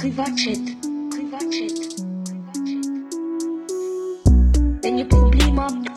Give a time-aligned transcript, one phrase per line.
[0.00, 0.56] Privatchat.
[1.10, 2.00] Privatchat.
[4.82, 5.90] Wenn ihr Probleme habt,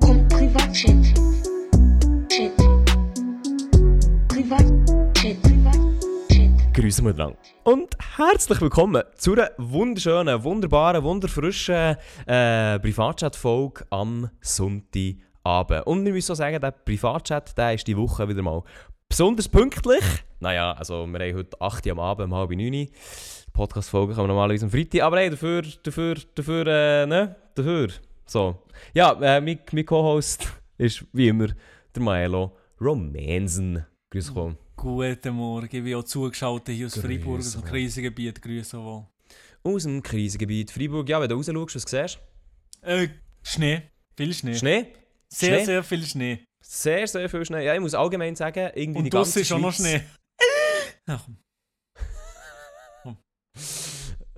[0.00, 1.04] kommt Privatchat.
[2.28, 2.56] Chat.
[4.26, 5.40] Privatchat.
[5.40, 6.74] Privatchat.
[6.74, 7.38] Grüße miteinander.
[7.62, 11.94] Und herzlich willkommen zu einer wunderschönen, wunderbaren, wunderfrischen
[12.26, 15.86] äh, Privatchat-Folge am Sonntagabend.
[15.86, 18.64] Und wir müssen auch sagen, der Privatchat der ist die Woche wieder mal
[19.10, 20.04] besonders pünktlich.
[20.38, 22.86] Naja, also wir haben heute 8 Uhr am Abend, um halb 9 Uhr.
[23.52, 25.02] Podcast-Folge kommen normalerweise am Freitag.
[25.02, 27.36] Aber hey, dafür, dafür, dafür, äh, ne?
[27.54, 27.88] Dafür.
[28.24, 28.62] So.
[28.94, 30.46] Ja, äh, mein, mein Co-Host
[30.78, 31.48] ist wie immer
[31.94, 33.84] der Maelo Romansen.
[34.10, 34.56] Grüß dich.
[34.76, 37.64] Guten Morgen, ich bin auch zugeschaltet hier aus Grüße Freiburg, aus dem.
[37.64, 38.40] Krisengebiet.
[38.40, 39.06] Grüße wohl.
[39.64, 41.08] Aus dem Krisengebiet Freiburg.
[41.08, 42.18] Ja, wenn du raus schaust, was siehst
[42.82, 43.08] Äh,
[43.42, 43.82] Schnee.
[44.16, 44.52] Viel Schnee.
[44.52, 44.58] du?
[44.58, 44.86] Schnee?
[45.28, 45.64] Sehr, Schnee?
[45.66, 46.44] sehr viel Schnee.
[46.62, 47.64] Sehr, sehr viel Schnee.
[47.64, 50.02] Ja, ich muss allgemein sagen, irgendwie die Und ganze draussen ist auch noch Schweiz- Schnee.
[51.06, 51.26] Ach,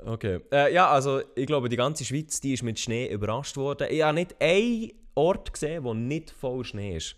[0.04, 0.40] Okay.
[0.50, 3.86] Äh, ja, also ich glaube, die ganze Schweiz die ist mit Schnee überrascht worden.
[3.88, 7.14] Ich habe nicht einen Ort gesehen, wo nicht voll Schnee ist.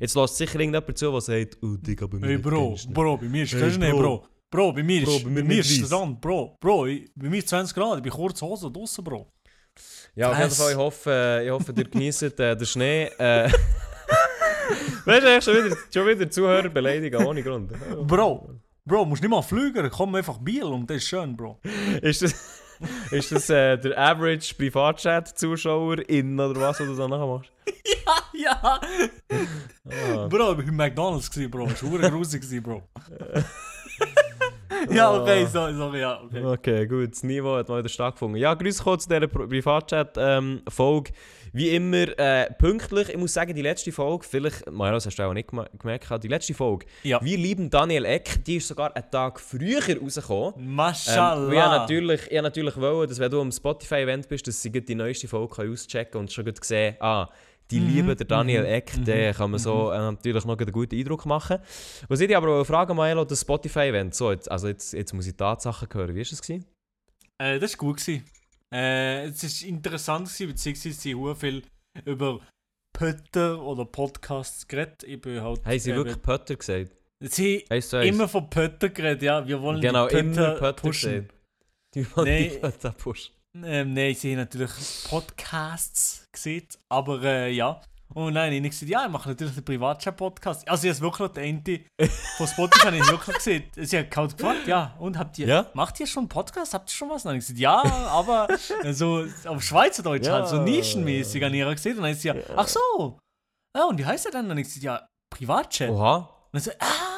[0.00, 2.76] Jetzt lässt sicher irgendjemand zu, der sagt, oh, Digga, bei mir hey Bro.
[2.88, 4.00] Bro, bei mir ist Hey, kein Schnee, Bro.
[4.00, 4.26] Bro.
[4.50, 5.88] Bro, bei mir Bro, ist, bei bei mir mir nicht ist.
[5.88, 6.56] Sand, Bro.
[6.60, 9.28] Bro, ich, bei mir ist 20 Grad, ich bin kurz Hose draussen, Bro.
[10.16, 10.50] Ja, auf jeden?
[10.50, 13.04] Fall, ich hoffe, ich hoffe ihr genießt äh, den Schnee.
[13.18, 13.48] Äh,
[15.04, 17.72] weißt du, schon wieder, schon wieder Zuhörer beleidigen, ohne Grund.
[18.06, 18.50] Bro,
[18.84, 21.58] Bro, musst nicht mal fliegen, komm einfach Biel und das ist schön, Bro.
[22.02, 22.34] Ist das,
[23.10, 27.50] ist das äh, der Average Privatchat-Zuschauer in oder was, was du da nachher machst?
[28.34, 28.60] ja!
[28.62, 30.26] Ah.
[30.28, 31.66] Bro, ich war im McDonalds, Bro.
[31.68, 32.82] Das war grusig, Bro.
[34.90, 36.44] Ja, okay, sorry, sorry, ja, okay.
[36.44, 38.40] Okay, gut, das Niveau hat mal wieder stattgefunden.
[38.40, 41.12] Ja, grüß Gott zu dieser Pri- Privatchat-Folge.
[41.52, 43.10] Wie immer äh, pünktlich.
[43.10, 46.28] Ich muss sagen, die letzte Folge, vielleicht, Mario, das hast du auch nicht gemerkt, die
[46.28, 47.20] letzte Folge, Ja.
[47.22, 50.54] wir lieben Daniel Eck, die ist sogar einen Tag früher rausgekommen.
[50.58, 51.46] Ähm, Mashallah.
[51.46, 54.70] weil ich habe natürlich, ich natürlich wollen, dass wenn du am Spotify-Event bist, dass sie
[54.70, 57.28] die neueste Folge auschecken und schon gut sehen, ah,
[57.70, 60.58] die Mhm, lieben der Daniel mhm, Eck, mhm, den kann man so äh, natürlich noch
[60.58, 61.58] einen guten Eindruck machen.
[62.08, 65.34] Was ich dich aber fragen, Maelo, das Spotify-Event, so, jetzt, also jetzt, jetzt muss ich
[65.36, 66.48] Tatsachen hören, wie war es?
[67.38, 67.96] Äh, das war gut.
[67.98, 68.24] Gewesen.
[68.72, 71.62] Äh, es war interessant, gewesen, beziehungsweise sie haben viel
[72.04, 72.40] über
[72.92, 75.02] Pötter oder Podcasts geredet.
[75.04, 75.64] Ich bin halt.
[75.64, 76.90] Haben sie eben- wirklich Pötter gesagt?
[77.20, 78.14] Sie zu eins.
[78.14, 79.46] immer von Pötter geredet, ja.
[79.46, 81.12] Wir wollen Genau, die immer Pötter, Pötter pushen.
[81.12, 81.34] gesagt.
[81.94, 82.48] Die wollen Nee.
[82.50, 83.34] die Pötter pushen.
[83.62, 84.72] Ähm, nein, sie haben natürlich
[85.08, 87.80] Podcasts gesehen, aber äh, ja.
[88.12, 90.68] Und nein, ich habe gesagt, ja, ich mache natürlich einen Privatchat-Podcast.
[90.68, 91.84] Also, ich habe wirklich den einen
[92.36, 93.64] von Spotify habe ich wirklich gesehen.
[93.76, 95.66] Sie hat halt gefragt, ja, und habt ihr, Ja?
[95.74, 96.74] macht ihr schon einen Podcast?
[96.74, 97.24] Habt ihr schon was?
[97.24, 98.48] Und dann habe ich gesagt, ja, aber
[98.92, 100.34] so auf Schweizerdeutsch Ja.
[100.34, 101.96] halt, so nischenmäßig habe ich ihr gesehen.
[101.96, 103.18] Und dann ist sie ja, ach so.
[103.76, 104.42] Ja, und wie heißt er dann?
[104.42, 105.90] Und dann habe ich gesagt, ja, Privatchat.
[105.90, 106.16] Oha.
[106.16, 107.13] Und dann so, ah,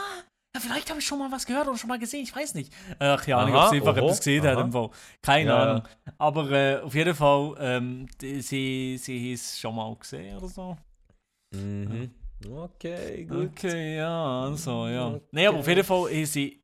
[0.57, 2.73] ja, vielleicht habe ich schon mal was gehört oder schon mal gesehen, ich weiß nicht.
[2.99, 4.59] Ach, Ahnung, Aha, ob sie einfach etwas gesehen hat.
[4.59, 4.91] im Fall.
[5.23, 5.71] Keine Ja, ja.
[5.73, 5.89] Ahnung.
[6.19, 10.77] Aber äh, auf jeden Fall, ähm, die, sie, sie es schon mal gesehen oder so.
[11.55, 12.11] Mhm.
[12.49, 13.51] Okay, gut.
[13.51, 15.09] Okay, ja, also, ja.
[15.09, 15.23] Okay.
[15.33, 16.63] Nein, aber auf jeden Fall ist sie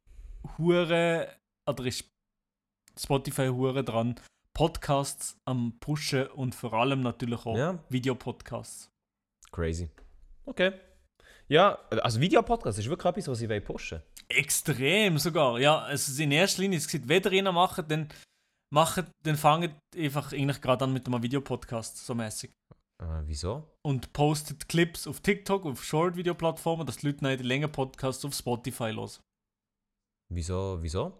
[0.58, 1.28] hure
[1.66, 2.04] oder ist
[2.98, 4.14] Spotify hure dran,
[4.54, 7.78] Podcasts am pushen und vor allem natürlich auch Ja.
[7.88, 8.90] Videopodcasts.
[9.50, 9.90] Crazy.
[10.44, 10.72] Okay.
[11.48, 15.80] Ja, also Videopodcast ist wirklich etwas, was wollen pushen Extrem sogar, ja.
[15.80, 18.08] Also in erster Linie ist es wenn ihr ihn macht, dann
[18.72, 22.50] macht, dann fangt einfach eigentlich gerade an mit einem Videopodcast, so mäßig.
[23.02, 23.68] äh, Wieso?
[23.84, 28.92] Und postet Clips auf TikTok, auf Short-Video-Plattformen, dass die Leute die längeren Podcasts auf Spotify
[28.94, 29.10] hören.
[30.32, 30.78] Wieso?
[30.80, 31.18] Wieso?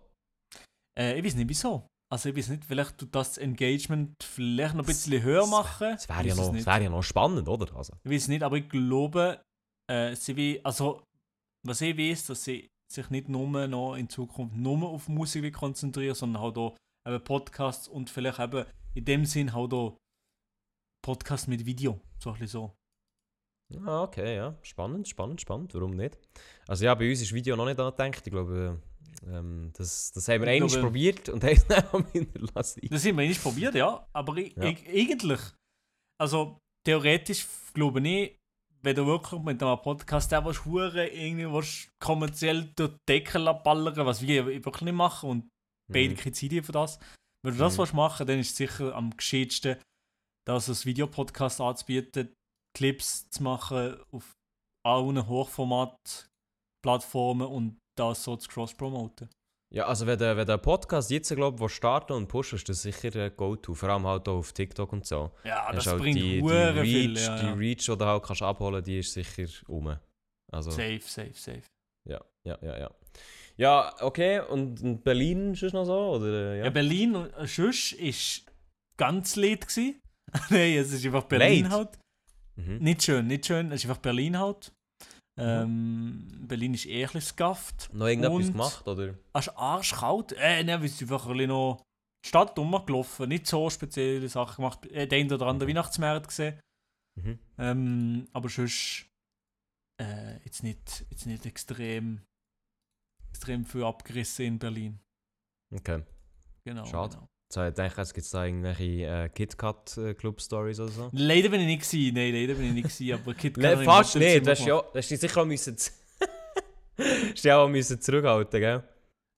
[0.99, 1.87] Äh, ich weiß nicht wieso.
[2.11, 5.93] Also ich weiß nicht, vielleicht tut das Engagement vielleicht noch ein bisschen höher machen.
[5.93, 6.67] Das wäre Ich ja, noch- nicht.
[6.67, 7.75] das wär ja noch spannend, oder?
[7.77, 7.95] Also.
[8.05, 9.41] Ich weiß nicht, aber ich glaube,
[9.91, 11.03] äh, sie will, also
[11.67, 15.53] was ich weiß, dass sie sich nicht nur noch in Zukunft nur auf Musik will
[15.53, 16.77] konzentrieren, sondern halt auch
[17.07, 19.97] eben Podcasts und vielleicht eben in dem Sinn halt auch
[21.05, 22.73] Podcasts mit Video, so ein bisschen so.
[23.87, 24.55] Ah, okay, ja.
[24.63, 25.75] Spannend, spannend, spannend.
[25.75, 26.19] Warum nicht?
[26.69, 28.21] Also ja, bei uns ist Video noch nicht angedenkt.
[28.27, 28.79] Ich glaube,
[29.27, 32.41] ähm, das, das haben wir Ich einmal glaube- probiert und haben es dann auch wieder
[32.55, 32.81] lassen.
[32.91, 34.65] Das haben wir nicht probiert, ja, aber Ja.
[34.65, 35.41] ich, eigentlich,
[36.21, 38.39] also theoretisch glaube ich,
[38.85, 43.39] wenn du wirklich mit einem Podcast der was hure irgendwie was kommerziell durch die Decke
[43.65, 45.49] ballern, was wir wirklich nicht machen und
[45.93, 46.19] beide Mhm.
[46.19, 46.99] keine Zeit für das.
[47.45, 47.79] Wenn du das Mhm.
[47.79, 49.77] willst machen dann ist es sicher am gescheitsten,
[50.47, 52.33] dass es Videopodcast anzubieten,
[52.77, 54.33] Clips zu machen auf
[54.85, 59.29] allen Hochformat-Plattformen und das so zu cross-promoten.
[59.73, 62.83] Ja, also wenn der, wenn der Podcast jetzt, glaube ich, starten und pushen, ist das
[62.83, 63.73] sicher ein Go-To.
[63.73, 65.31] Vor allem halt auch auf TikTok und so.
[65.45, 67.17] Ja, das halt bringt die, die Reach, viel.
[67.17, 67.53] Ja, die ja.
[67.55, 69.97] Reach, die du halt kannst abholen die ist sicher um.
[70.53, 71.63] Also, Safe, safe, safe.
[72.07, 72.91] Ja, ja, ja, ja.
[73.57, 76.17] Ja, okay, und, und Berlin ist noch so?
[76.17, 76.71] Oder, Ja, ja.
[76.71, 78.45] Berlin äh, sonst ist
[78.99, 80.01] ganz leid gsi.
[80.51, 81.73] Nein, es ist einfach Berlin Leid?
[81.73, 81.99] halt.
[82.57, 82.79] Mhm.
[82.79, 84.71] Nicht schön, nicht schön, es ist einfach Berlin halt.
[85.39, 87.91] Ähm, Berlin ist eher ein skafft.
[87.95, 89.15] Noch irgendetwas Und- gemacht, oder?
[89.33, 90.33] Es ist arschkalt.
[90.33, 91.83] Äh, nein, wir sind einfach ein bisschen noch
[92.25, 93.29] die Stadt rumgelaufen.
[93.29, 94.85] Nicht so spezielle Sachen gemacht.
[94.87, 96.61] Äh, den oder anderen Weihnachtsmarkt gesehen.
[97.19, 97.39] Mhm.
[97.59, 99.07] Ähm, aber sonst
[100.01, 102.23] äh, jetzt, nicht, jetzt nicht extrem,
[103.31, 105.01] extrem viel abgerissen in Berlin.
[105.75, 106.03] Okay.
[106.65, 106.85] Genau.
[106.85, 107.15] Schade.
[107.17, 107.29] Genau.
[107.55, 111.11] Denke, es gibt da irgendwelche äh, KitKat-Club-Stories oder so.
[111.13, 112.15] Leider bin ich nicht gewesen.
[112.15, 113.13] Nein, leider bin ich nicht gewesen.
[113.15, 115.77] Aber Le Cudi fast nicht, du hast ja, hast dich sicher auch müssen...
[116.99, 118.83] hast dich auch müssen zurückhalten, gell?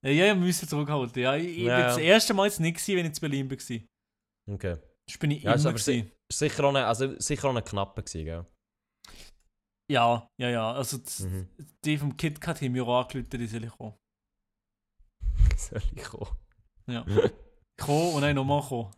[0.04, 1.22] Ja, ja, müssen zurückhalten.
[1.22, 1.86] Ja, ich, Ja, bin ja.
[1.88, 4.54] das erste Mal jetzt nicht gewesen, wenn ich in Berlin war.
[4.54, 4.76] Okay.
[5.08, 5.76] Das bin ich Ja, immer aber.
[5.78, 8.46] Ist sicher auch eine, also sicher auch eine knappe gewesen, gell?
[9.90, 10.72] Ja, ja, ja.
[10.72, 11.48] Also Mhm.
[11.84, 13.94] die vom KitKat haben mir auch angerufen, die soll ich kommen.
[15.56, 16.30] Soll ich kommen?
[16.86, 17.04] Ja.
[17.76, 18.90] Kommen und dann nochmal kommen.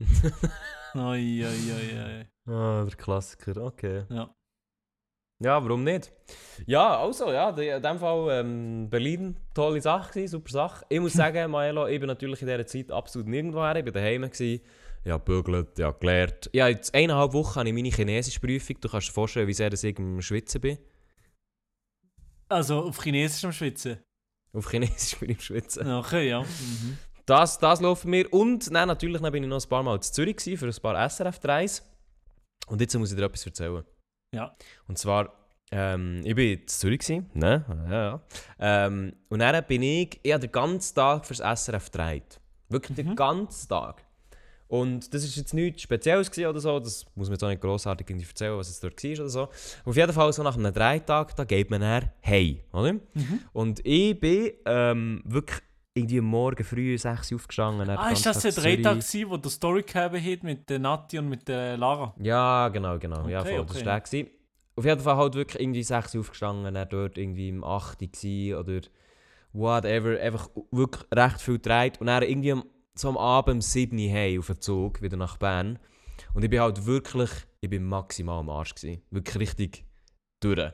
[0.94, 2.52] Ai, ai, ai, ai.
[2.52, 4.04] ah, der Klassiker, okay.
[4.10, 4.34] Ja.
[5.42, 6.12] Ja, warum nicht?
[6.66, 10.84] Ja, also, ja, in dem Fall ähm, Berlin, tolle Sache gewesen, super Sache.
[10.88, 13.92] Ich muss sagen, Maelo, ich bin natürlich in dieser Zeit absolut nirgendwo her, ich war
[13.92, 14.60] daheim, gewesen,
[15.04, 16.50] ja, bügelt, ja, gelernt.
[16.52, 19.98] Ja, jetzt eineinhalb Wochen habe ich meine Chinesischprüfung, du kannst dir vorstellen, wie sehr ich
[19.98, 20.78] im Schwitzen bin.
[22.48, 23.98] Also auf Chinesisch am Schwitzen.
[24.52, 25.90] Auf Chinesisch bin ich im Schwitzen.
[25.90, 26.42] Okay, ja.
[26.42, 26.98] Mhm.
[27.30, 28.32] Das, das laufen wir.
[28.32, 31.08] Und dann natürlich bin ich noch ein paar Mal in Zürich gewesen, für ein paar
[31.08, 31.88] SRF-Dreis.
[32.66, 33.84] Und jetzt muss ich dir etwas erzählen.
[34.34, 34.56] Ja.
[34.88, 35.32] Und zwar,
[35.70, 37.64] ähm, ich war in Zürich, gewesen, ne?
[37.88, 38.20] Ja, ja.
[38.58, 42.40] Ähm, und dann bin ich, ich habe den ganzen Tag fürs SRF gedreht.
[42.68, 43.16] Wirklich den Mhm.
[43.16, 44.04] ganzen Tag.
[44.66, 48.08] Und das ist jetzt nichts Spezielles oder so, das muss man jetzt auch nicht grossartig
[48.10, 49.48] irgendwie erzählen, was es dort war oder so.
[49.84, 52.92] Auf jeden Fall, so nach einem Drehtag, da geht man dann hey, oder?
[52.92, 53.40] Mhm.
[53.52, 55.60] Und ich bin ähm, wirklich
[55.94, 57.90] irgendwie am Morgen früh 6 Uhr aufgestanden.
[57.90, 61.28] Ah, ist das der Tag Drehtag, wo der Story gegeben hat mit der Nati und
[61.28, 62.14] mit der Lara?
[62.20, 63.26] Ja, genau, genau.
[63.28, 63.86] ja, Okay, voll, das okay.
[63.86, 64.26] war der.
[64.76, 68.60] Auf jeden Fall halt wirklich irgendwie 6 Uhr aufgestanden, dann dort irgendwie im 8 Uhr
[68.60, 68.80] oder
[69.52, 70.18] whatever.
[70.20, 72.00] Einfach wirklich recht viel gedreht.
[72.00, 72.64] Und dann irgendwie am,
[72.94, 75.78] so am Abend um 7 Uhr hey, auf den Zug, wieder nach Bern.
[76.34, 79.02] Und ich bin halt wirklich, ich bin maximal am Arsch gewesen.
[79.10, 79.84] Wirklich richtig
[80.40, 80.72] durch.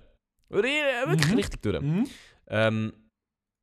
[0.50, 1.34] Wirklich Mhm.
[1.34, 1.80] richtig durch.
[1.80, 2.06] Mhm.
[2.48, 2.92] Ähm,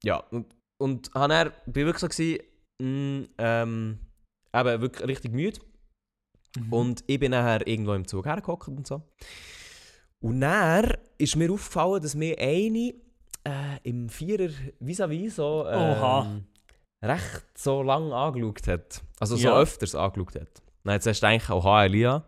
[0.03, 0.47] ja, und,
[0.83, 2.39] und hab dann, bin wirklich so gewesen,
[2.81, 3.99] mh, ähm,
[4.53, 5.59] eben wirklich richtig müde.
[6.57, 6.73] Mhm.
[6.73, 9.01] Und ich bin nachher irgendwo im Zug hergehockt und so.
[10.21, 12.93] Und dann ist mir aufgefallen, dass mir eine
[13.45, 14.49] äh, im Vierer
[14.79, 16.25] vis-à-vis so Oha.
[16.25, 16.45] ähm,
[17.03, 19.01] recht so lang angeschaut hat.
[19.19, 19.59] Also so Ja.
[19.59, 20.61] öfters angeschaut hat.
[20.83, 22.23] Dann jetzt hast du eigentlich auch «Ha, Elia,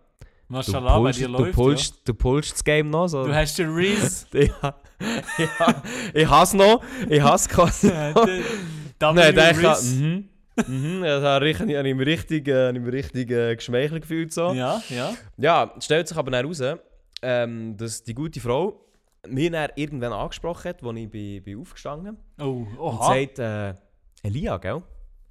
[0.47, 3.07] du Mashallah, bei dir du, läuft pulst, du pulst das Game noch.
[3.07, 3.21] So.
[3.21, 3.27] ja.
[3.27, 4.25] Du hast den Reese.
[4.33, 4.75] ja,
[5.37, 5.83] ja,
[6.13, 7.87] ich hasse noch, ich hasse quasi
[8.99, 9.95] Nein, der ich Reese.
[9.95, 10.29] mhm.
[10.67, 14.31] Mhm, ja, da habe ich, habe ich mich richtig, äh, ich richtig äh, geschmeichelt gefühlt.
[14.31, 14.53] So.
[14.53, 14.81] Ja.
[14.89, 15.73] Ja, ja.
[15.79, 16.61] stellt sich aber dann heraus,
[17.21, 18.85] ähm, dass die gute Frau
[19.27, 23.07] mir dann irgendwann angesprochen hat, als ich bin, bin aufgestanden Oh, und oha.
[23.07, 23.73] sagt, äh,
[24.23, 24.81] Elia, gell?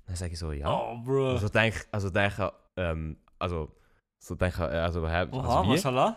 [0.07, 0.69] Dann sage ich so, ja.
[0.69, 1.31] Oh, bro.
[1.31, 3.71] Also denke, also denke, ähm, also,
[4.25, 6.15] so denke, äh, also, hä, Oha, also wie?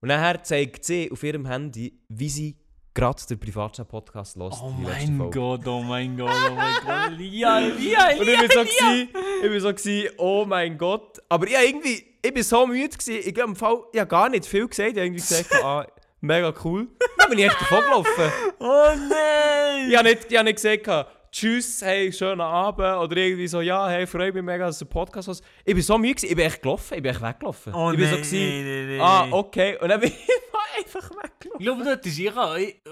[0.00, 2.56] Und nachher zeigt sie auf ihrem Handy, wie sie
[2.94, 4.54] gerade den Privatchat-Podcast hört.
[4.62, 5.30] Oh mein.
[5.30, 7.12] Gott, oh mein Gott, oh mein Gott.
[7.18, 9.08] Elia, Elia, Und ich bin so, gsi,
[9.42, 11.18] ich bin so gsi, oh mein Gott.
[11.28, 14.28] Aber ich irgendwie, ich bin so müde gsi, ich habe im Fall, ich hab gar
[14.28, 15.84] nicht viel gesagt, ich habe irgendwie gesagt, ah,
[16.20, 16.86] mega cool.
[17.18, 18.32] Dann bin ich echt davon gelaufen.
[18.60, 19.90] Oh nein.
[19.90, 22.80] Ich habe nicht, ich hab nicht gesagt, tschüss, hey, schönen Abend.
[22.98, 25.42] Oder irgendwie so, ja, hey, freue mich mega, dass du Podcast hast.
[25.64, 27.74] Ich bin so müde ich bin echt gelaufen, ich bin echt weggelaufen.
[27.74, 29.00] Oh ich bin so nein, gsi, nein, nein, nein.
[29.00, 29.78] ah, okay.
[29.80, 31.58] Und dann bin ich einfach weggelaufen.
[31.58, 32.36] Ich glaube, du hättest ihr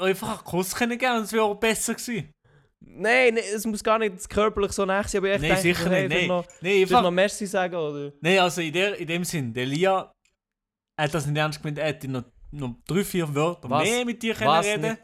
[0.00, 2.31] einfach einen Kuss können geben und es wäre auch besser gewesen.
[2.81, 5.90] Nein, nee, es muss gar nicht körperlich so nach sein, aber ich Nein, dachte, sicher
[5.90, 6.19] hey, nicht.
[6.19, 8.12] Nein, Noch, vielleicht einfach, noch Merci sagen, oder?
[8.21, 10.12] nein also in, der, in dem Sinn, der Lia
[10.99, 14.23] hat das nicht ernst gemeint, er hätte noch, noch drei, vier Wörter Was- mehr mit
[14.23, 15.02] dir können reden nicht-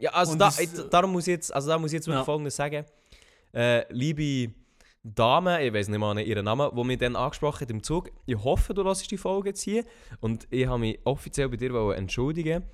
[0.00, 2.24] Ja, also da, das- darum muss ich jetzt, also da muss ich jetzt Ja.
[2.24, 2.84] Folgendes sagen.
[3.52, 4.52] Äh, liebe
[5.02, 8.36] Dame, ich weiß nicht mal ihren Namen, die mich dann angesprochen hat im Zug, ich
[8.36, 9.84] hoffe, du hörst die Folge jetzt hier
[10.20, 12.64] und ich habe mich offiziell bei dir entschuldigen.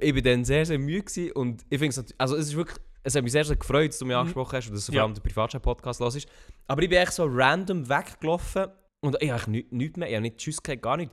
[0.00, 2.78] Ich war dann sehr, sehr müde gewesen und ich finde es also es ist wirklich,
[3.02, 4.20] es hat mich sehr, sehr gefreut, dass du mich Mhm.
[4.20, 5.00] angesprochen hast und dass du Ja.
[5.00, 6.26] vor allem den Privatchat-Podcast hörst.
[6.66, 8.66] Aber ich bin echt so random weggelaufen
[9.00, 11.10] und ich habe nichts nicht mehr, ich habe nicht Tschüss gesagt, gar nicht.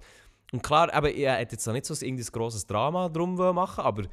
[0.52, 4.04] Und klar, aber ich hätte jetzt noch nicht so ein grosses Drama drum machen aber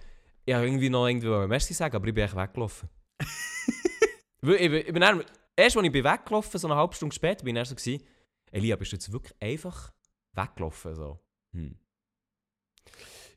[0.50, 2.88] ich habe irgendwie noch irgendwie Merci sagen, aber ich bin echt weggelaufen.
[4.42, 5.24] Weil ich, bin- ich bin dann,
[5.56, 8.02] erst als ich bin weggelaufen, so eine halbe Stunde später, bin ich dann so gewesen,
[8.50, 9.92] Elia, bist du jetzt wirklich einfach
[10.34, 10.94] weggelaufen?
[10.96, 11.20] So.
[11.54, 11.78] Hm.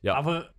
[0.02, 0.14] Ja.
[0.16, 0.52] Aber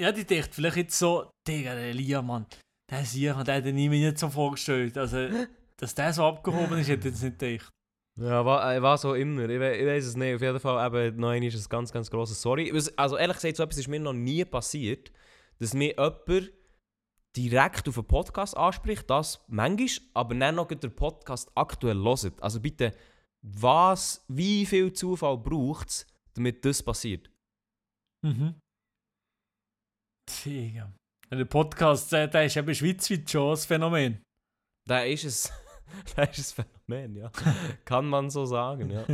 [0.00, 2.46] ja, die dachte vielleicht jetzt so, Digga, der Elia, Mann,
[2.90, 4.96] der ist hier, der hätte ich mir nicht so vorgestellt.
[4.96, 5.28] Also,
[5.76, 7.70] dass der so abgehoben ist, hätte ich jetzt nicht gedacht.
[8.18, 9.42] Ja, war, äh, was auch immer.
[9.48, 10.36] Ich, we ich weiß es nicht.
[10.36, 12.72] Auf jeden Fall eben, noch einmal ist ein ganz, ganz grosses Sorry.
[12.96, 15.10] Also ehrlich gesagt, so etwas ist mir noch nie passiert,
[15.58, 16.52] dass mir jemand
[17.36, 22.42] direkt auf einen Podcast anspricht, das manchmal, aber dann noch den Podcast aktuell hört.
[22.42, 22.94] Also bitte,
[23.42, 27.30] was, wie viel Zufall braucht es, damit das passiert?
[28.24, 28.54] Mhm.
[30.44, 30.92] Digga.
[31.30, 34.22] Der Podcast, der, der ist eben schweizweit schon ein Phänomen.
[34.86, 35.52] Da ist es.
[36.16, 37.30] Das ist ein Phänomen, ja.
[37.84, 39.04] Kann man so sagen, ja.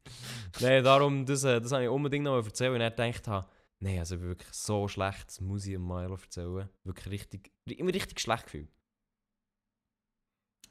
[0.60, 3.46] Nein, darum, das, äh, das habe ich unbedingt noch erzählen, weil ich gedacht habe,
[3.82, 6.68] nein, also wirklich so schlecht, das muss ich mal erzählen.
[6.84, 8.68] Wirklich richtig, immer richtig schlecht gefühlt.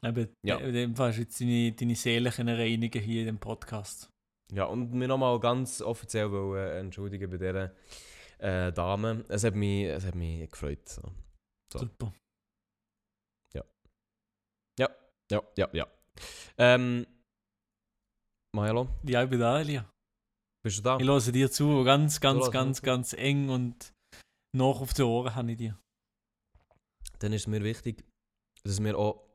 [0.03, 0.57] Eben, Ja.
[0.57, 4.09] in dem Fall ist jetzt deine, deine Seele reinigen hier in dem Podcast.
[4.51, 7.73] Ja, und mir nochmal ganz offiziell wollen, äh, entschuldigen bei dieser
[8.39, 9.25] äh, Dame.
[9.29, 10.87] Es hat mich, es hat mich gefreut.
[10.89, 11.01] So.
[11.71, 11.79] So.
[11.79, 12.13] Super.
[15.31, 15.87] Ja, ja, ja.
[16.57, 17.07] Ähm,
[18.55, 19.89] Milo, Ja, ich bin da, Elia.
[20.63, 20.97] Bist du da?
[20.97, 23.93] Ich höre dir zu, ganz, ganz, ganz, ganz eng und
[24.55, 25.79] noch auf die Ohren habe ich dir.
[27.19, 28.03] Dann ist es mir wichtig,
[28.63, 29.27] dass wir auch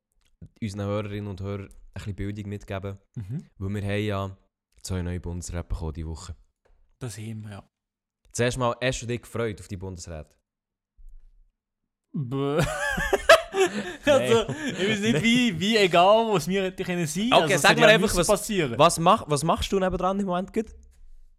[0.61, 2.99] unseren Hörerinnen und Hörern ein bisschen Bildung mitgeben.
[3.17, 3.47] Mhm.
[3.59, 4.37] Weil wir haben ja
[4.83, 6.37] zwei neue Bundesräte bekommen diese Woche.
[7.01, 7.69] Das haben wir, ja.
[8.33, 10.35] Zuerst mal, hast du dich gefreut auf die Bundesräte?
[12.15, 12.59] Bäh.
[14.07, 17.33] also, ich weiß nicht, wie, wie egal, was mir hätte können sein.
[17.33, 18.79] Okay, also, sag mir einfach, was- passieren.
[18.79, 20.53] Was, mach, was machst du nebendran im Moment?
[20.53, 20.75] Gut?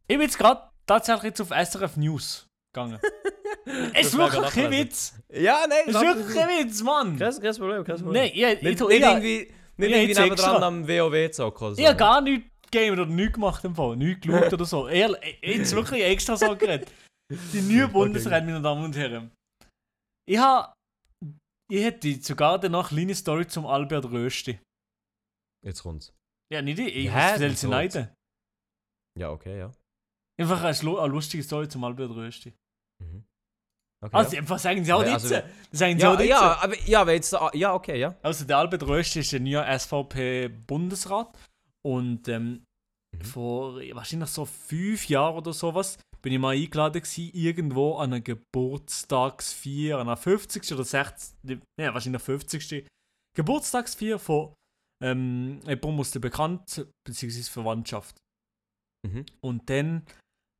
[0.09, 2.99] Ich bin jetzt gerade tatsächlich jetzt auf SRF News gegangen.
[3.93, 4.71] es ist wirklich kein.
[4.71, 5.13] Witz.
[5.31, 7.17] Ja, nein, Es ist wirklich kein Witz, Mann.
[7.17, 8.13] Kein, kein Problem, kein Problem.
[8.23, 11.67] Nein, ich, ich, nicht, ich, nicht ich, irgendwie, nicht ich irgendwie extra- am WoW zocken
[11.67, 11.81] oder so.
[11.81, 13.95] ich habe gar nichts gamed oder nichts gemacht im Fall.
[13.97, 14.87] Nichts geschaut oder so.
[14.87, 16.91] Ehrlich, jetzt wirklich extra so geredet.
[17.53, 19.31] Die neue Bundesräte, meine Damen und Herren.
[20.27, 20.73] Ich habe.
[21.71, 24.59] Ich hätte sogar dann noch eine kleine Story zum Albert Rösti.
[25.63, 26.11] Jetzt kommt's.
[26.51, 26.95] Ja, nicht ich.
[26.95, 28.07] Ich Ja, erzähle sie.
[29.19, 29.71] Ja, okay, ja.
[30.39, 32.53] Einfach eine, lustige Story zum Albert Rösti.
[33.03, 33.23] Mhm.
[34.01, 34.39] Okay, Also, ja.
[34.41, 35.11] einfach sagen sie auch jetzt.
[35.31, 35.41] also-
[35.71, 36.29] sagen sie auch ja, jetzt.
[36.29, 38.15] ja, aber ja, aber jetzt, ja, okay, ja.
[38.21, 41.37] Also der Albert Rösti ist der neue SVP-Bundesrat
[41.85, 42.63] und ähm,
[43.11, 43.21] Mhm.
[43.23, 48.21] vor wahrscheinlich so fünf Jahren oder sowas bin ich mal eingeladen gewesen, irgendwo an einer
[48.21, 50.71] Geburtstagsfeier, an einer 50.
[50.73, 51.59] oder 60.
[51.79, 52.87] Ja, wahrscheinlich 50.
[53.35, 54.53] Geburtstagsfeier von
[55.03, 57.41] ähm, jemandem aus der Bekannt- bzw.
[57.43, 58.17] Verwandtschaft.
[59.07, 59.25] Mhm.
[59.41, 60.05] Und dann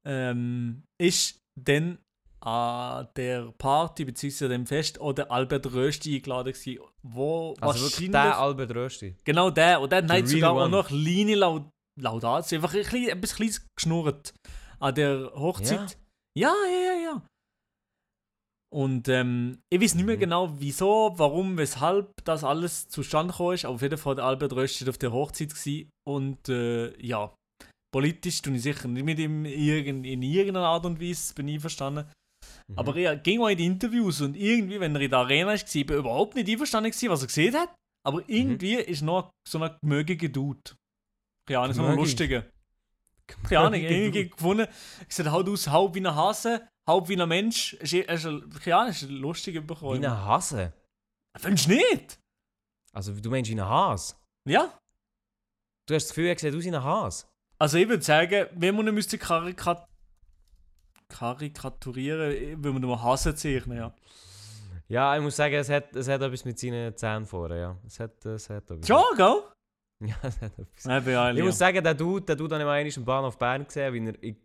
[0.10, 2.00] ähm, ist dann
[2.42, 4.48] an der Party bzw.
[4.48, 9.16] dem Fest auch der Albert Rösti eingeladen gewesen, wo Also wirklich der Albert Rösti.
[9.26, 9.82] Genau der.
[9.82, 13.68] Und der hat real sogar auch noch kleine Laud Laudatio, einfach ein klein, etwas Kleines
[13.76, 14.34] geschnurrt
[14.80, 15.98] an der Hochzeit.
[16.38, 17.28] Ja, ja, ja, ja.
[18.72, 20.20] Und ähm, ich weiß nicht mehr Mhm.
[20.20, 23.66] genau, wieso, warum, weshalb das alles zustande gekommen ist.
[23.66, 25.90] Aber auf jeden Fall der Albert Rösti auf der Hochzeit gewesen.
[26.08, 27.34] Und äh, ja,
[27.92, 32.10] politisch tue ich sicher nicht mit ihm in irgendeiner Art und Weise, bin ich einverstanden.
[32.68, 32.78] Mhm.
[32.78, 35.54] Aber er ging auch in die Interviews und irgendwie, wenn er in der Arena war,
[35.54, 37.76] war ich überhaupt nicht einverstanden, gewesen, was er gesehen hat.
[38.06, 40.60] Aber irgendwie ist noch so ein gemögiger Dude.
[41.48, 42.46] Keine Ahnung, so ein lustiger.
[43.44, 44.68] Keine Ahnung, irgendwie gefunden.
[45.08, 47.74] Ich sieht halt aus, halb wie ein Hase, halb wie ein Mensch.
[47.74, 50.04] Ist, ist, ist, keine Ahnung, ist ein lustiger Wie bekommen.
[50.04, 50.74] ein Hase.
[51.38, 52.20] Findest du nicht?
[52.94, 54.16] Also du meinst wie ein Hase?
[54.48, 54.74] Ja.
[55.88, 57.26] Du hast das Gefühl, er sieht aus wie ein Hase.
[57.60, 59.86] Also ich würde sagen, wenn man müsste karikat
[61.10, 63.94] karikaturieren, würde man nur Hase zeichnen, ja.
[64.88, 67.76] Ja, ich muss sagen, es hat, es hat etwas mit seinen Zähnen vor, ja.
[67.86, 68.88] Es hat, es hat etwas.
[68.88, 69.44] Schon, gell?
[70.08, 70.86] Ja, es hat etwas.
[70.86, 71.44] Eben, ja, Ich ja.
[71.44, 74.08] muss sagen, der Dude, der Dude habe ich mal einmal am Bahnhof Bern gesehen, wie
[74.08, 74.38] er, ich-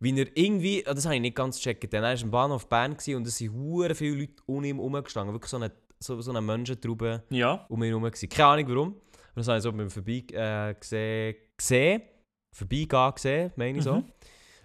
[0.00, 2.68] wie er irgendwie, ah, das habe ich nicht ganz gecheckt, denn er war am Bahnhof
[2.68, 6.30] Bern und es sind hure viele Leute um ihn herumgestanden, wirklich so eine, so, so
[6.30, 7.66] eine Menschentraube Ja.
[7.68, 8.10] um ihn herum.
[8.30, 8.88] Keine Ahnung warum,
[9.32, 12.02] aber das habe ich so beim Vorbei äh, gesehen, gesehen,
[12.54, 13.96] vorbeigehen gesehen, meine ich so.
[13.96, 14.12] Mhm.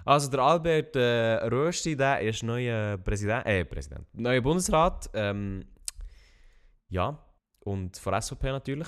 [0.05, 5.65] Also der Albert äh, Rösti, der ist neuer Präsident, äh Präsident, neuer Bundesrat, ähm,
[6.89, 7.17] ja,
[7.65, 8.87] und von SVP natürlich.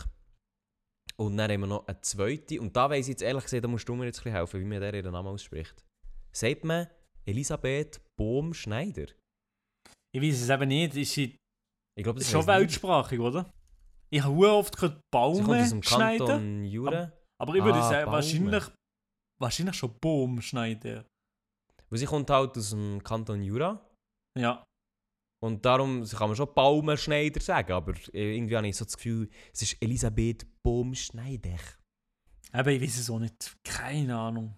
[1.18, 3.68] Und dann haben wir noch eine zweite, und da weiss ich jetzt ehrlich gesagt, da
[3.68, 5.84] musst du mir jetzt ein bisschen helfen, wie man der ihren Namen ausspricht.
[6.32, 6.88] Sagt man
[7.26, 9.06] Elisabeth Bohm-Schneider?
[10.16, 10.96] Ich weiß es eben nicht.
[10.96, 11.38] Ist sie
[11.98, 13.52] Ich glaube, das ist schon weltsprachig, oder?
[14.10, 16.26] Ich habe oft gehört Baume schneiden.
[16.28, 17.12] Kanton Jura.
[17.40, 18.16] Aber ich würde Ah, sagen, Baume.
[18.18, 18.64] wahrscheinlich,
[19.42, 21.04] wahrscheinlich schon Baum schneiden.
[21.90, 23.86] Weil sie kommt halt aus dem Kanton Jura.
[24.38, 24.64] Ja.
[25.44, 29.64] Und darum kann man schon Baumenschneider sagen, aber irgendwie habe ich so das Gefühl, es
[29.64, 31.58] ist Elisabeth Bohm-Schneider.
[32.52, 33.58] Aber ich weiß es auch nicht.
[33.64, 34.56] Keine Ahnung.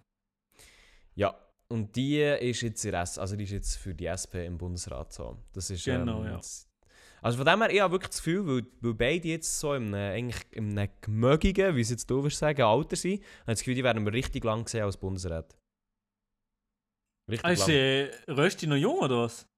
[1.14, 1.34] Ja,
[1.68, 5.12] Und die ist jetzt in S also die ist jetzt für die SP im Bundesrat
[5.12, 5.42] so.
[5.52, 6.40] Das ist Genau, ähm, ja.
[7.24, 9.94] Also von dem her, ich habe wirklich das Gefühl, weil, weil beide jetzt so in
[9.94, 13.46] einem, eigentlich in einem gemögigen, wie es jetzt du würdest sagen, Alter sind, habe ich
[13.46, 15.56] das Gefühl, die werden wir richtig lang sehen als Bundesrat.
[17.30, 17.70] Richtig Ist lang.
[17.70, 19.48] äh, Rösti noch jung oder was?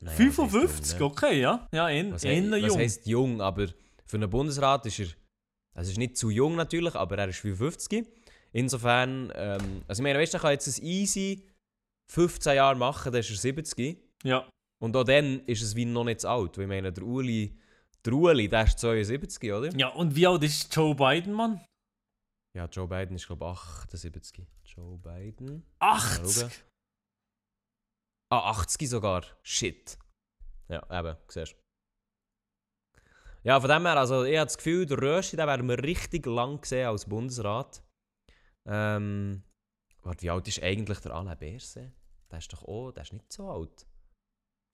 [0.00, 1.06] Naja, 55, was heisst jung, ne?
[1.06, 1.68] okay, ja.
[1.72, 2.78] Ja, eher jung.
[2.78, 3.40] heisst jung?
[3.40, 3.68] Aber
[4.04, 5.06] für einen Bundesrat ist er.
[5.74, 8.06] Also ist nicht zu jung natürlich, aber er ist 55.
[8.52, 11.48] Insofern, ähm, also ich meine, weißt du, er kann jetzt ein easy
[12.12, 13.96] 15 Jahre machen, dann ist er 70.
[14.22, 14.46] Ja.
[14.82, 16.56] Und auch dann ist es wie noch nicht zu alt.
[16.56, 17.58] Weil ich meine, der Uli,
[18.04, 19.74] der Uli, der ist 72, oder?
[19.76, 21.64] ja, und wie alt ist Joe Biden, Mann?
[22.56, 24.46] Ja, Joe Biden ist, glaube ich, 78.
[24.64, 25.64] Joe Biden.
[25.80, 26.64] 80!
[28.32, 29.24] Ah, 80 sogar.
[29.42, 29.98] Shit.
[30.68, 31.56] Ja, eben, siehst du.
[33.44, 36.24] Ja, von dem her, also ich habe das Gefühl, der Rösti, den werden wir richtig
[36.26, 37.82] lang sehen als Bundesrat.
[38.66, 39.42] Ähm,
[40.02, 41.92] warte, wie alt ist eigentlich der Alain Berset?
[42.30, 43.86] Der ist doch auch, der ist nicht so alt.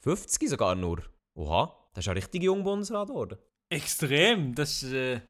[0.00, 1.02] 50 sogar nur.
[1.34, 3.38] Oha, der ist ja richtig jung Bundesrat geworden.
[3.70, 4.54] Extrem!
[4.54, 5.20] Das ist, äh,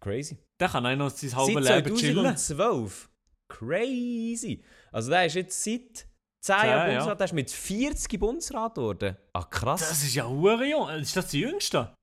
[0.00, 0.38] Crazy.
[0.58, 2.36] der kann auch noch sein halbes Seit Leben chillen.
[2.36, 3.10] 2012.
[3.48, 4.62] Crazy.
[4.92, 6.06] Also der ist jetzt seit 10
[6.40, 6.86] Zehn, Jahren ja.
[6.98, 9.16] Bundesrat, der ist mit 40 Bundesrat geworden.
[9.32, 9.80] Ah, krass.
[9.80, 10.88] Das ist ja hure jung.
[10.90, 11.94] Ist das der Jüngste?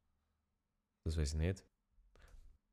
[1.05, 1.63] Das weiß ich nicht.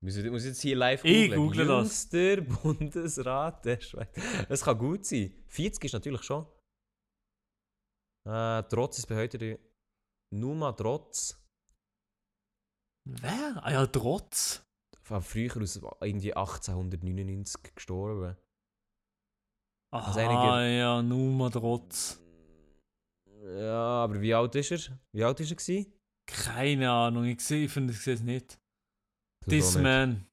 [0.02, 1.40] Muss ich, muss ich jetzt hier live Ich googlen?
[1.40, 2.08] google das.
[2.12, 4.08] Jüngster Bundesrat der Schweiz.
[4.48, 5.32] Das kann gut sein.
[5.46, 6.46] 40 ist natürlich schon.
[8.26, 9.58] Äh, Trotz ist bei heute die
[10.32, 11.38] Numa Trotz.
[13.06, 13.60] Wer?
[13.62, 14.62] Ah ja, Trotz.
[15.02, 18.36] Von früher aus irgendwie 1899 gestorben.
[19.92, 22.20] Aha, Also einige- ja, Numa Trotz.
[23.42, 24.98] Ja, aber wie alt ist er?
[25.12, 25.92] Wie alt ist er gewesen?
[26.26, 28.58] Keine Ahnung, ich sehe ich finde ich sehe es nicht.
[29.46, 30.26] This man.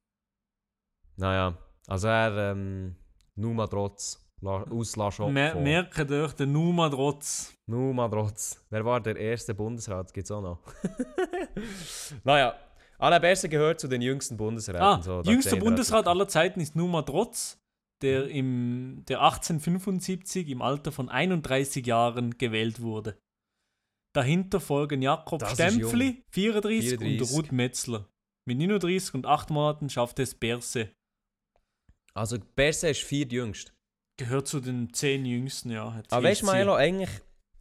[1.17, 1.57] Naja,
[1.87, 2.95] also er, ähm,
[3.35, 4.25] Numa Trotz.
[4.41, 5.31] La, aus La Chaux.
[5.31, 7.53] Mer merke durch den Numa Trotz.
[8.69, 10.11] Wer war der erste Bundesrat?
[10.13, 10.59] Gibt's auch noch.
[12.23, 12.55] naja,
[12.97, 14.81] Alain Berset gehört zu den jüngsten Bundesräten.
[14.81, 17.59] Ah, so, jüngster Bundesrat aller Zeiten ist Numa Trotz,
[18.01, 23.19] der, im, der 1875 im Alter von 31 Jahren gewählt wurde.
[24.13, 27.21] Dahinter folgen Jakob Das Stempfli, 34, 34.
[27.21, 28.07] und Ruth Metzler.
[28.45, 30.89] Mit 39 und 8 Monaten schaffte es Berse.
[32.13, 33.73] Also Berset ist viertjüngst.
[34.21, 35.93] Gehört zu den 10 Jüngsten, ja.
[35.93, 36.45] hat Aber weißt du.
[36.51, 37.09] Milo, eigentlich,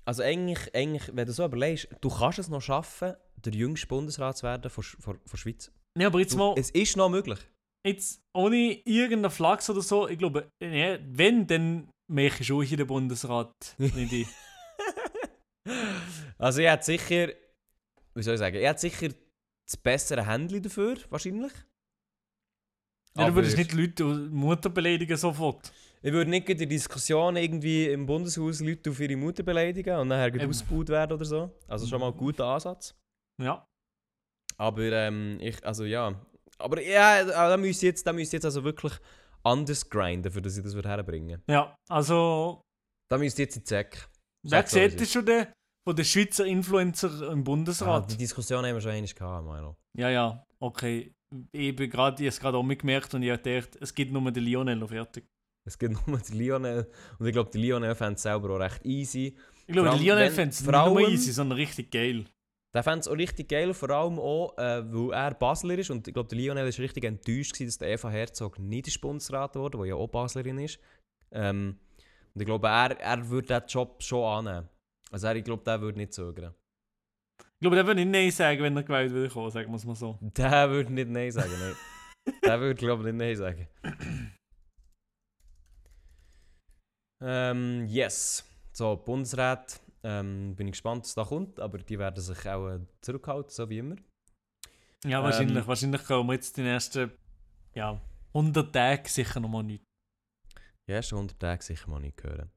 [0.05, 4.37] also eigentlich, eigentlich, wenn du so überlegst, du kannst es noch schaffen, der jüngste Bundesrat
[4.37, 5.73] zu werden von, von, von Schweiz.
[5.99, 7.39] Ja, aber jetzt Du, mal, es ist noch möglich.
[7.87, 12.77] jetzt ohne irgendeinen Flachs oder so, ich glaube, ja, wenn, dann mache ich schon in
[12.77, 13.55] den Bundesrat.
[13.79, 14.29] nicht ich.
[16.39, 17.29] Also er hat sicher,
[18.15, 19.09] wie soll ich sagen, er hat sicher
[19.67, 21.53] das bessere Handy dafür, wahrscheinlich.
[23.17, 25.73] Ja, du würdest nicht Leute Mutter beleidigen sofort.
[26.03, 30.09] Ich würde nicht in der Diskussion irgendwie im Bundeshaus Leute auf ihre Mutter beleidigen und
[30.09, 30.49] nachher Ähm.
[30.49, 31.51] ausgebaut werden oder so.
[31.69, 32.95] Also schon mal ein guter Ansatz.
[33.43, 33.67] Ja.
[34.57, 36.15] Aber ähm, ich, also ja.
[36.59, 38.93] Aber ja, da müsste jetzt, da ich jetzt also wirklich
[39.43, 41.43] anders grinden, für dass ich das würde herbringen.
[41.49, 42.61] Ja, also,
[43.11, 44.09] Da müsste jetzt in die Zeck.
[44.45, 45.53] wer sieht das schon der,
[45.87, 48.13] von den Schweizer Influencer im Ah, Bundesrat?
[48.13, 49.77] die Diskussion haben wir schon einmal gehabt, Milo.
[49.97, 51.13] ja, ja, okay.
[51.53, 54.13] Ich bin gerade, ich habe es gerade auch mitgemerkt und ich habe gedacht, es gibt
[54.13, 55.25] nur den Lionel und fertig.
[55.65, 56.91] Es gibt nur die Lionel.
[57.19, 59.37] Und ich glaube, die Lionel fände es selber auch recht easy.
[59.67, 62.25] Ich glaube, allem, Lionel fände es nicht nur easy, sondern richtig geil.
[62.73, 65.91] Der fände es auch richtig geil, vor allem auch, äh, weil er Basler ist.
[65.91, 69.01] Und ich glaube, der Lionel war richtig enttäuscht, gewesen, dass der Eva Herzog nicht ist
[69.01, 70.79] Bundesrat wurde, die ja auch Baslerin ist.
[71.33, 71.79] Ähm,
[72.35, 74.69] und ich glaube, er, er würde diesen Job schon annehmen.
[75.11, 76.55] Also er, ich glaube, der würde nicht zögern.
[77.61, 79.85] Ich glaube, der würde nicht Nein sagen, wenn er gewählt würde kommen, sagen wir es
[79.85, 80.19] mal so.
[80.23, 82.35] Der würde nicht Nein sagen, nein.
[82.43, 83.69] der würde, glaube ich, nicht Nein sagen.
[87.23, 88.47] ähm, yes.
[88.73, 89.79] So, Bundesrat.
[90.03, 93.69] Ähm, bin ich gespannt, was da kommt, aber die werden sich auch äh, zurückhalten, so
[93.69, 93.97] wie immer.
[95.05, 95.59] Ja, wahrscheinlich.
[95.59, 97.13] Ähm, wahrscheinlich kommen wir jetzt die nächsten
[97.75, 98.01] ja,
[98.33, 99.85] 100 Tage sicher noch mal nicht.
[100.89, 102.51] Die ersten 100 Tage sicher mal nicht hören.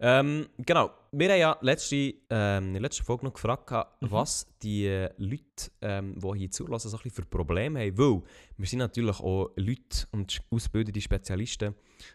[0.00, 4.10] Ähm, genau, wir haben ja letzte, ähm, in der letzten Folge noch gefragt, Mhm.
[4.10, 7.96] was die äh, Leute, ähm, die hier zulassen, so ein bisschen für Probleme haben.
[7.96, 8.22] Weil
[8.56, 11.74] wir sind natürlich auch Leute und ausgebildete Spezialisten,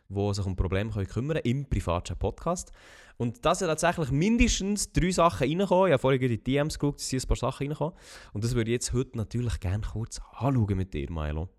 [0.10, 2.72] die sich um Probleme können kümmern im Privatchat-Podcast.
[3.18, 5.88] Und da sind tatsächlich mindestens drei Sachen reingekommen.
[5.88, 7.96] Ich habe vorhin in die DMs geguckt, es sind ein paar Sachen reingekommen.
[8.34, 11.50] Und das würde ich jetzt heute natürlich gerne kurz anschauen mit dir, Milo.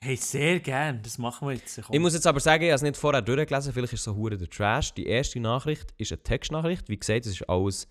[0.00, 1.00] Hey, sehr gern.
[1.02, 1.80] Das machen wir jetzt.
[1.84, 1.94] Komm.
[1.94, 4.14] Ich muss jetzt aber sagen, ich habe es nicht vorher durchgelesen, vielleicht ist es so
[4.14, 4.94] hure der Trash.
[4.94, 6.88] Die erste Nachricht ist eine Textnachricht.
[6.88, 7.88] Wie gesagt, es ist alles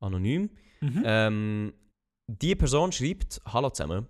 [0.00, 0.50] anonym.
[0.80, 1.02] Mhm.
[1.04, 1.72] Ähm,
[2.26, 4.06] die Person schreibt: Hallo zusammen.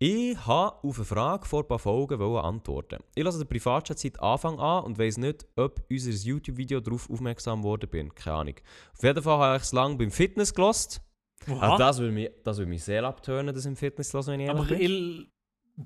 [0.00, 3.02] Ich habe auf eine Frage vor ein paar Folgen antworten.
[3.16, 7.62] Ich lasse den Privatchat seit Anfang an und weiss nicht, ob unser YouTube-Video darauf aufmerksam
[7.62, 8.14] geworden bin.
[8.14, 8.54] Keine Ahnung.
[8.96, 11.00] Auf jeden Fall habe ich es lange beim Fitness gelost.
[11.46, 14.40] Also das würde mich, das würde mich sehr abtönen, das im Fitness zu hören, wenn
[14.40, 14.80] ich aber bin.
[14.80, 15.28] ich,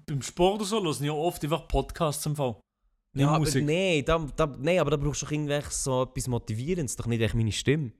[0.06, 2.56] beim Sport oder so hören ja oft einfach Podcasts im Fall.
[3.14, 3.64] Nicht Ja, aber Musik.
[3.64, 7.20] nee, da, da, nee, aber da brauchst du doch irgendwie so etwas Motivierendes, doch nicht
[7.20, 7.92] echt meine Stimme.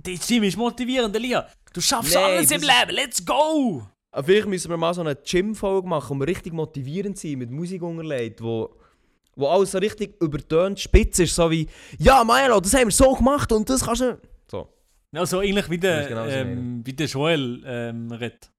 [0.00, 1.48] Die Stimme ist motivierend, Elia.
[1.72, 2.90] Du schaffst Nee, alles im Leben.
[2.90, 3.82] Let's go!
[4.12, 7.82] Aber vielleicht müssen wir mal so eine Gym-Folge machen, wir richtig motivierend sind, mit Musik
[7.82, 8.76] unterlegt, wo,
[9.36, 11.66] wo alles so richtig übertönt, spitz ist, so wie
[11.98, 14.18] «Ja, Milo, das haben wir so gemacht und das kannst du...»
[14.50, 14.68] So.
[15.14, 18.50] Also ähnlich wie der, genau, ähm, wie der Joel ähm, redet.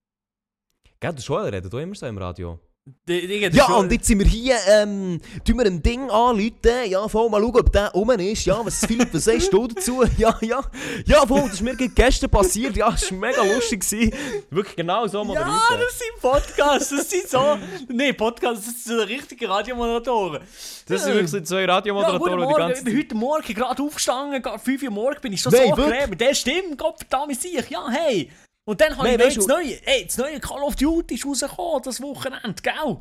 [1.01, 2.59] Gell, der Joel redet auch immer so im Radio.
[3.07, 6.51] Ja, Joel- und jetzt sind wir hier, ähm, tun wir ein Ding anrufen,
[6.88, 10.03] ja, voll, mal schauen, ob der rum ist, ja, was, Philipp, was sagst du dazu?
[10.17, 10.62] Ja, ja,
[11.05, 14.13] ja, voll, das ist mir gestern passiert, ja, das war mega lustig gewesen.
[14.49, 15.88] Wirklich genau so Ja, moderiert.
[15.88, 17.57] das sind Podcasts, das sind so.
[17.89, 20.41] nee, Podcasts, das sind so richtige Radiomoderatoren.
[20.88, 23.83] Das sind wirklich so zwei Ja, Radiomoderatoren, guten die ganze ich bin heute Morgen gerade
[23.83, 26.09] aufgestanden, gerade 5 Uhr morgens bin ich schon Nein, so.
[26.09, 28.29] Mit der Stimme, Gott verdammt sich, ja, hey.
[28.69, 31.25] Und dann habe ich weißt das du- neue, ey, das neue Call of Duty ist
[31.25, 32.97] rausgekommen, das Wochenende, gell?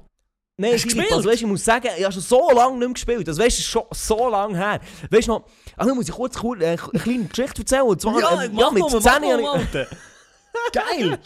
[0.61, 1.13] Nein, Hast Philipp, gespielt?
[1.13, 3.29] also weißt, ich muss sagen, ich habe schon so lange nicht mehr gespielt.
[3.29, 4.81] Das weißt du, schon so lange her.
[5.11, 5.45] Weißt du noch,
[5.77, 7.83] also muss ich kurz, kurz äh, eine kleine Geschichte erzählen.
[7.83, 9.87] Und zwar, Ja, ähm, mach mit mal, mach 10 mal, habe ich- Alter.
[10.73, 11.19] Geil!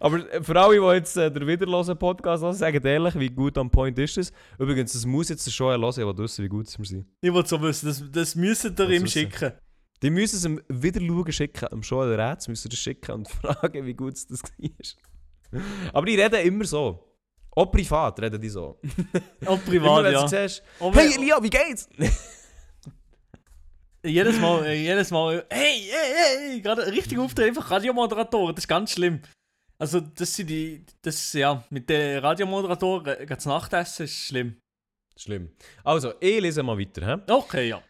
[0.00, 3.56] Aber äh, für alle, die jetzt äh, den wiederlosen Podcast hören, sagen ehrlich, wie gut
[3.58, 4.32] am Point ist das.
[4.58, 7.06] Übrigens, das muss jetzt schon hören, ich will wissen, wie gut wir sind.
[7.22, 9.08] Ich wollte so wissen, das, das müssen ihr ihm wissen.
[9.08, 9.52] schicken.
[10.02, 13.86] Die müssen es ihm wieder schauen, schicken, am Joel Rätz müssen das schicken und fragen,
[13.86, 15.60] wie gut es das war.
[15.92, 17.02] Aber die reden immer so.
[17.52, 18.78] Auch privat reden die so.
[19.46, 20.28] Auch Immer privat, wenn ja.
[20.28, 21.88] siehst, Aber- hey Elia, wie geht's?
[24.04, 26.14] Jedes Mal, äh, jedes Mal, hey, hey,
[26.50, 29.20] hey, gerade richtig auftreten, einfach Radiomoderatoren, das ist ganz schlimm.
[29.78, 34.56] Also, das sind die, das, ja, mit den Radiomoderatoren, das Nachtessen ist schlimm.
[35.16, 35.50] Schlimm.
[35.82, 37.04] Also, ich lese mal weiter.
[37.26, 37.32] He?
[37.32, 37.82] Okay, ja.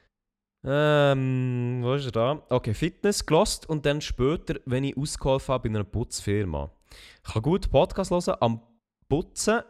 [0.69, 2.43] Ähm, wo ist er da?
[2.49, 6.73] Okay, Fitness gelost und dann später, wenn ich ausgeholfen habe bei einer Putzfirma.
[7.25, 8.37] Ich kann gut Podcast hören.
[8.41, 8.61] Am
[9.09, 9.61] Putzen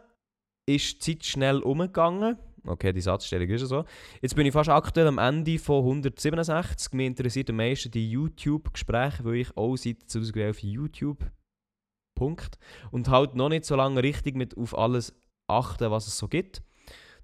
[0.65, 2.37] ist die Zeit schnell umgegangen.
[2.65, 3.85] Okay, die Satzstellung ist ja so.
[4.21, 6.93] Jetzt bin ich fast aktuell am Ende von 167.
[6.93, 11.31] Mich interessiert am meisten die YouTube-Gespräche, weil ich auch seit 2011 auf YouTube.
[12.15, 12.57] Punkt.
[12.89, 15.13] Und halt noch nicht so lange richtig mit auf alles
[15.47, 16.63] achten, was es so gibt.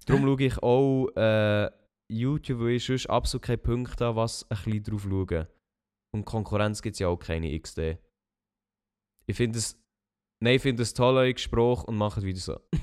[0.06, 1.70] Darum schaue ich auch äh,
[2.10, 5.46] YouTube, weil ich sonst absolut keine Punkte habe, was ein bisschen drauf schauen.
[6.14, 7.98] Und Konkurrenz gibt es ja auch keine XD.
[9.26, 9.78] Ich finde es.
[10.42, 12.60] Nein, ich finde es toll, euer Gespräch und mache es wieder so.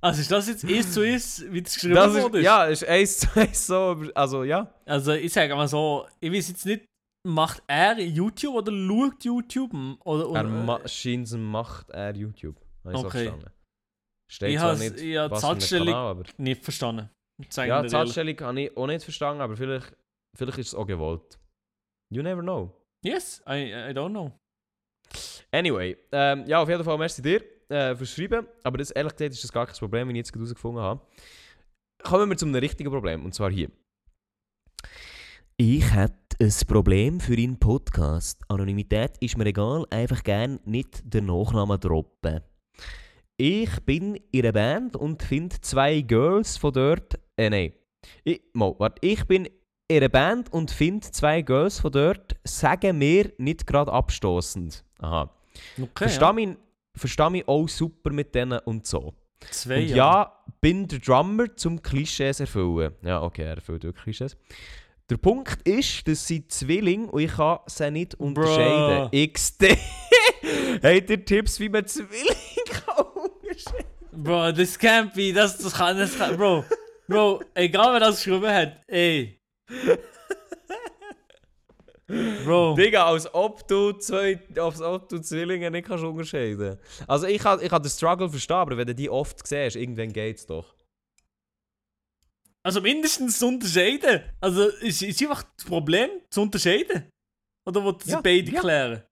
[0.00, 2.38] Also, ist das jetzt eins zu eins, wie das geschrieben Das wurde?
[2.40, 3.74] ist, ja, ist eins zu eins so.
[3.74, 4.70] aber- Also, ja.
[4.84, 6.84] Also, ich sage mal so, ich weiß jetzt nicht,
[7.26, 9.72] macht er YouTube oder schaut YouTube?
[10.04, 12.60] Oder, oder, Er ma scheint macht er YouTube.
[12.84, 13.10] Habe ich Okay.
[13.30, 13.50] verstanden.
[14.30, 17.08] Steht Ich zwar has- nicht, ich hab was die Zahlstellung- nicht verstanden.
[17.40, 17.90] Ja, die ehrlich.
[17.90, 19.96] Zahlstellung habe ich auch nicht verstanden, aber vielleicht,
[20.36, 21.38] vielleicht ist es auch gewollt.
[22.12, 22.72] You never know.
[23.04, 24.32] Yes, I, I don't know.
[25.50, 28.46] Anyway, ähm, ja, auf jeden Fall merci dir äh, fürs Schreiben.
[28.62, 31.00] Aber das, ehrlich gesagt ist das gar kein Problem, wie ich jetzt gerade herausgefunden habe.
[32.02, 33.70] Kommen wir zu einem richtigen Problem, und zwar hier.
[35.56, 38.42] Ich hätte ein Problem für Ihren Podcast.
[38.48, 42.40] Anonymität ist mir egal, einfach gern nicht den Nachnamen droppen.
[43.36, 47.18] Ich bin in einer Band und finde zwei Girls von dort.
[47.36, 47.72] Äh, nein.
[48.22, 49.06] Ich, mal, warte.
[49.06, 49.48] Ich bin
[49.88, 54.84] in einer Band und finde zwei Girls von dort, sagen mir nicht gerade abstoßend.
[54.98, 55.30] Aha.
[55.80, 56.56] Okay, Versteh mich,
[56.94, 59.14] versteh mich auch super mit denen und so.
[59.50, 62.94] Zwei und ja, bin der Drummer zum Klischees erfüllen.
[63.02, 64.36] Ja, okay, er erfüllt wirklich Klischees.
[65.10, 69.10] Der Punkt ist, dass sie Zwilling und ich kann sie nicht unterscheiden.
[69.32, 69.62] XD!
[70.82, 72.36] Habt ihr Tipps, wie man Zwilling
[72.70, 73.94] kann unterscheiden?
[74.12, 76.64] Bro, das can't be, das, das kann, das kann, Bro,
[77.06, 79.38] Bro, egal wer das geschrieben hat, ey.
[82.44, 87.40] Bro, Digga, als ob du zwei, als ob du Zwillinge nicht kannst unterscheiden Also ich
[87.40, 90.74] kann, ich kann den Struggle verstehen, aber wenn du die oft siehst, irgendwann geht's doch.
[92.62, 94.20] also mindestens zu unterscheiden.
[94.40, 97.08] Also ist, ist einfach das Problem, zu unterscheiden.
[97.66, 98.60] Oder wollt ihr sie Ja, beide ja.
[98.60, 99.02] klären?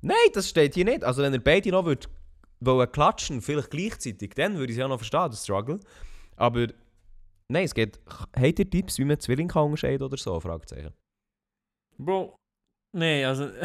[0.00, 1.04] Nein, das steht hier nicht.
[1.04, 2.08] Also wenn ihr beide noch würd,
[2.60, 5.80] wollen klatschen, vielleicht gleichzeitig, dann würde ich es ja noch verstehen, den Struggle.
[6.36, 6.68] Aber
[7.50, 8.00] nein, es geht...
[8.06, 10.38] Habt ihr Tipps, wie man Zwilling kann unterscheiden oder so?
[10.40, 10.92] Fragezeichen.
[11.98, 12.36] Bro,
[12.96, 13.50] nee, also.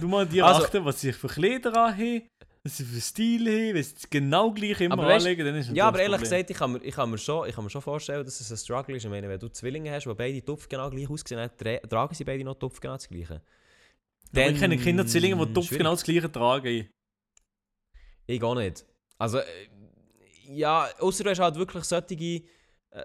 [0.00, 2.28] du mal Also- achten, was sie für Kleider anhaben,
[2.62, 5.70] was sie für Stil haben, wenn sie genau gleich immer Aber weisst- anlegen, dann ist
[5.72, 6.30] Ja, aber ehrlich Problem.
[6.30, 8.50] gesagt, ich kann, mir, ich, kann mir schon, ich kann mir schon vorstellen, dass es
[8.50, 9.04] ein Struggle ist.
[9.04, 12.14] Ich meine, wenn du Zwillinge hast, die beide Topf genau gleich aussehen, dann tra tragen
[12.14, 13.40] sie beide noch Topf genau das gleiche.
[14.32, 16.88] Aber ich kenne Kinderzwillinge, die Topf genau das gleiche tragen.
[18.26, 18.84] Ich gar nicht.
[19.18, 19.44] Also, äh,
[20.48, 22.42] ja, außer du hast halt wirklich solche, äh,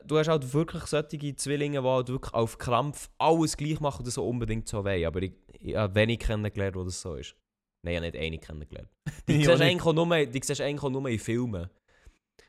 [0.05, 4.11] du hast halt wirklich solche Zwillinge, die halt wirklich auf Krampf alles gleich machen und
[4.11, 5.05] so unbedingt so wollen.
[5.05, 7.35] Aber ich, ich habe wenig kennengelernt, wo das so ist.
[7.83, 8.89] Nein, ich habe nicht einig kennengelernt.
[9.27, 11.69] Die, siehst eigentlich auch nur, die siehst eigentlich auch nur in Filmen.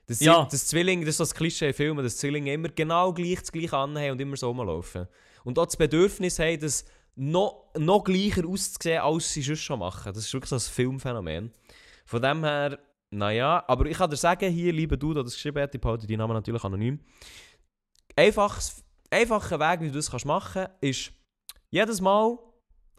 [0.07, 0.47] Das, Ja.
[0.51, 3.53] das Zwilling, das ist so das Klischee in Filmen, dass Zwillinge immer genau gleich das
[3.53, 5.07] gleiche anhaben und immer so rumlaufen.
[5.45, 10.13] Und auch das Bedürfnis haben, das noch, noch gleicher auszusehen, als sie sonst schon machen.
[10.13, 11.53] Das ist wirklich so ein Filmphänomen.
[12.05, 12.79] Von dem her,
[13.13, 16.07] naja, aber ich kann dir sagen, hier, lieber du, der das geschrieben hat, ich behalte
[16.07, 16.99] deinen Namen natürlich anonym.
[18.17, 21.13] Einfaches, einfacher Weg, wie du das kannst machen kannst, ist
[21.69, 22.39] jedes Mal,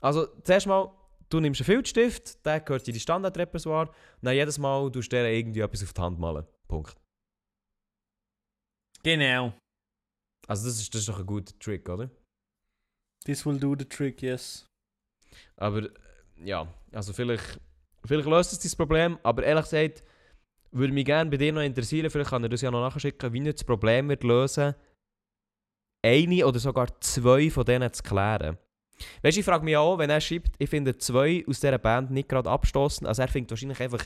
[0.01, 0.91] also zuerst mal,
[1.29, 5.25] du nimmst einen Filzstift, der gehört in die Standardrepertoire, und dann jedes Mal du dir
[5.25, 6.45] irgendwie etwas auf die Hand malen.
[6.67, 6.95] Punkt.
[9.01, 9.53] Genau.
[10.47, 12.09] Also das ist, das ist doch ein guter Trick, oder?
[13.25, 14.65] This will do the trick, yes.
[15.55, 15.89] Aber
[16.37, 17.59] ja, also vielleicht,
[18.05, 20.03] vielleicht löst es dein Problem, aber ehrlich gesagt,
[20.71, 23.39] würde mich gerne bei dir noch interessieren, vielleicht kann er das ja noch nachschicken, wie
[23.39, 24.73] nicht das Problem wird lösen,
[26.01, 28.57] eine oder sogar zwei von denen zu klären.
[29.21, 32.11] Weißt du, ich frage mich auch, wenn er schreibt, ich finde zwei aus dieser Band
[32.11, 34.05] nicht gerade abstoßend, also er findet wahrscheinlich einfach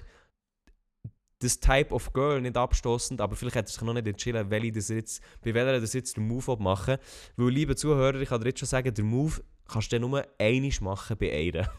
[1.39, 4.71] das Type of Girl nicht abstoßend, aber vielleicht hat er sich noch nicht entschieden, welche
[4.71, 6.97] das jetzt, bei welcher das jetzt den Move machen.
[7.35, 10.71] Weil, liebe Zuhörer, ich kann dir jetzt schon sagen, der Move kannst du nur einmal
[10.81, 11.71] machen bei einer.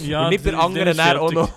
[0.00, 1.50] Ja, Und nicht bei dann- dann ist auch noch.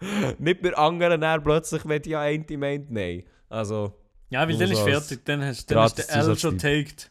[0.38, 3.24] nicht bei anderen dann plötzlich, wenn die ja eine meint, nein.
[3.48, 3.92] Also,
[4.30, 5.24] Ja, weil dann ist fertig.
[5.24, 7.10] Dann hast, dann gratis der L schon taked.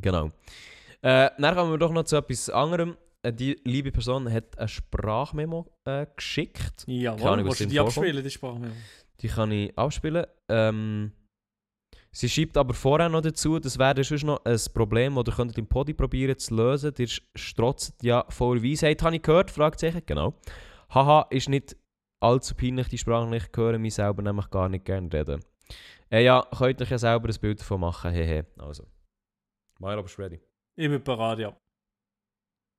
[0.00, 0.30] genau.
[1.00, 2.96] Äh, dann kommen wir doch noch zu etwas anderem.
[3.22, 6.84] Äh, Die liebe Person hat eine Sprachmemo äh, geschickt.
[6.88, 7.96] Ja, du drin die vorkommt.
[7.98, 8.72] abspielen, die Sprache?
[9.20, 10.26] Die kann ich abspielen.
[10.48, 11.12] Ähm,
[12.18, 15.58] sie schreibt aber vorher noch dazu, das wäre sonst noch ein Problem, das ihr könntet
[15.58, 16.92] im Podi probieren zu lösen.
[16.98, 19.50] Ihr strotzt ja voller Weisheit, habe ich gehört?
[19.50, 20.34] Fragezeichen, genau.
[20.90, 21.76] Haha, ist nicht
[22.20, 23.48] allzu peinlich, die Sprache nicht.
[23.52, 25.44] Ich höre mich selber nämlich gar nicht gerne reden.
[26.10, 28.46] Äh, ja, könnt euch ja selber ein Bild davon machen, hehe.
[28.58, 28.84] Also.
[29.78, 30.40] Milo, bist du ready?
[30.74, 31.56] Ich bin parat, ja.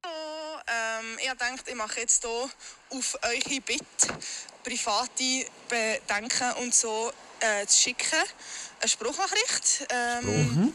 [0.05, 2.49] Hallo, ähm, ich gedacht, ich mache jetzt hier
[2.97, 4.13] auf eure Bitte
[4.63, 8.23] private Bedenken und so äh, zu schicken.
[8.79, 9.87] Eine Spruchnachricht.
[9.89, 10.73] Ähm,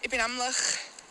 [0.00, 0.56] Ich bin nämlich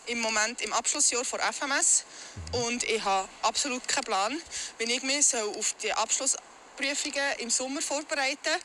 [0.08, 2.06] im Moment im Abschlussjahr von FMS
[2.54, 4.42] und ich habe absolut keinen Plan,
[4.78, 8.56] wie ich mich so auf die Abschlussprüfungen im Sommer vorbereiten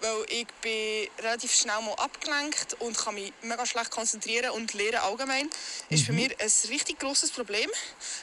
[0.00, 5.00] weil ich bin relativ schnell mal abgelenkt und kann mich mega schlecht konzentrieren und Lehren
[5.00, 5.48] allgemein
[5.90, 7.68] ist für mich ein richtig grosses Problem.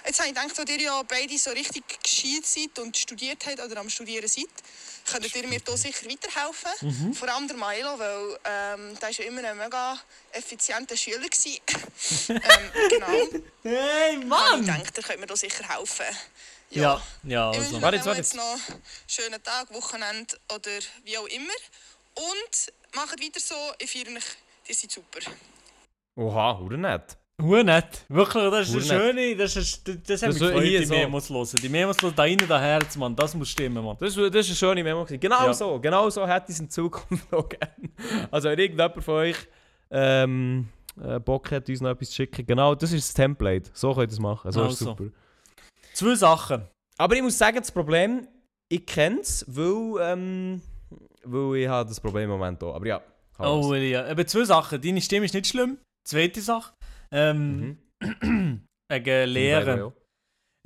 [0.05, 3.59] Jetzt habe ich gedacht, da ihr ja beide so richtig gescheit seid und studiert habt
[3.59, 4.45] oder am Studieren seid,
[5.07, 7.13] könntet ihr mir hier sicher weiterhelfen.
[7.13, 9.97] Vor allem der Milo, weil ähm, der war ja immer ein mega
[10.31, 11.17] effizienter Schüler.
[12.29, 12.39] ähm,
[12.89, 13.41] genau.
[13.63, 14.65] Hey, Und ich Mann!
[14.65, 16.05] denke, ihr könnt mir da sicher helfen.
[16.69, 17.81] Ja, ja, Ich also.
[17.81, 21.53] Warte euch jetzt, noch einen schönen Tag, Wochenende oder wie auch immer.
[22.15, 24.25] Und macht weiter so, ich feiere euch,
[24.67, 25.19] ihr seid super.
[26.15, 27.17] Oha, oder nicht?
[27.39, 28.03] Hure nett.
[28.09, 30.93] Wirklich, das ist eine schöne, das ist, das, das hat Das mich gefreut, die so.
[30.95, 31.47] Memos hören.
[31.61, 33.95] Die Memos hören da innen, da Herz, Mann, das muss stimmen, Mann.
[33.99, 35.03] Das, das ist eine schöne Memo.
[35.03, 35.19] gewesen.
[35.19, 35.53] Genau Ja.
[35.53, 37.89] so, genau so hätte ich es in Zukunft noch gerne.
[38.31, 39.37] Also wenn irgendjemand von euch
[39.91, 40.67] ähm,
[40.99, 43.69] äh, Bock hat, uns noch etwas zu schicken, genau, das ist das Template.
[43.71, 44.51] So könnt ihr es machen.
[44.51, 44.85] So ist Also.
[44.85, 45.05] super.
[45.93, 46.63] Zwei Sachen.
[46.97, 48.27] Aber ich muss sagen, das Problem,
[48.67, 50.61] ich kenne es, weil, ähm,
[51.23, 52.73] weil ich habe das Problem im Moment auch.
[52.73, 52.99] Aber ja,
[53.37, 54.05] Oh, ja.
[54.07, 54.81] Aber zwei Sachen.
[54.81, 55.77] Deine Stimme ist nicht schlimm.
[56.03, 56.73] Zweite Sache.
[57.11, 58.63] Ähm, Mhm.
[58.91, 59.91] wegen Lehren.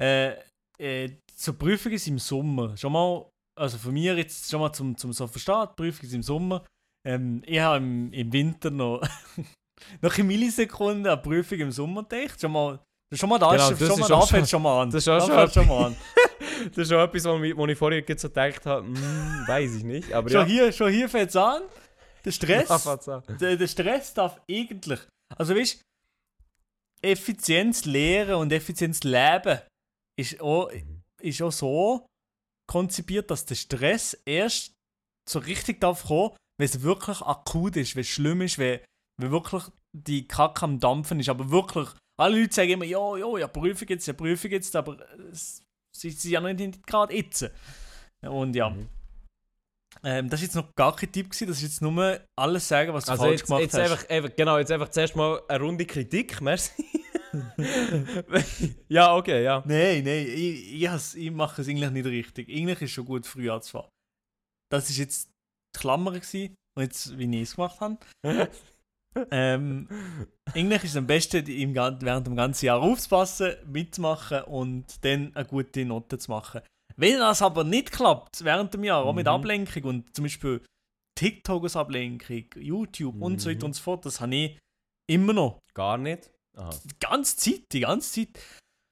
[0.01, 0.35] Äh,
[0.79, 2.75] äh, zur Prüfung ist im Sommer.
[2.77, 6.13] Schon mal, also von mir jetzt schon mal zum, zum so verstehen, die Prüfung ist
[6.13, 6.65] im Sommer.
[7.07, 9.01] Ähm, ich habe im, im Winter noch,
[10.01, 12.39] noch in Millisekunden eine Prüfung im Sommer gedacht.
[12.41, 12.79] Schon mal,
[13.13, 14.89] schon mal da Genau, ist, das schon mal, schon- schon mal an.
[14.91, 15.95] das ist auch schon schon mal an.
[16.75, 18.95] Das ist auch etwas, wo ich, vorher jetzt so gedacht habe, hm,
[19.47, 20.13] weiß ich nicht.
[20.13, 20.45] Aber Schon ja.
[20.45, 21.63] hier, schon hier fängt es an.
[22.23, 22.85] Der Stress.
[23.07, 24.99] Ja, der, der Stress darf eigentlich.
[25.35, 25.81] Also weißt
[27.01, 29.59] Effizienz lehren und Effizienz leben
[30.19, 30.71] ist auch,
[31.21, 32.05] ist auch so
[32.67, 34.73] konzipiert, dass der Stress erst
[35.29, 38.79] so richtig darf kommen, wenn es wirklich akut ist, wenn es schlimm ist, wenn,
[39.19, 41.29] wenn wirklich die Kacke am Dampfen ist.
[41.29, 44.97] Aber wirklich, alle Leute sagen immer, ja, ja, ja, Prüfung jetzt, ja, Prüfung jetzt, aber
[45.31, 45.63] es,
[45.95, 47.49] sie sind ja noch nicht gerade jetzt.
[48.21, 48.69] Und ja.
[48.69, 48.87] Mhm.
[50.03, 52.93] Ähm, das war jetzt noch gar kein Tipp, gewesen, das ist jetzt nur alles sagen,
[52.93, 53.91] was du Also falsch jetzt, gemacht jetzt hast.
[53.91, 56.71] einfach, einfach, genau, jetzt einfach zuerst mal eine runde Kritik, merci.
[58.89, 59.63] ja, okay, ja.
[59.65, 62.49] Nein, nein, ich, ich, ich mache es eigentlich nicht richtig.
[62.49, 63.89] Eigentlich ist schon gut, früh anzufangen.
[64.71, 65.29] Das ist jetzt
[65.75, 67.97] die Klammer gewesen, und jetzt, wie ich es gemacht habe.
[69.31, 69.87] ähm,
[70.53, 75.45] eigentlich ist es am besten, im, während dem ganzen Jahr aufzupassen, mitzumachen und dann eine
[75.45, 76.61] gute Note zu machen.
[77.01, 79.31] Wenn das aber nicht klappt während dem Jahr, auch mit Mhm.
[79.33, 80.63] Ablenkung und zum Beispiel
[81.17, 83.65] TikTok als Ablenkung, YouTube und so weiter Mhm.
[83.65, 84.59] und so fort, das habe ich
[85.09, 85.59] immer noch.
[85.73, 86.29] Gar nicht?
[86.57, 88.39] Aha, Die ganze Zeit, die ganze Zeit.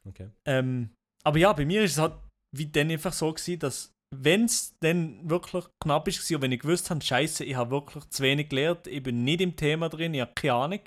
[0.08, 0.30] okay.
[0.45, 0.89] Ähm,
[1.24, 2.13] aber ja, bei mir ist es halt
[2.56, 6.62] wie dann einfach so gewesen, dass wenn es dann wirklich knapp ist und wenn ich
[6.62, 10.15] gewusst habe, scheiße, ich habe wirklich zu wenig gelernt, ich bin nicht im Thema drin,
[10.15, 10.80] ich habe keine Ahnung,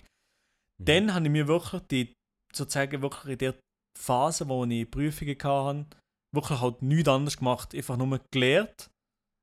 [0.80, 0.84] Mhm.
[0.84, 2.12] dann habe ich mir wirklich die,
[2.52, 3.54] sozusagen wirklich in der
[3.96, 5.86] Phase, wo ich Prüfungen hatte,
[6.34, 8.90] wirklich halt nichts anderes gemacht, einfach nur gelernt,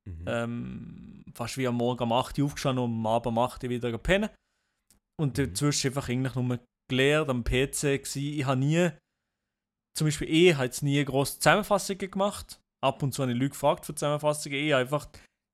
[0.07, 0.25] Mhm.
[0.27, 3.69] ähm, fast wie am Morgen um 8 Uhr aufgestanden und am Abend um 8 Uhr
[3.69, 4.31] wieder gepennt.
[5.19, 5.53] Und Mhm.
[5.53, 8.39] dazwischen einfach eigentlich nur gelernt, am PC gsi.
[8.39, 8.89] Ich habe nie,
[9.95, 12.59] zum Beispiel ich habe jetzt nie grosse Zusammenfassungen gemacht.
[12.83, 14.57] Ab und zu habe ich Leute gefragt für Zusammenfassungen.
[14.57, 15.07] Ich habe einfach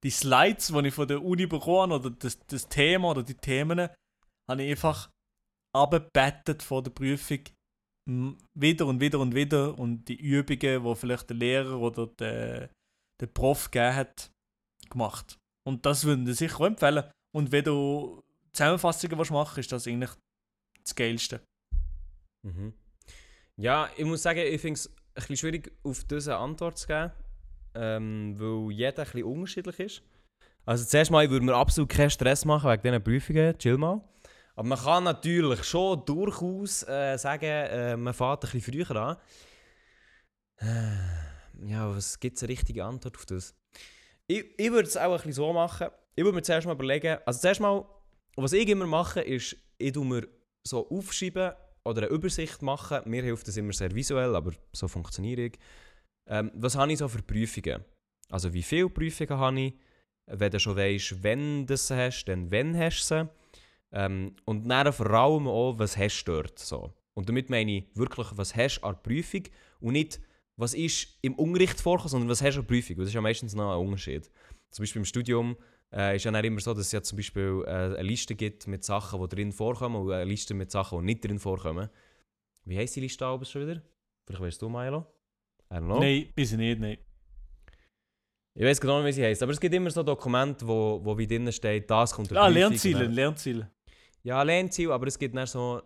[0.04, 3.90] die Slides, die ich von der Uni bekommen oder das, das Thema oder die Themen,
[4.50, 5.10] habe ich einfach
[5.76, 7.40] abgebettet vor der Prüfung.
[8.08, 9.78] Wieder und wieder und wieder.
[9.78, 12.70] Und die Übungen, die vielleicht der Lehrer oder der,
[13.20, 14.32] der Prof gegeben hat,
[14.90, 15.38] gemacht.
[15.68, 17.10] Und das würde ich sicher auch empfehlen.
[17.36, 20.12] Und wenn du Zusammenfassungen willst machen ist das eigentlich
[20.84, 21.42] das Geilste.
[22.46, 22.74] Mhm.
[23.58, 27.12] Ja, ich muss sagen, ich finde es ein bisschen schwierig, auf eine Antwort zu geben,
[27.74, 30.04] ähm, weil jeder ein bisschen unterschiedlich ist.
[30.66, 34.02] Also zuerst mal, ich würde mir absolut keinen Stress machen wegen diesen Prüfungen, chill mal.
[34.56, 39.18] Aber man kann natürlich schon durchaus äh, sagen, äh, man fährt ein bisschen früher an.
[40.58, 43.54] Äh, ja, was gibt es eine richtige Antwort auf das?
[44.28, 45.88] Ich, ich würde es auch ein bisschen so machen.
[46.16, 47.86] Ich würde mir zuerst mal überlegen, also zuerst mal,
[48.36, 50.28] was ich immer mache, ist, ich tue mir
[50.64, 51.52] so aufschreiben
[51.84, 53.02] oder eine Übersicht machen.
[53.06, 55.60] Mir hilft das immer sehr visuell, aber so funktioniere ich.
[56.28, 57.84] Ähm, was habe ich so für Prüfungen?
[58.30, 59.74] Also wie viele Prüfungen habe ich?
[60.28, 63.30] Wenn du schon weißt, wenn du sie hast, dann wann hast du sie?
[63.96, 66.60] Ähm, und dann vor allem auch, was hast du dort?
[66.60, 66.94] So.
[67.14, 69.44] Und damit meine ich wirklich, was hast du an der Prüfung
[69.80, 70.20] und nicht,
[70.58, 72.98] was ist im Unterricht vorkommen, sondern was hast du an der Prüfung.
[72.98, 74.30] Das ist ja meistens noch ein Unterschied.
[74.70, 75.56] Zum Beispiel im Studium
[75.94, 78.84] äh, ist ja immer so, dass es ja zum Beispiel äh, eine Liste gibt mit
[78.84, 81.90] Sachen, die drin vorkommen und eine Liste mit Sachen, die nicht drin vorkommen.
[82.66, 83.82] Wie heisst die Liste oben schon wieder?
[84.26, 85.06] Vielleicht weißt du, Milo?
[85.72, 86.00] I don't know.
[86.00, 86.98] Nein, ich nicht, nein.
[88.56, 89.44] Ich weiß genau nicht, wie sie heisst.
[89.44, 93.06] Aber es gibt immer so Dokumente, wo, wo wie drinnen steht, das kommt Ah, Lernziele,
[93.06, 93.70] Lernziele.
[94.26, 95.82] Ja, Lernziel, aber es gibt dann so.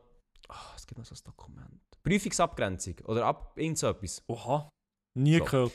[0.48, 1.82] ah, es gibt noch so ein Dokument.
[2.04, 4.24] Prüfungsabgrenzung oder ab irgend so etwas.
[4.28, 4.70] Oha,
[5.18, 5.44] nie So.
[5.44, 5.74] gehört.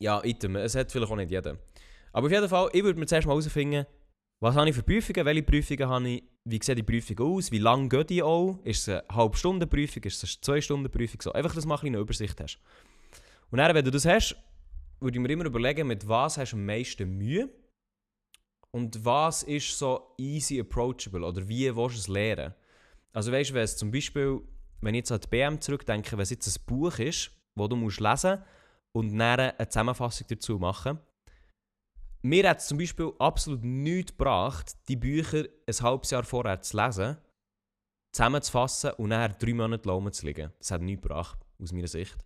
[0.00, 0.56] Ja, Item.
[0.56, 1.56] Es hat vielleicht auch nicht jeder.
[2.12, 3.86] Aber auf jeden Fall, ich würde mir zuerst mal herausfinden,
[4.42, 7.58] was habe ich für Prüfungen, welche Prüfungen habe ich, wie sieht die Prüfung aus, wie
[7.58, 10.90] lange geht die auch, ist es eine halbe Stunde Prüfung, ist es eine zwei Stunden
[10.90, 11.32] Prüfung, so.
[11.32, 12.58] Einfach, dass du mal eine Übersicht hast.
[13.50, 14.34] Und dann, wenn du das hast,
[14.98, 17.48] würde ich mir immer überlegen, mit was hast du am meisten Mühe
[18.72, 22.54] und was ist so easy approachable oder wie willst du es lernen.
[23.12, 24.40] Also weißt du, wenn es zum Beispiel,
[24.80, 27.76] wenn ich jetzt an die BM zurückdenke, wenn es jetzt ein Buch ist, das du
[27.76, 28.42] musst lesen
[28.92, 30.98] und dann eine Zusammenfassung dazu machen.
[32.22, 36.76] Mir hat es zum Beispiel absolut nichts gebracht, die Bücher ein halbes Jahr vorher zu
[36.76, 37.16] lesen,
[38.12, 40.52] zusammenzufassen und nachher drei Monate laufen zu liegen.
[40.58, 42.18] Das hat nichts gebracht, aus meiner Sicht.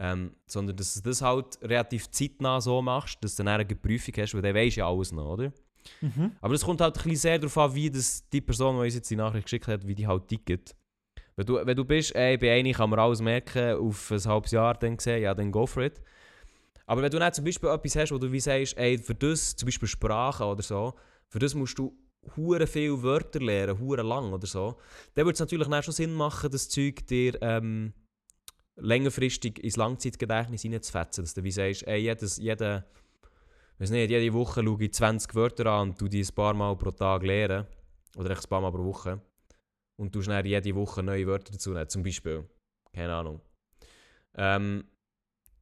[0.00, 4.14] Ähm, sondern dass du das halt relativ zeitnah so machst, dass du dann eine Prüfung
[4.18, 5.52] hast, weil dann weisst ja alles noch, oder?
[6.00, 6.32] Mhm.
[6.40, 9.10] Aber es kommt halt ein sehr darauf an, wie das die Person, die uns jetzt
[9.10, 10.74] die Nachricht geschickt hat, wie die halt tickt.
[11.36, 14.50] Wenn du, wenn du bist, ey, bei einer kann man alles merken, auf ein halbes
[14.50, 16.00] Jahr dann gesehen, ja, dann go for it.
[16.86, 19.54] Aber wenn du dann zum Beispiel etwas hast, wo du wie sagst, ey, für das,
[19.54, 20.94] zum Beispiel Sprache oder so,
[21.28, 21.96] für das musst du
[22.36, 24.78] hure viele Wörter lernen, hure lang oder so,
[25.14, 27.92] dann würde es natürlich dann schon Sinn machen, das Zeug dir ähm,
[28.76, 32.84] längerfristig ins Langzeitgedächtnis reinzufetzen, dass du wie sagst, ey, jedes, jede,
[33.78, 36.76] weiß nicht, jede Woche schaue ich 20 Wörter an und du die ein paar Mal
[36.76, 37.66] pro Tag lernen,
[38.16, 39.20] oder echt ein paar Mal pro Woche,
[39.96, 42.48] und du dann jede Woche neue Wörter dazu nehmen, zum Beispiel.
[42.92, 43.40] Keine Ahnung.
[44.34, 44.84] Ähm,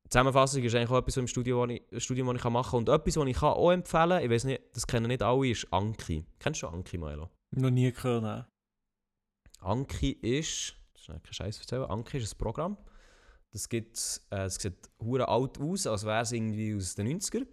[0.08, 2.78] Zusammenfassung ist eigentlich auch etwas im Studium, das ich, Studium, das ich machen kann.
[2.78, 5.48] Und etwas, was ich kann auch empfehlen kann, ich weiß nicht, das kennen nicht alle,
[5.48, 6.24] ist Anki.
[6.38, 7.30] Kennst du Anki, Milo?
[7.50, 8.44] Noch nie gehört, nein.
[9.60, 12.76] Anki ist, das ist kein Scheiß erzählen, Anki ist ein Programm.
[13.52, 17.46] Das gibt, äh, es sieht hure alt aus, als wäre es irgendwie aus den 90er.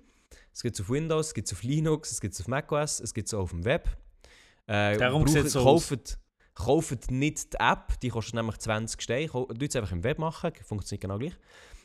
[0.53, 2.99] Es gibt es auf Windows, es gibt es auf Linux, es gibt es auf macOS,
[2.99, 3.89] es gibt es auch auf dem Web.
[4.67, 6.19] Äh, Darum braucht- so kauft,
[6.53, 9.27] kauft nicht die App, die kostet nämlich 20 Steine.
[9.27, 11.33] Du es einfach im Web machen, funktioniert genau gleich.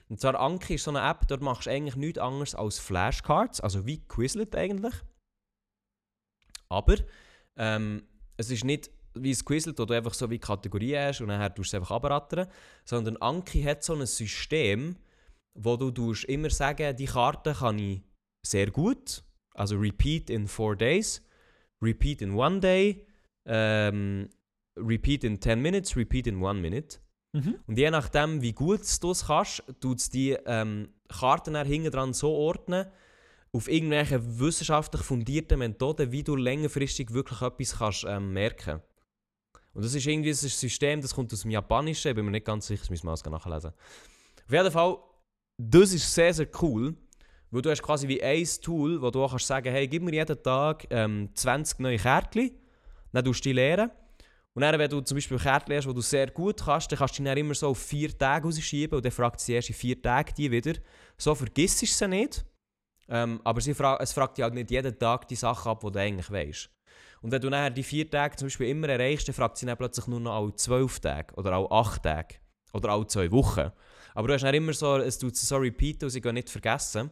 [0.09, 3.61] Und zwar Anki ist so eine App, dort machst du eigentlich nichts anderes als Flashcards,
[3.61, 4.95] also wie Quizlet eigentlich.
[6.69, 6.97] Aber
[7.57, 8.03] ähm,
[8.37, 11.41] es ist nicht wie ein Quizlet, wo du einfach so wie Kategorien hast und dann
[11.55, 12.47] tust du es einfach abrattern,
[12.85, 14.97] sondern Anki hat so ein System,
[15.55, 18.03] wo du immer sagen, die Karte kann ich
[18.51, 19.23] sehr gut,
[19.55, 21.23] also repeat in four days,
[21.83, 23.07] repeat in one day,
[23.47, 24.29] ähm,
[24.79, 26.99] Repeat in 10 Minutes, Repeat in 1 Minute.
[27.33, 27.57] Mhm.
[27.67, 32.13] Und je nachdem, wie gut du es kannst, tut es die ähm, Karten hinten dran
[32.15, 32.87] so ordnen,
[33.53, 38.81] auf irgendwelche wissenschaftlich fundierten Methoden, wie du längerfristig wirklich etwas kannst ähm, merken
[39.73, 42.25] Und das ist irgendwie das ist ein System, das kommt aus dem Japanischen, ich bin
[42.25, 43.73] mir nicht ganz sicher, das müssen wir nachlesen.
[44.47, 44.99] Auf jeden Fall,
[45.59, 46.95] das ist sehr, sehr cool,
[47.51, 50.13] weil du hast quasi wie ein Tool, wo du auch kannst sagen, hey, gib mir
[50.13, 52.51] jeden Tag ähm, 20 neue Kärtchen,
[53.13, 53.91] dann tust du die leeren.
[54.55, 57.19] Und dann, wenn du zum Beispiel Kärtchen hast, die du sehr gut kannst, dann kannst
[57.19, 59.75] du die dann immer so auf vier Tage rausschieben und dann fragt sie erst in
[59.75, 60.75] vier Tagen die wieder.
[61.17, 62.45] So vergisst du sie nicht.
[63.09, 65.91] Ähm, aber sie fra es fragt dich halt nicht jeden Tag die Sachen ab, die
[65.91, 66.71] du eigentlich weißt.
[67.23, 69.77] Und wenn du nachher die vier Tage zum Beispiel immer erreichst, dann fragt sie dann
[69.77, 72.35] plötzlich nur noch alle zwölf Tage oder alle acht Tage
[72.73, 73.71] oder alle zwei Wochen.
[74.15, 77.11] Aber du hast dann immer so, es tut so repeaten und sie gehen nicht vergessen.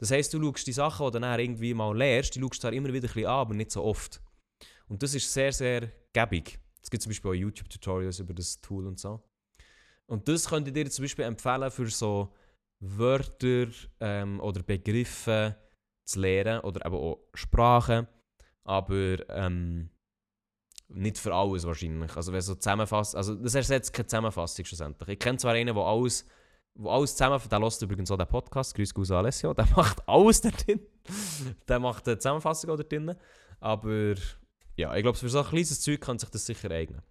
[0.00, 2.72] Das heisst, du schaust die Sachen, die du dann irgendwie mal lernst, die schaust zwar
[2.72, 4.22] immer wieder ein bisschen an, aber nicht so oft.
[4.88, 6.58] Und das ist sehr, sehr gäbig.
[6.82, 9.22] Es gibt zum Beispiel auch YouTube-Tutorials über das Tool und so.
[10.06, 12.34] Und das könnte ich dir zum Beispiel empfehlen für so
[12.80, 13.66] Wörter
[14.00, 15.56] ähm, oder Begriffe
[16.04, 18.08] zu lernen oder eben auch Sprachen.
[18.64, 19.90] Aber ähm,
[20.88, 22.16] nicht für alles wahrscheinlich.
[22.16, 25.10] Also wenn so zusammenfasst, also das ersetzt keine Zusammenfassung schlussendlich.
[25.10, 26.24] Ich kenne zwar einen, der alles,
[26.74, 30.40] wo alles zusammenfasst, der lässt übrigens auch den Podcast, Grüß Gus Alessio, der macht alles
[30.40, 30.80] da drin.
[31.68, 33.14] der macht eine Zusammenfassung auch da drin.
[33.60, 34.14] Aber
[34.76, 37.02] ja, ich glaube, für so ein kleines Zeug kann sich das sicher eignen.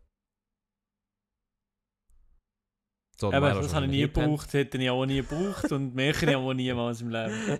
[3.19, 5.93] So, Aber Milo das schon habe ich nie gebraucht, hätte ich auch nie gebraucht und
[5.93, 7.59] merke ich auch niemals im Leben.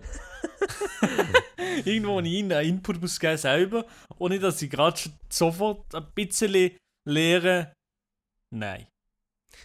[1.84, 3.84] Irgendwo, wo ich einen Input muss geben selber,
[4.16, 4.98] ohne dass ich gerade
[5.28, 7.74] sofort ein bisschen lehre.
[8.54, 8.86] Nein.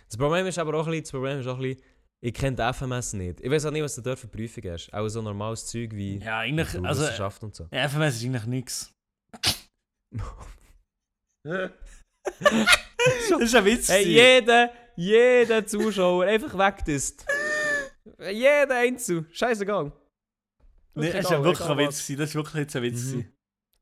[0.09, 1.83] Das Problem ist aber auch ein bisschen, das Problem ist auch ein bisschen
[2.26, 3.39] ich kenne die FMS nicht.
[3.41, 4.91] Ich weiß auch nicht, was du dort für Prüfungen hast.
[4.91, 7.67] Auch so normales Zeug wie Ja, eigentlich, also, Wissenschaft und so.
[7.71, 8.91] ja, FMS ist eigentlich nichts.
[11.43, 13.88] Das ist ein Witz.
[13.88, 14.17] Hey, gewesen.
[14.17, 17.23] jeder, jeder Zuschauer einfach weg ist.
[18.19, 19.28] Jeder Einzel.
[19.32, 19.91] Scheißegal.
[20.95, 22.01] Nee, das ist ja wirklich ein Witz.
[22.01, 22.17] gewesen.
[22.19, 23.03] Das ist wirklich jetzt ein Witz.
[23.03, 23.11] Mhm.
[23.11, 23.34] gewesen.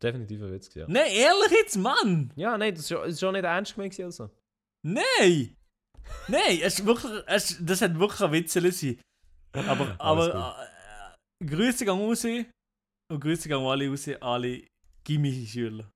[0.02, 0.86] Definitiv ein Witz, ja.
[0.90, 2.34] Nein, ehrlich jetzt, Mann!
[2.36, 4.30] Ja, nein, das ist schon, nicht ernst gemeint also.
[4.86, 5.56] Nein!
[6.28, 9.00] Nein, es ist wirklich, es, das hat wirklich ein Witz sein.
[9.54, 10.58] Aber, aber
[11.40, 14.64] äh, Grüße gehen raus und Grüße gehen alle raus, alle
[15.04, 15.90] Gimmi-Schüler.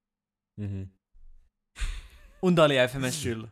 [0.59, 0.91] Mhm.
[2.41, 3.51] Und alle FMS-Schüler.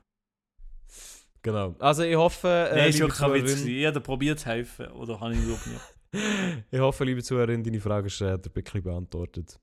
[1.42, 1.76] Genau.
[1.80, 3.66] Also ich hoffe, äh, Nein, ist wirklich ein Witz.
[3.66, 4.88] Ich habe probiert zu helfen.
[4.88, 6.66] Oder habe ich überhaupt nicht?
[6.72, 9.60] ich hoffe, liebe Zuhörerin, deine Frage ist äh, Bückli beantwortet.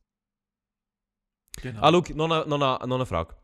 [1.61, 1.81] Genau.
[1.81, 3.35] Ah, schau, noch eine, noch, eine, noch eine Frage.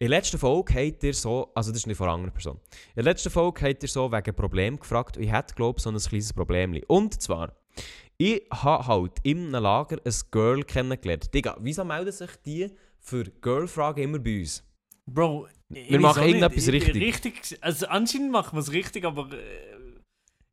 [0.00, 2.60] In der letzten Folge habt ihr so, also das ist nicht von einer anderen Person,
[2.90, 5.82] in der letzten Folge habt ihr so wegen Problem gefragt und ich hätte, glaube ich,
[5.82, 6.80] so ein kleines Problem.
[6.86, 7.52] Und zwar,
[8.16, 11.34] ich habe halt in einem Lager ein Girl kennengelernt.
[11.34, 12.70] Digga, wieso melden sich die
[13.00, 14.62] für Girl-Fragen immer bei uns?
[15.06, 17.02] Bro, Wir machen nicht, irgendetwas ich- richtig.
[17.02, 17.58] richtig.
[17.60, 19.78] Also anscheinend machen wir es richtig, aber äh,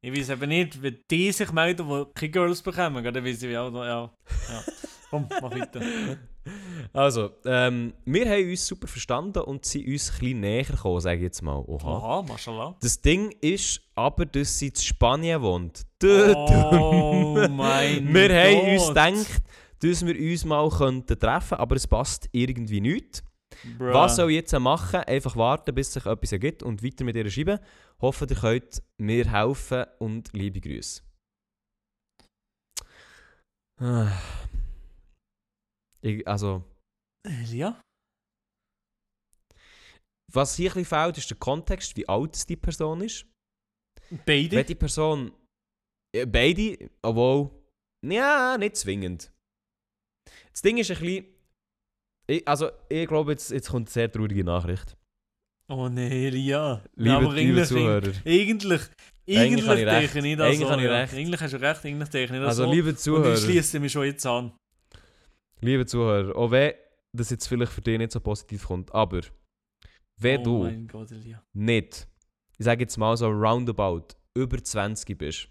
[0.02, 3.56] ich weiß eben nicht, wenn die sich melden, die keine Girls bekommen, dann weiß ich
[3.58, 3.86] auch, ja.
[4.50, 4.64] ja.
[5.12, 5.82] Komm, mach weiter.
[6.94, 11.18] Also, ähm, wir haben uns super verstanden und sind uns ein bisschen näher gekommen, sage
[11.18, 11.58] ich jetzt mal.
[11.58, 11.98] Oha.
[11.98, 12.76] Aha, mashallah.
[12.82, 15.86] Das Ding ist aber, dass sie in Spanien wohnt.
[16.04, 18.96] Oh mein Wir haben uns Gott.
[18.96, 19.42] gedacht,
[19.80, 23.24] dass wir uns mal könnten treffen aber es passt irgendwie nicht.
[23.78, 23.94] Bruh.
[23.94, 25.02] Was soll ich jetzt machen?
[25.02, 27.60] Einfach warten, bis sich etwas ergibt und weiter mit ihr schreiben.
[28.02, 31.02] Hoffe, ihr könnt mir helfen und liebe Grüße.
[33.80, 34.08] Ah.
[36.06, 36.64] Ich, also,
[37.52, 37.82] Ja?
[40.34, 43.26] was hier ein bisschen fehlt, ist der Kontext, wie alt die Person ist.
[44.26, 44.58] Beide?
[44.58, 45.32] Wenn die Person.
[46.16, 47.50] Ja, beide, obwohl.
[48.06, 49.32] Ja, nicht zwingend.
[50.52, 51.26] Das Ding ist ein bisschen.
[52.28, 54.96] Ich, also, ich glaube, jetzt, jetzt kommt eine sehr traurige Nachricht.
[55.70, 56.84] Oh nee, Elia.
[56.96, 58.08] Liebe, Ja, aber liebe eigentlich- Zuhörer.
[58.26, 58.82] Eigentlich,
[59.28, 59.88] Eigentlich eigentlich ich recht.
[59.88, 60.70] denke ich nicht das Eigentlich so.
[60.70, 61.00] habe ich ja.
[61.00, 61.14] recht.
[61.14, 62.72] Eigentlich hast du recht, eigentlich denke ich nicht das Also, so.
[62.72, 63.38] liebe Und ich Zuhörer.
[63.38, 64.56] schließe mich schon jetzt an.
[65.66, 66.76] Liebe Zuhörer, auch wenn
[67.12, 69.22] das jetzt vielleicht für dich nicht so positiv kommt, aber
[70.18, 71.12] wenn oh du Gott,
[71.54, 72.08] nicht,
[72.60, 75.50] ich sage jetzt mal so roundabout, über 20 bist,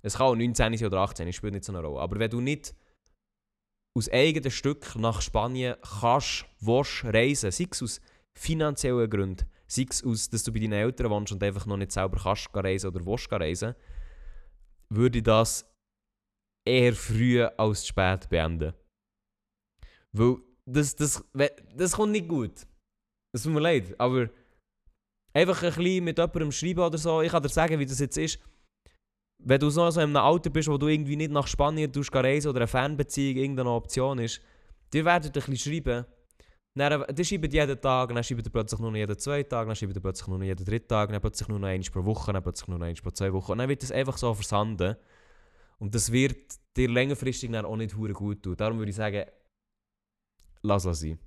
[0.00, 2.30] es kann auch 19 sein oder 18, es spielt nicht so eine Rolle, aber wenn
[2.30, 2.74] du nicht
[3.94, 8.00] aus eigenem Stück nach Spanien kannst, willst reisen, sei es aus
[8.34, 11.92] finanziellen Gründen, sei es aus, dass du bei deinen Eltern wohnst und einfach noch nicht
[11.92, 13.74] selber kannst reisen oder willst reisen,
[14.88, 15.70] würde ich das
[16.66, 18.72] eher früh als spät beenden.
[20.12, 20.36] Weil
[20.66, 21.24] das, das,
[21.74, 22.66] das kommt nicht gut.
[23.34, 24.28] Es tut mir leid, aber
[25.32, 27.22] einfach ein bisschen mit jemandem schreiben oder so.
[27.22, 28.38] Ich kann dir sagen, wie das jetzt ist.
[29.44, 32.48] Wenn du so, in einem Alter bist, wo du irgendwie nicht nach Spanien tust, reisen
[32.48, 34.40] oder eine Fernbeziehung irgendeine Option ist,
[34.92, 36.04] dir werden ein bisschen schreiben
[36.74, 39.74] Dann, die schreiben jeden Tag, dann schreiben die plötzlich nur noch jeden zweiten Tag, dann
[39.74, 42.32] schreiben die plötzlich nur noch jeden dritten Tag, dann plötzlich nur noch einmal pro Woche,
[42.32, 43.52] dann plötzlich nur noch einmal pro zwei Wochen.
[43.52, 44.96] Und dann wird das einfach so versanden.
[45.78, 48.54] Und das wird dir längerfristig dann auch nicht gut tun.
[48.56, 49.24] Darum würde ich sagen,
[50.62, 51.18] lass es sein.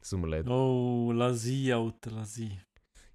[0.00, 0.48] Es tut mir leid.
[0.48, 2.60] Oh, lass sie, Alter, lass sie.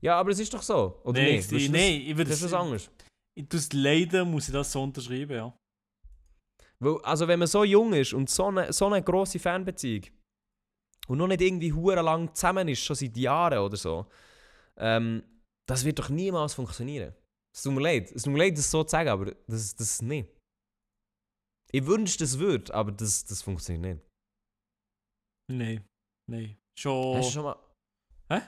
[0.02, 1.02] Ja, aber es ist doch so.
[1.04, 1.52] Oder Nein, nicht?
[1.52, 2.92] du nein, ich das, würde das ist was anderes.
[3.36, 5.54] Ich tu's leider, muss ich das so unterschreiben, ja.
[6.80, 10.06] Weil, also wenn man so jung ist und so eine, so eine grosse Fanbeziehung
[11.08, 14.06] und noch nicht irgendwie hure lang zusammen ist, schon seit Jahren oder so,
[14.78, 15.24] ähm,
[15.68, 17.14] das wird doch niemals funktionieren.
[17.54, 19.92] Es tut mir leid, es tut mir leid, das so zu sagen, aber das, das
[19.92, 20.30] ist nicht.
[21.72, 24.09] Ich wünschte, es würde, aber das, das funktioniert nicht.
[25.50, 25.84] Nein,
[26.30, 26.58] nein.
[26.78, 27.18] Schon.
[27.18, 27.58] Hast du schon mal...
[28.30, 28.42] Hä?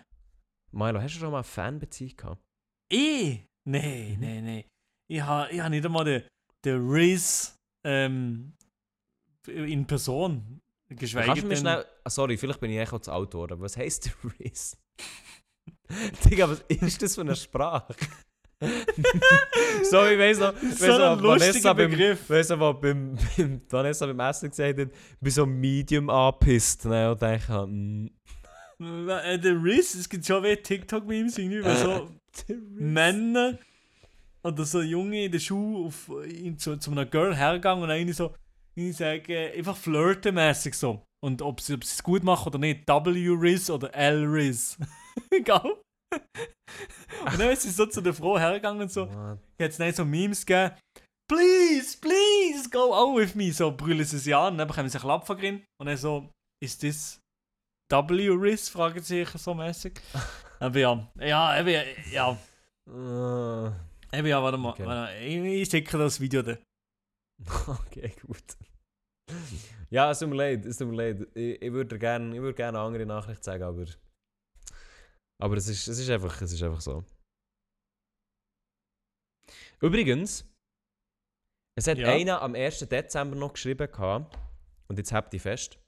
[0.71, 2.41] Milo, hast du schon mal eine Fanbeziehung gehabt?
[2.89, 3.45] Ich?
[3.67, 4.19] Nein, Mhm.
[4.19, 4.63] nein, nein.
[5.09, 6.23] Ich habe ich ha nicht einmal den,
[6.63, 8.53] den Riz ähm,
[9.47, 10.61] in Person.
[10.89, 11.85] Geschweige Kannst du mir schnell...
[12.03, 14.77] Ah, sorry, vielleicht bin ich echt zu alt geworden, aber was heisst der Riz?
[16.25, 17.95] Digga, was ist das für eine Sprache?
[19.89, 24.87] so, ich noch, weiss so Vanessa beim, was beim, beim Vanessa beim Essen gesagt hat,
[24.87, 26.85] ich bin so medium angepisst.
[26.85, 27.11] Ne?
[27.11, 28.11] Und hm,
[28.79, 32.09] Äh, Der Riz, es gibt schon wie TikTok-Memes irgendwie, weil so
[32.69, 33.57] Männer
[34.43, 38.13] oder so Junge in der Schule auf, in, zu, zu einer Girl hergegangen und dann
[38.13, 38.33] so,
[38.75, 41.03] ich sage, einfach flirtenmäßig so.
[41.23, 44.77] Und ob sie ob sie es gut machen oder nicht, W-Riz oder L-Riz.
[45.29, 45.80] Egal.
[47.25, 49.39] und dann ist sie so zu der Frau hergegangen und so, What?
[49.59, 50.75] jetzt nicht so Memes gegeben.
[51.29, 53.53] Please, please, go out with me.
[53.53, 55.63] So brüllen sie sie an, dann bekommen sie einen Klapp von drin.
[55.79, 56.29] Und dann so,
[56.61, 57.19] ist das
[57.89, 58.69] W-Riz?
[58.69, 59.93] Fragen sie sich so mäßig.
[60.59, 62.37] Aber ja, ja, eben, ja.
[62.89, 63.71] Äh,
[64.13, 64.71] Eben ja, warte mal.
[64.71, 64.85] Okay.
[64.85, 66.57] Warte, ich, ich schicke das Video dann.
[67.67, 68.43] okay, gut.
[69.89, 71.27] Ja, es tut mir leid, es tut mir leid.
[71.33, 73.85] Ich, ich würde gerne würd gern eine andere Nachricht sagen, aber...
[75.41, 77.03] Aber es ist, es ist, einfach, es ist einfach so.
[79.81, 80.45] Übrigens,
[81.75, 82.09] es hat Ja.
[82.09, 82.79] einer am 1.
[82.87, 84.37] Dezember noch geschrieben gehabt,
[84.87, 85.79] und jetzt habt ihr fest.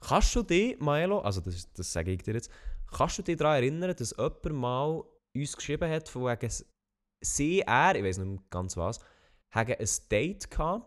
[0.00, 2.50] Kannst du dich, Maelo, also das, das sage ich dir jetzt,
[2.86, 5.04] kannst du dich daran erinnern, dass jemand mal
[5.34, 6.52] uns geschrieben hat, von wegen
[7.24, 9.00] sie, er, ich weiß nicht ganz was,
[9.54, 10.86] haben ein Date gehabt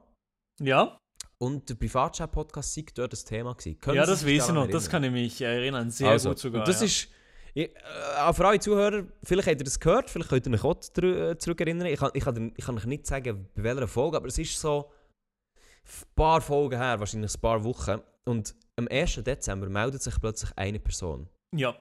[0.60, 0.98] Ja?
[1.40, 3.80] und der Privatchat-Podcast sei dort das Thema gewesen.
[3.80, 4.68] Können ja, das weiß ich noch.
[4.68, 4.92] Das erinnern?
[4.92, 5.90] kann ich mich erinnern.
[5.90, 6.62] Sehr also, gut sogar.
[6.62, 6.86] Und das ja.
[6.86, 7.10] ist.
[7.54, 11.04] Ich, äh, für alle Zuhörer, vielleicht habt ihr das gehört, vielleicht könnt ihr euch auch
[11.04, 11.88] äh, zurückerinnern.
[11.88, 14.60] Ich kann, ich, kann, ich kann euch nicht sagen, bei welcher Folge, aber es ist
[14.60, 14.92] so
[15.84, 18.02] ein paar Folgen her, wahrscheinlich ein paar Wochen.
[18.26, 19.16] Und am 1.
[19.24, 21.28] Dezember meldet sich plötzlich eine Person.
[21.54, 21.78] Ja.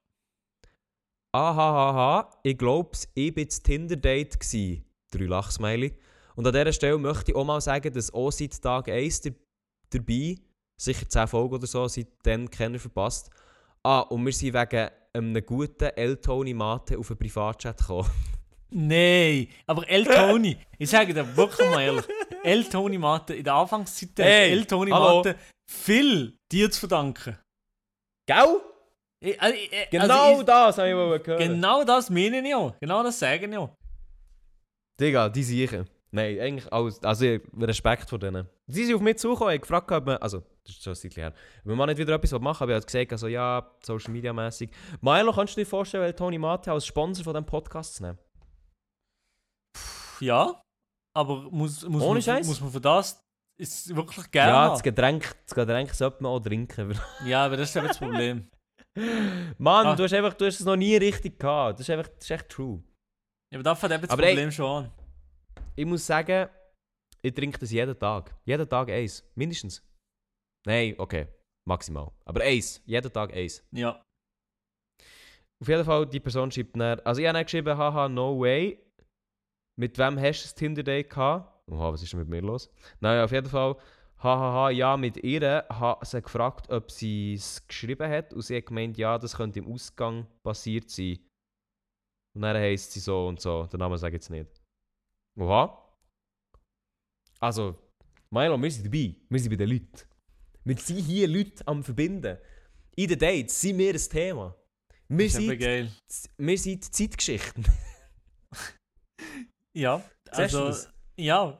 [1.32, 4.38] Ahahaha, ich glaub's, ich war das Tinder-Date.
[5.12, 5.96] Drei Lachsmiley.
[6.34, 9.34] Und an dieser Stelle möchte ich auch mal sagen, dass auch seit Tag 1 der,
[9.90, 10.38] dabei,
[10.76, 13.30] sicher 10 Folgen oder so, seitdem keiner verpasst.
[13.82, 18.10] Ah, und wir sind wegen einem guten El-Tony Mate auf einen Privatchat gekommen.
[18.72, 22.04] Nein, aber El Tony, ich sage dir wirklich mal ehrlich,
[22.44, 25.16] El Tony Mate, in der Anfangszeit Hey, El Tony hallo.
[25.16, 25.36] Mate
[25.70, 27.38] viel dir zu verdanken.
[28.26, 28.60] Gell?
[29.22, 31.38] Ich, also, ich, also Genau ich, das habe ich wollen hören.
[31.38, 32.74] Genau das meine ich auch.
[32.80, 33.70] Genau das sage ich auch.
[35.00, 35.84] Digga, die sicher.
[36.10, 37.02] Nein, eigentlich alles.
[37.04, 38.48] Also Respekt vor denen.
[38.66, 40.42] Sie sind auf mich zugekommen, ich habe gefragt, ob man, also,
[40.78, 42.74] das ist schon ein her, ob man nicht wieder etwas machen will.
[42.76, 44.70] Ich habe gesagt, also ja, Social Media mäßig.
[45.00, 48.18] Milo, kannst du dir vorstellen, weil Tony Mate als Sponsor von diesem Podcast zu nehmen?
[50.20, 50.60] Ja,
[51.16, 53.20] aber muss, muss, Ohne man, muss man für das
[53.58, 54.68] ist wirklich Ja, gerne.
[54.70, 56.98] das Getränk, das Getränk sollte man auch trinken.
[57.26, 58.48] Ja, aber das ist eben das Problem.
[59.58, 59.94] Mann, Ah.
[59.96, 61.78] du hast einfach, du hast es noch nie richtig gehabt.
[61.78, 62.82] Das ist einfach, das ist echt true.
[63.52, 64.92] Ja, aber da fängt eben das Aber ey- Problem schon an.
[65.76, 66.48] Ich muss sagen,
[67.22, 68.34] ich trinke das jeden Tag.
[68.44, 69.24] Jeden Tag eins.
[69.34, 69.82] Mindestens.
[70.66, 71.28] Nein, okay.
[71.66, 72.12] Maximal.
[72.24, 72.82] Aber eins.
[72.86, 73.62] Jeden Tag eins.
[73.72, 74.02] Ja.
[75.62, 78.78] Auf jeden Fall, die Person schreibt dann, also ich habe dann geschrieben, haha, no way.
[79.78, 81.68] Mit wem hast du das Tinder-Date gehabt?
[81.70, 82.70] Oha, was ist denn mit mir los?
[83.00, 83.76] Naja, auf jeden Fall,
[84.18, 88.66] hahaha, ja, mit ihr hat sie gefragt, ob sie es geschrieben hat und sie hat
[88.66, 91.18] gemeint, ja, das könnte im Ausgang passiert sein.
[92.34, 94.50] Und dann heisst sie so und so, den Namen sage ich jetzt nicht.
[95.38, 95.76] Oha.
[97.38, 97.76] Also,
[98.30, 100.09] Milo, wir sind dabei, wir sind bei den Leuten.
[100.64, 102.38] Wir sind hier Leute am Verbinden.
[102.96, 104.54] In den Dates sind wir ein Thema.
[105.08, 105.90] Wir ist sind geil.
[106.38, 107.64] wir sind Zeitgeschichten.
[109.72, 110.02] Ja,
[110.32, 110.88] also, das?
[111.16, 111.56] ja.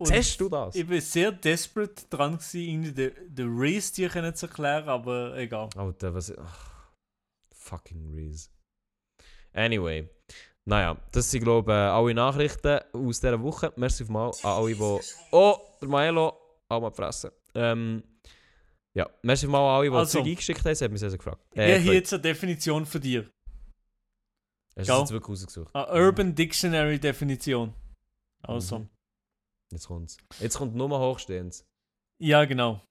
[0.00, 0.74] Siehst du das?
[0.74, 5.68] Ich war sehr desperate dran, irgendwie den, den Race dir zu erklären, aber egal.
[5.76, 6.32] Alter, was.
[6.36, 6.92] Ach,
[7.54, 8.48] fucking Reese.
[9.52, 10.08] Anyway.
[10.64, 13.72] Naja, das sind, glaube ich, alle Nachrichten aus dieser Woche.
[13.76, 15.00] Merci mal an alle, die.
[15.30, 16.36] Oh, der Maelo.
[16.68, 17.30] Auch mal fressen.
[17.54, 18.02] Ähm,
[18.94, 20.18] Ja, merci mal alle, die Also.
[20.18, 21.40] Zeug eingeschickt haben, das hat mich sehr, sehr gefragt.
[21.54, 23.30] ich habe hier jetzt eine Definition für dir.
[24.76, 25.74] Hast du es wirklich rausgesucht?
[25.74, 27.72] Eine Urban Dictionary Definition.
[28.42, 28.80] Also.
[28.80, 28.88] Mhm.
[29.72, 30.16] Jetzt kommt's.
[30.40, 31.64] Jetzt kommt nur hochstehendes.
[32.18, 32.82] Ja, genau.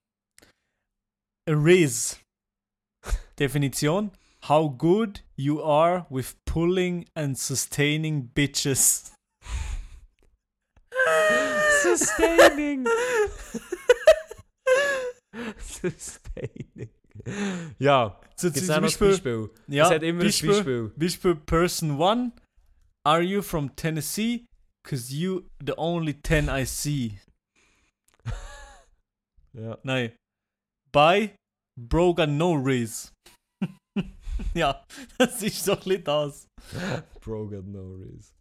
[1.47, 2.19] A Riz.
[3.39, 4.11] Definition.
[4.47, 9.13] How good you are with pulling and sustaining bitches.
[11.83, 12.87] Sustaining.
[15.57, 16.89] Sustaining.
[17.79, 19.49] Ja, So, gibt's zum ein Beispiel?
[19.67, 20.91] Ja, es hat immer Beispiel, ein Beispiel.
[20.95, 22.31] Beispiel Person 1.
[23.03, 24.45] Are you from Tennessee?
[24.83, 27.19] Cause you the only 10 I see.
[29.53, 29.77] Ja.
[29.83, 30.13] Nein.
[30.93, 31.33] By
[31.77, 33.11] Bro got no Riz.
[34.53, 34.85] ja,
[35.17, 36.47] das ist doch ein bisschen das.
[37.19, 38.33] Bro got no reason.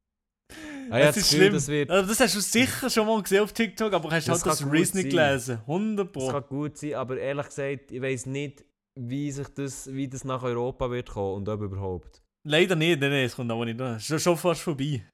[0.91, 1.53] Ah, ja, Es das ist Gefühl, schlimm.
[1.55, 1.91] das wird...
[1.91, 4.73] Also, das hast du sicher schon mal gesehen auf TikTok, aber hast Das halt das
[4.73, 5.59] Riz nicht gelesen.
[5.61, 6.33] 100 Das Pro.
[6.33, 8.65] kann gut sein, aber ehrlich gesagt, ich weiß nicht,
[8.99, 12.23] wie sich das, wie das nach Europa wird kommen und ob überhaupt.
[12.47, 13.79] Leider nicht, nein, nein, es kommt aber nicht.
[13.81, 15.07] Es ist schon- schon fast vorbei.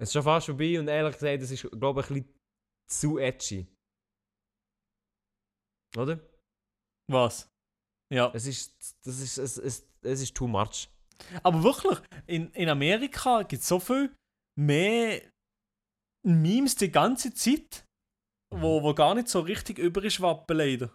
[0.00, 2.34] Es ist schon fast vorbei und ehrlich gesagt, das ist, glaube ich, ein bisschen
[2.88, 3.66] zu edgy.
[5.96, 6.20] Oder?
[7.10, 7.48] Was?
[8.12, 8.30] Ja.
[8.34, 8.74] Es ist,
[9.04, 10.88] das ist, es, es, es ist too much.
[11.42, 14.14] Aber wirklich, in, in Amerika gibt es so viel
[14.58, 15.22] mehr
[16.26, 17.84] Memes die ganze Zeit,
[18.54, 20.94] wo, wo gar nicht so richtig überschwappen leider.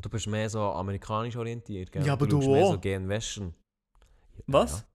[0.00, 2.04] Du bist mehr so amerikanisch orientiert, gell?
[2.04, 2.72] Ja, aber du du mehr auch.
[2.72, 3.54] so gen Westen.
[4.46, 4.80] Was?
[4.80, 4.86] Ja.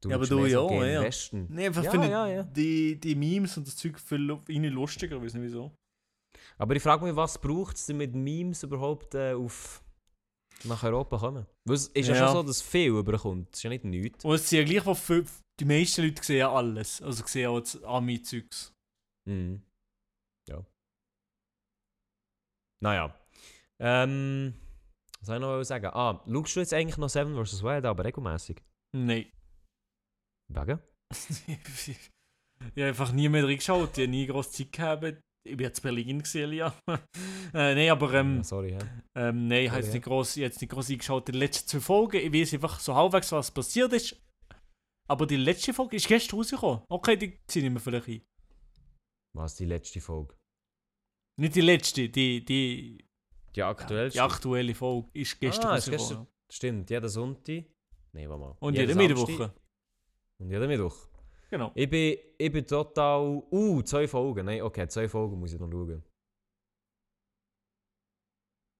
[0.00, 1.02] Du Ja, aber du ja so ja.
[1.02, 1.46] Westen.
[1.50, 2.42] Nee, einfach Ja, finde ja, ja.
[2.42, 5.72] Die, die Memes und das Zeug viel irgendwie lustiger, ich weiß nicht wieso.
[6.58, 9.82] Aber ich frage mich, was braucht es denn mit Memes überhaupt äh, auf
[10.64, 11.46] nach Europa kommen?
[11.64, 13.48] Weil es ist ja, schon so, dass viel überkommt.
[13.50, 14.24] Das ist ja nicht nichts.
[14.24, 15.24] Und es sind ja gleich, wo viel,
[15.62, 17.00] die meisten Leute sehen ja alles.
[17.02, 18.74] Also sehen auch das Ami-Zeugs.
[19.28, 19.62] Mhm.
[20.48, 20.66] Ja.
[22.82, 23.14] Naja.
[23.80, 24.54] Ähm,
[25.20, 25.86] was soll ich noch sagen?
[25.86, 27.62] Ah, schaust du jetzt eigentlich noch Seven vs.
[27.62, 28.60] Wild, aber regelmäßig?
[28.96, 29.30] Nein.
[30.48, 30.80] Wegen?
[31.46, 32.10] ich
[32.72, 35.04] habe einfach nie mehr reingeschaut, ich habe nie groß Zeit gehabt.
[35.44, 36.74] Ich bin jetzt in Berlin gesehen, ja.
[36.88, 38.78] äh, nein, aber ähm, Ja, sorry, hä?
[39.16, 39.64] ähm, nein, ja.
[39.64, 41.28] ich habe jetzt nicht groß eingeschaut.
[41.28, 44.16] Die letzten zwei Folgen, ich weiß einfach so halbwegs, was passiert ist.
[45.12, 46.80] Aber die letzte Folge ist gestern rausgekommen.
[46.88, 48.22] Okay, die ziehe ich mir vielleicht ein.
[49.36, 50.34] Was die letzte Folge?
[51.38, 53.06] Nicht die letzte, die, die,
[53.54, 54.16] Die aktuellste?
[54.16, 56.28] die aktuelle Folge ist gestern Ah, ist rausgekommen.
[56.50, 57.64] Stimmt, jeden Sonntag.
[58.12, 58.56] Nein, warte mal.
[58.60, 59.52] Und jede Mittwoche.
[60.38, 60.96] Und jeden Mittwoch.
[61.50, 61.72] Genau.
[61.74, 63.42] Ich bin, ich bin total.
[63.50, 64.46] Uh, zwei Folgen.
[64.46, 66.02] Nein, okay, zwei Folgen muss ich noch schauen.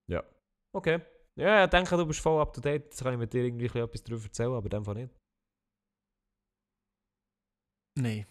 [0.09, 0.25] Ja.
[0.75, 0.99] Okay.
[1.37, 2.85] Ja, ich denke, du bist voll up to date.
[2.85, 5.22] Jetzt kann ich mit dir irgendwie etwas darüber erzählen, aber in dem Fall nicht.
[7.99, 8.27] Nein.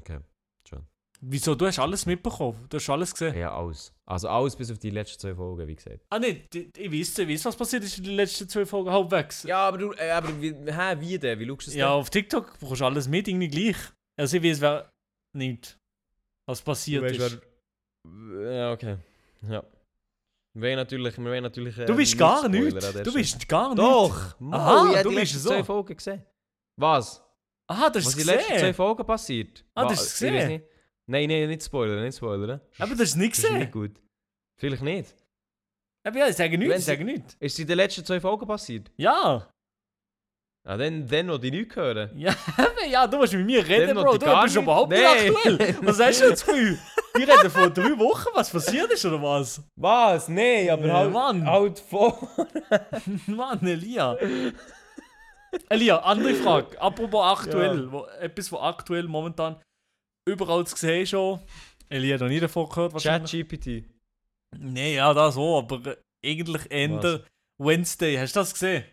[0.00, 0.20] Okay,
[0.68, 0.86] schön.
[1.20, 1.54] Wieso?
[1.54, 2.66] Du hast alles mitbekommen.
[2.68, 3.36] Du hast alles gesehen.
[3.36, 3.92] Ja, alles.
[4.08, 6.04] Also alles bis auf die letzten zwei Folgen, wie gesagt.
[6.10, 9.42] Ah, nein, ich weiß, ich weiß, was passiert ist in den letzten zwei Folgen halbwegs.
[9.44, 11.38] Ja, aber du, äh, aber wie, hä, wie denn?
[11.38, 13.76] Wie schaust du es Ja, auf TikTok bekommst du alles mit, irgendwie gleich.
[14.18, 14.90] Also ich weiß, wer
[15.36, 15.76] nicht,
[16.48, 17.40] was passiert Du weißt, ist.
[18.04, 18.96] wer- Ja, okay.
[19.42, 19.64] Ja.
[20.54, 21.76] Wir wollen natürlich, wir wollen natürlich.
[21.78, 22.92] äh, Du bist nicht gar nichts.
[23.02, 23.80] Du bist gar nichts.
[23.82, 24.40] Doch!
[24.52, 25.48] Aha, Mo, ich du die bist so.
[25.50, 26.24] zwei Folgen gesehen.
[26.80, 27.22] Was?
[27.68, 28.74] Aha, das Was ist die letzten zwei gesehen.
[28.74, 29.64] Folgen passiert?
[29.74, 30.48] Ah, Wa- das ich weiß gesehen?
[30.48, 30.64] nicht.
[31.06, 32.60] Nein, nein, nicht spoilern, nicht spoilern.
[32.78, 33.58] Aber das ist nicht Das ist gesehen.
[33.58, 34.00] nicht gut.
[34.58, 35.14] Vielleicht nicht.
[36.04, 37.34] Aber ja, ich sage nichts, Wenn ich sie- sage nichts.
[37.40, 38.90] Ist es in den letzten zwei Folgen passiert?
[38.96, 39.48] Ja.
[40.68, 42.10] Ah, dann, dann will ich nichts hören.
[42.18, 44.12] Ja, eben, ja, du musst mit mir reden, noch Bro.
[44.14, 45.36] die Du gar bist nicht- überhaupt nicht Nein.
[45.36, 45.76] aktuell.
[45.82, 46.52] Was hast du jetzt für
[47.16, 49.62] Wir reden vor drei Wochen, was passiert ist, oder was?
[49.76, 50.28] Was?
[50.28, 51.46] Nein, aber Ja, halt, Mann.
[51.46, 52.12] halt voll.
[53.26, 54.18] Mann, Elia.
[55.68, 56.80] Elia, andere Frage.
[56.80, 57.90] Apropos aktuell.
[57.90, 59.60] Wo, etwas, was aktuell momentan
[60.28, 61.40] überall zu sehen ist schon.
[61.88, 62.94] Elia hat noch nie davon gehört.
[63.02, 63.84] ChatGPT.
[64.58, 67.24] Nein, ja, das auch, aber eigentlich Ende
[67.62, 68.16] Wednesday.
[68.16, 68.84] Hast du das gesehen?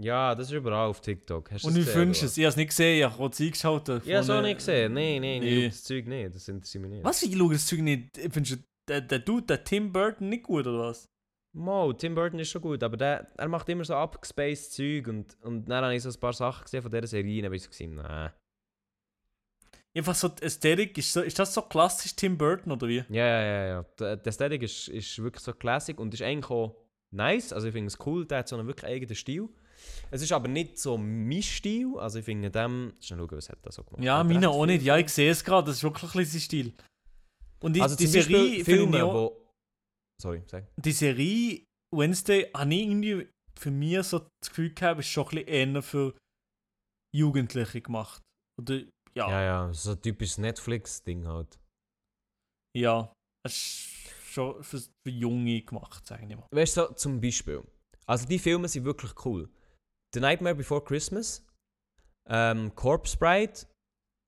[0.00, 1.50] Ja, das ist überall auf TikTok.
[1.50, 2.36] Hast Und du oder es?
[2.36, 3.88] Ich habe es nicht gesehen, ich habe kurz eingeschaut.
[3.88, 4.06] was?
[4.06, 4.92] Ja, so von, äh, nicht gesehen.
[4.92, 5.40] Nein, nein, Nee.
[5.40, 5.68] nee.
[5.68, 6.34] das Zeug nicht.
[6.36, 7.04] Das interessiert mich nicht.
[7.04, 8.08] Was, ich schaue das Zeug nicht?
[8.16, 8.56] Findest du
[8.88, 11.08] der, der Dude, der Tim Burton, nicht gut, oder was?
[11.52, 15.36] Mo, Tim Burton ist schon gut, aber der, er macht immer so abgespaced Zeug und,
[15.42, 17.62] und dann habe ich so ein paar Sachen gesehen von dieser Serie und habe ich
[17.62, 18.30] so gesehen, nein.
[19.96, 23.02] Einfach so die Ästhetik, ist, so, ist das so klassisch Tim Burton, oder wie?
[23.08, 23.82] Ja, ja, ja, ja.
[23.98, 26.76] Der, der Aesthetic ist, ist wirklich so Classic und ist eigentlich auch
[27.10, 27.52] nice.
[27.52, 29.48] Also ich finde es cool, der hat so einen wirklich eigenen Stil.
[30.10, 32.92] Es ist aber nicht so mein Stil, also ich finde dem...
[33.00, 34.04] Schnell schauen, was hat er so gemacht.
[34.04, 34.84] Ja, Hat er meine recht auch nicht.
[34.84, 36.72] Ja, ich sehe es gerade, das ist wirklich ein bisschen sein Stil.
[37.60, 39.47] Und die, Also die Serie, Filme, wo...
[40.20, 40.66] Sorry, sag.
[40.76, 41.64] die Serie
[41.94, 45.82] Wednesday habe ich irgendwie für mich so das Gefühl gehabt, ist schon ein bisschen eher
[45.82, 46.16] für
[47.14, 48.22] Jugendliche gemacht.
[48.60, 49.42] Oder, ja, Ja, ja.
[49.42, 51.58] ja, so ein typisches Netflix-Ding halt.
[53.46, 56.46] Es ist schon für, für Junge gemacht, sage ich mal.
[56.50, 57.64] Weißt du, so, zum Beispiel.
[58.06, 59.48] Also die Filme sind wirklich cool.
[60.14, 61.44] The Nightmare Before Christmas,
[62.28, 63.66] ähm, Corpse Bride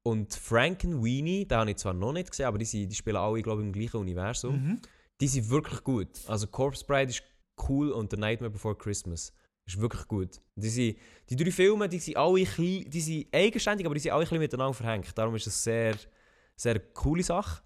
[0.07, 3.43] und Frankenweenie, den habe ich zwar noch nicht gesehen, aber die, sind, die spielen alle,
[3.43, 4.55] glaube ich, im gleichen Universum.
[4.55, 4.83] Mhm.
[5.21, 6.09] Die sind wirklich gut.
[6.27, 7.23] Also Corpse Bride ist
[7.69, 9.33] cool und The Nightmare Before Christmas
[9.67, 10.41] ist wirklich gut.
[10.57, 10.97] Die, sind,
[11.29, 14.25] die drei Filme, die sind alle klein, die sind eigenständig, aber die sind alle ein
[14.25, 15.17] bisschen miteinander verhängt.
[15.17, 15.97] Darum ist es sehr,
[16.57, 17.63] sehr coole Sache.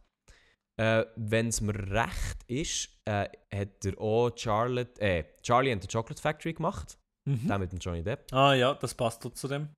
[0.77, 5.89] Äh, Wenn es mir recht ist, äh, hat er auch Charlotte, äh, Charlie and the
[5.89, 6.99] Chocolate Factory gemacht.
[7.27, 7.47] Mhm.
[7.47, 8.33] Der mit dem Johnny Depp.
[8.33, 9.69] Ah ja, das passt auch zu dem.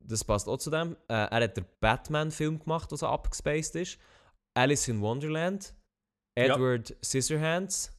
[0.00, 0.96] Das passt auch zu dem.
[1.08, 3.98] Äh, er hat den Batman-Film gemacht, der so abgespaced ist.
[4.54, 5.74] Alice in Wonderland.
[6.38, 6.54] Ja.
[6.54, 7.92] Edward Scissorhands.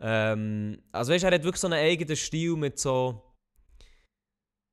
[0.00, 3.22] Ähm, also weißt du, er hat wirklich so einen eigenen Stil mit so...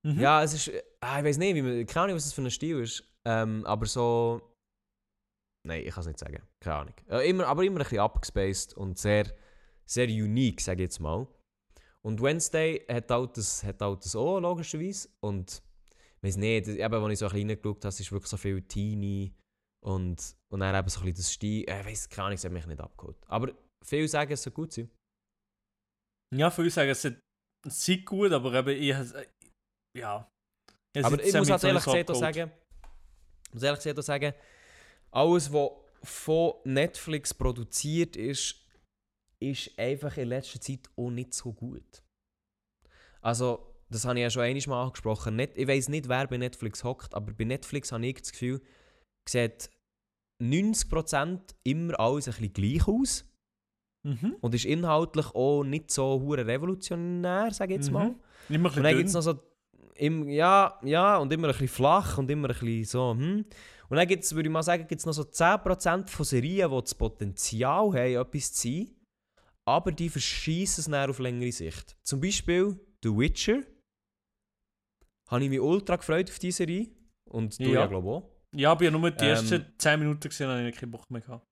[0.03, 0.19] Mhm.
[0.19, 0.71] Ja, es ist...
[1.01, 3.03] Ah, ich weiß nicht, wie man, keine Ahnung, was das für ein Stil ist.
[3.25, 4.41] Ähm, aber so...
[5.67, 6.41] Nein, ich kann es nicht sagen.
[6.59, 6.95] Keine Ahnung.
[7.09, 9.25] Äh, immer, aber immer ein bisschen abgespaced und sehr,
[9.85, 11.27] sehr unique, sage ich jetzt mal.
[12.03, 15.09] Und Wednesday hat auch das, hat auch das auch, logischerweise.
[15.21, 15.63] Und
[16.17, 18.61] ich weiß nicht, eben, als ich so ein bisschen reingeschaut habe, ist wirklich so viel
[18.61, 19.35] Teenie
[19.85, 21.43] und, und dann eben so ein bisschen das.
[21.43, 23.17] Äh, Ich weiß keine Ahnung, es hat mich nicht abgeholt.
[23.27, 24.89] Aber viele sagen, es soll gut sein.
[26.35, 27.11] Ja, viele sagen, es
[27.67, 29.27] sieht gut, aber eben ich äh,
[29.97, 30.29] ja.
[30.95, 32.51] Es Aber ich muss halt ehrlich gesagt auch sagen,
[33.53, 34.33] muss ehrlich gesagt auch sagen,
[35.11, 35.71] alles, was
[36.03, 38.67] von Netflix produziert ist,
[39.39, 42.03] ist einfach in letzter Zeit auch nicht so gut.
[43.21, 45.35] Also, das habe ich ja schon einmal mal angesprochen.
[45.35, 48.61] Nicht, ich weiß nicht, wer bei Netflix hockt, aber bei Netflix habe ich das Gefühl,
[49.27, 49.69] sieht
[50.41, 53.25] 90% immer alles ein bisschen gleich aus
[54.03, 54.35] Mhm.
[54.41, 57.93] und ist inhaltlich auch nicht so hure revolutionär, sage ich jetzt Mhm.
[57.93, 58.15] mal.
[58.49, 59.39] Immer ein Und dann bisschen gibt es noch so.
[59.97, 63.11] Im, ja, ja, und immer ein bisschen flach und immer ein bisschen so.
[63.13, 63.45] Hm.
[63.87, 66.81] Und dann gibt es, würde ich mal sagen, gibt's noch so 10% von Serien, die
[66.81, 68.91] das Potenzial haben, etwas zu sein,
[69.63, 71.95] aber die verschießen es dann auf längere Sicht.
[72.03, 73.61] Zum Beispiel The Witcher.
[75.29, 76.89] Habe ich mich ultra gefreut auf diese Serie.
[77.29, 77.69] Und du Ja.
[77.81, 78.34] ja, glaube ich auch.
[78.55, 81.09] Ja, aber ich habe nur die Ähm, ersten 10 Minuten gesehen, habe ich keinen Bock
[81.09, 81.45] mehr gehabt.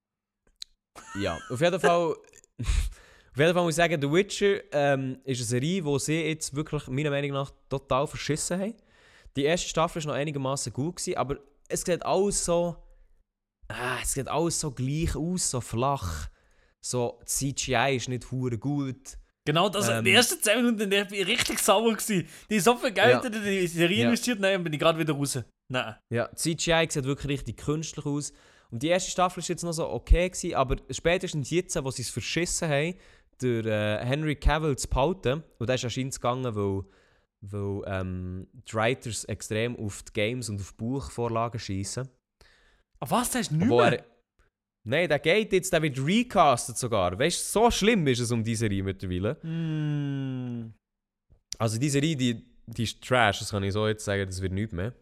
[1.20, 2.16] Ja, auf jeden Fall.
[2.60, 6.56] auf jeden Fall muss ich sagen, The Witcher ähm, ist eine Serie, die sie jetzt
[6.56, 8.76] wirklich meiner Meinung nach total verschissen haben.
[9.36, 11.38] Die erste Staffel war noch einigermaßen gut, gewesen, aber
[11.68, 12.76] es sieht alles so.
[13.68, 16.30] Ah, es sieht alles so gleich aus, so flach.
[16.86, 19.18] So, die CGI ist nicht hure gut.
[19.46, 22.28] Genau, das, Ähm, die ersten 10 Minuten, ich richtig sauer gewesen.
[22.50, 23.30] Die so viel Geld Ja.
[23.30, 24.04] in die Serie Ja.
[24.06, 25.40] investiert, nein, bin ich gerade wieder raus.
[25.74, 25.96] Nein.
[26.12, 28.32] Ja, die CGI sieht wirklich richtig künstlich aus.
[28.70, 32.04] Und die erste Staffel war jetzt noch so okay, gewesen, aber spätestens jetzt, wo sie
[32.04, 32.94] es verschissen haben,
[33.42, 36.84] der äh, Henry Cavill zu behalten, und der ist anscheinend gegangen, weil,
[37.42, 42.08] weil ähm, die Writers extrem auf die Games und auf Buchvorlagen schießen.
[43.00, 44.06] Aber was, das ist nicht mehr?
[44.86, 47.18] Nein, der geht jetzt, der wird recastet sogar.
[47.18, 49.36] Weißt du, so schlimm ist es um diese Serie mittlerweile.
[49.44, 50.74] Mm.
[51.58, 54.54] Also diese Serie, die, die ist Trash, das kann ich so jetzt sagen, das wird
[54.54, 54.94] nichts mehr.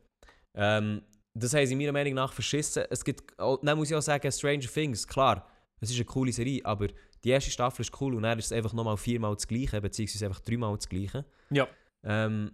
[0.56, 1.02] Ähm,
[1.34, 2.84] das haben sie meiner Meinung nach verschissen.
[2.90, 5.48] Es gibt, dann muss ich auch sagen, Stranger Things, klar,
[5.80, 6.88] es ist eine coole Serie, aber
[7.24, 10.26] die erste Staffel ist cool und dann ist es einfach nochmal viermal das Gleiche, beziehungsweise
[10.26, 11.26] einfach dreimal das Gleiche.
[11.50, 11.68] Ja.
[12.04, 12.52] Ähm,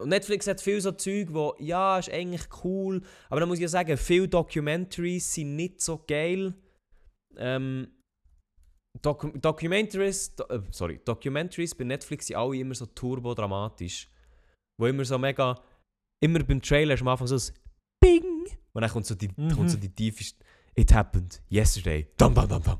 [0.00, 3.62] und Netflix hat viel so Zeug, wo, ja, ist eigentlich cool, aber dann muss ich
[3.62, 6.54] ja sagen, viele Documentaries sind nicht so geil.
[7.36, 7.88] Ähm,
[9.02, 14.08] Docu Documentaries, do, äh, sorry, Documentaries bei Netflix sind alle immer so turbo-dramatisch.
[14.80, 15.60] Wo immer so mega,
[16.20, 17.42] immer beim Trailer ist am Anfang so ein
[18.00, 18.46] Bing!
[18.72, 19.50] Und dann kommt so die, Mhm.
[19.52, 20.44] kommt so die tiefste,
[20.76, 22.06] It happened yesterday.
[22.16, 22.78] Dum, dum, dum, dum.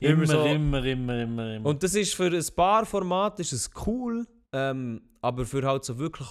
[0.00, 1.68] Immer, so- immer, immer, immer, immer.
[1.68, 5.98] Und das ist für ein paar Formate ist es cool, ähm, aber für halt so
[5.98, 6.28] wirklich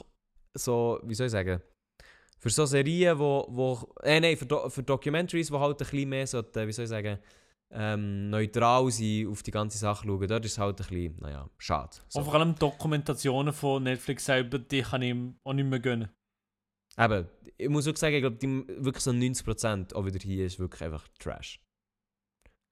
[0.55, 1.61] so, wie soll ich sagen,
[2.39, 6.09] für so Serien, wo, wo äh, nein, für, Do für Documentaries, wo halt ein bisschen
[6.09, 7.19] mehr so, wie soll ich sagen,
[7.75, 11.49] ähm, neutral sind, auf die ganze Sache schauen, dort ist es halt ein bisschen, naja,
[11.57, 11.97] schade.
[12.07, 12.19] So.
[12.19, 16.09] Und vor allem Dokumentationen von Netflix selber, die kann ich ihm auch nicht mehr gönnen.
[16.97, 20.59] Eben, ich muss wirklich sagen, ich glaube, die- wirklich so 90% auch wieder hier ist
[20.59, 21.59] wirklich einfach Trash.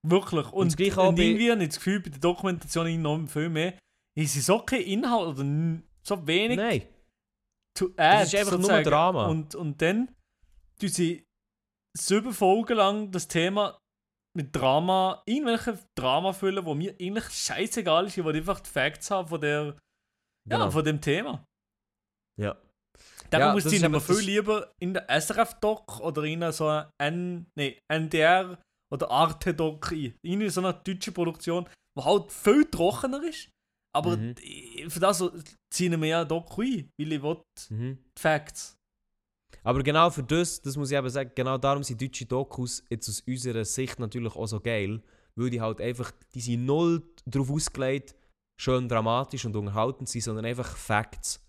[0.07, 0.51] Wirklich.
[0.51, 3.49] Und, das Gleiche auch und irgendwie habe ich das Gefühl, bei der Dokumentation noch viel
[3.49, 3.77] mehr,
[4.17, 5.43] ist es so kein Inhalt oder
[6.03, 6.83] so wenig Nein,
[7.77, 8.23] to add.
[8.23, 8.83] ist einfach nur sozusagen.
[8.89, 9.27] Drama.
[9.27, 10.07] Und, und dann
[10.79, 11.23] tun sie
[11.97, 13.77] sieben Folgen lang das Thema
[14.37, 19.11] mit Drama, irgendwelche Drama füllen, wo mir eigentlich scheißegal ist, ich will einfach die Facts
[19.11, 19.63] haben von, der,
[20.49, 20.71] ja, genau.
[20.71, 21.45] von dem Thema.
[22.39, 22.55] ja.
[23.29, 27.45] Darum Ja, muss ich aber- viel lieber in der SRF-Doc oder in so einer N,
[27.57, 28.61] nee, NDR
[28.93, 30.13] oder Arte-Doc ein.
[30.21, 31.65] In so einer deutschen Produktion,
[31.97, 33.49] die halt viel trockener ist.
[33.95, 34.35] Aber Mhm.
[34.89, 35.31] für das so
[35.73, 37.97] ziehen wir ja Doc ein, weil ich will Mhm.
[38.17, 38.75] die Facts.
[39.63, 43.07] Aber genau für das, das muss ich eben sagen, genau darum sind deutsche Dokus jetzt
[43.09, 45.01] aus unserer Sicht natürlich auch so geil,
[45.35, 48.15] weil die halt einfach, die sind null darauf ausgelegt,
[48.59, 51.39] schön dramatisch und unterhaltend zu sein, sondern einfach Facts.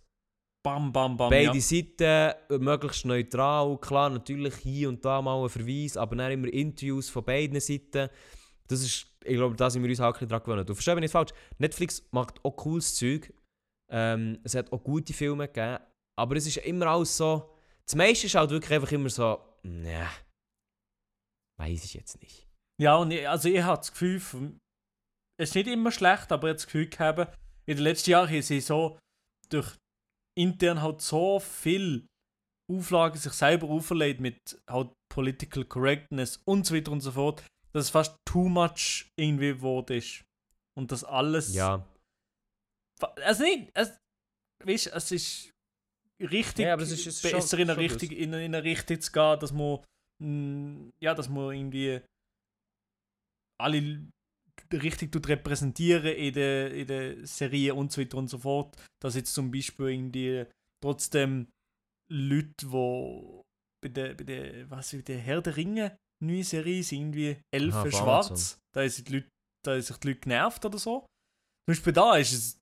[0.64, 1.30] Bam, bam, bam.
[1.30, 1.60] Beide ja.
[1.60, 7.08] Seiten möglichst neutral, klar, natürlich hier und da mal ein Verweis, aber dann immer Interviews
[7.08, 8.08] von beiden Seiten.
[8.68, 10.68] Das ist, ich glaube, da sind wir uns auch ein bisschen dran gewöhnt.
[10.68, 13.32] Du verstehst mich nicht falsch, Netflix macht auch cooles Zeug.
[13.90, 15.82] Ähm, es hat auch gute Filme gegeben,
[16.16, 17.51] aber es ist immer alles so,
[17.92, 20.08] das meiste ist halt wirklich einfach immer so, ne,
[21.60, 22.48] weiß ich jetzt nicht.
[22.80, 24.16] Ja, und ich, also ich habe das Gefühl,
[25.38, 27.36] es ist nicht immer schlecht, aber ich habe das Gefühl gehabt,
[27.66, 28.98] in den letzten Jahren haben sie so
[29.50, 29.76] durch
[30.38, 32.06] intern halt so viel
[32.70, 37.84] Auflagen sich selber auferlegt mit halt Political Correctness und so weiter und so fort, dass
[37.84, 40.24] es fast too much irgendwie geworden ist.
[40.74, 41.54] Und das alles.
[41.54, 41.86] Ja,
[43.22, 43.98] Also nicht, es,
[44.64, 45.51] weißt, es ist
[46.30, 48.54] richtig Ja, aber es ist- es ist schon- besser in eine, Richtung, in, eine- in
[48.54, 49.78] eine Richtung zu gehen, dass man
[50.22, 52.00] mh, ja, dass man irgendwie
[53.60, 54.08] alle
[54.72, 58.76] richtig tut repräsentieren in der, in der Serie und so weiter und so fort.
[59.02, 60.46] Dass jetzt zum Beispiel irgendwie
[60.82, 61.48] trotzdem
[62.10, 63.42] Leute, die
[63.82, 67.78] bei der, bei der, was, bei der Herr der Ringe neue Serie sind irgendwie Elfen
[67.78, 68.58] Aha, schwarz.
[68.74, 69.28] Da sind die Leute,
[69.64, 71.00] da sind sich die Leute genervt oder so.
[71.00, 72.58] Zum Beispiel da ist es,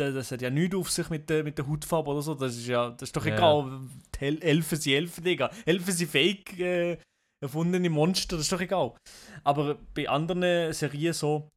[0.00, 2.34] da- das hat ja nichts auf sich mit der, mit der Hautfarbe oder so.
[2.34, 3.34] Das ist ja, das ist doch Ja.
[3.36, 3.80] egal.
[4.18, 5.50] Hel- Elfen sind Elfen, Digga.
[5.66, 6.98] Elfen sind fake äh,
[7.42, 8.94] erfundene Monster, das ist doch egal.
[9.44, 11.48] Aber bei anderen Serien so,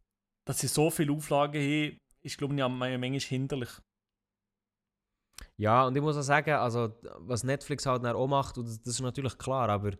[0.47, 3.69] dass sie so viele Auflagen haben, ist glaube ich ja manchmal hinderlich.
[5.59, 8.95] Ja, und ich muss auch sagen, also, was Netflix halt auch macht, und das, das
[8.95, 9.91] ist natürlich klar, aber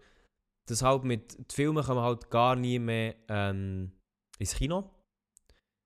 [0.68, 3.91] das halt mit die Filme kommen halt gar nie mehr ähm,
[4.39, 4.89] ins Kino.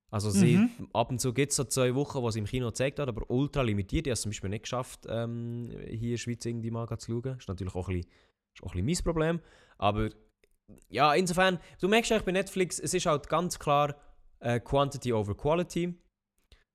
[0.09, 0.87] Also sie, Mhm.
[0.93, 3.29] ab und zu gibt es so zwei Wochen, wo sie im Kino gezeigt hat, aber
[3.29, 4.07] ultra limitiert.
[4.07, 7.11] Ich habe es zum Beispiel nicht geschafft, ähm, hier in der Schweiz irgendwie mal zu
[7.11, 7.21] schauen.
[7.23, 8.11] Das ist natürlich auch ein bisschen,
[8.55, 9.39] ist auch ein bisschen mein Problem.
[9.77, 10.09] Aber
[10.89, 13.95] ja, insofern, du merkst eigentlich bei Netflix, es ist halt ganz klar
[14.39, 15.93] äh, Quantity over Quality.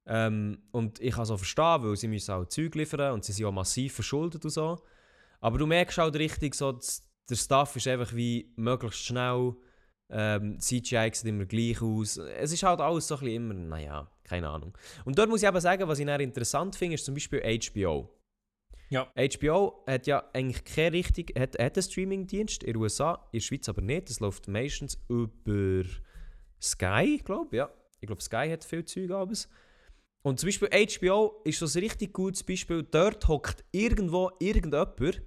[0.05, 3.33] Ähm, und ich kann es auch verstehen, weil sie müssen auch Zeug liefern und sie
[3.33, 4.79] sind auch massiv verschuldet und so.
[5.41, 9.55] Aber du merkst halt richtig, so, dass der Staff ist einfach wie möglichst schnell.
[10.15, 12.19] Ähm, CGI sieht immer gleich aus.
[12.19, 14.77] Es ist halt alles so ein bisschen immer, naja, keine Ahnung.
[15.05, 18.11] Und dort muss ich eben sagen, was ich dann interessant finde, ist zum Beispiel HBO.
[18.91, 19.11] Ja.
[19.17, 23.41] HBO hat ja eigentlich keine richtig, hat, hat einen Streamingdienst in den USA, in der
[23.41, 24.11] Schweiz aber nicht.
[24.11, 25.85] Das läuft meistens über
[26.61, 27.57] Sky, glaube ich.
[27.57, 29.49] Ja, ich glaube Sky hat viel Zeug abends.
[30.23, 32.83] Und zum Beispiel HBO ist so ein richtig gutes Beispiel.
[32.83, 35.23] Dort hockt irgendwo irgendjemand,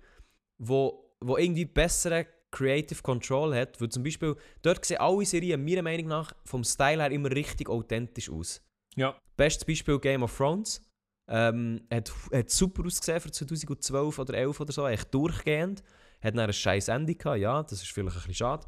[0.60, 3.80] wo, wo irgendwie bessere Creative Control hat.
[3.80, 7.70] Weil zum Beispiel, dort sehen alle Serien meiner Meinung nach vom Style her immer richtig
[7.70, 8.62] authentisch aus.
[8.95, 9.16] Ja.
[9.38, 10.82] Bestes Beispiel Game of Thrones.
[11.28, 15.84] Ähm, hat, hat super ausgesehen für 2012 oder 11 oder so, echt durchgehend.
[16.22, 18.68] Hat dann ein scheiß Ende gehabt, ja, das ist vielleicht ein bisschen schade.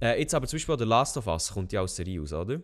[0.00, 2.32] Äh, jetzt aber zum Beispiel The Last of Us kommt ja aus der Serie aus,
[2.32, 2.60] oder?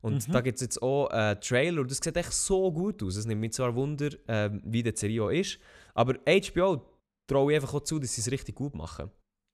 [0.00, 0.32] Und Mhm.
[0.32, 3.16] da gibt es jetzt auch einen Trailer und das sieht echt so gut aus.
[3.16, 5.58] Es nimmt mich zwar Wunder, ähm, wie die Serie auch ist,
[5.94, 6.82] aber HBO
[7.26, 9.10] traue ich einfach auch zu, dass sie es richtig gut machen.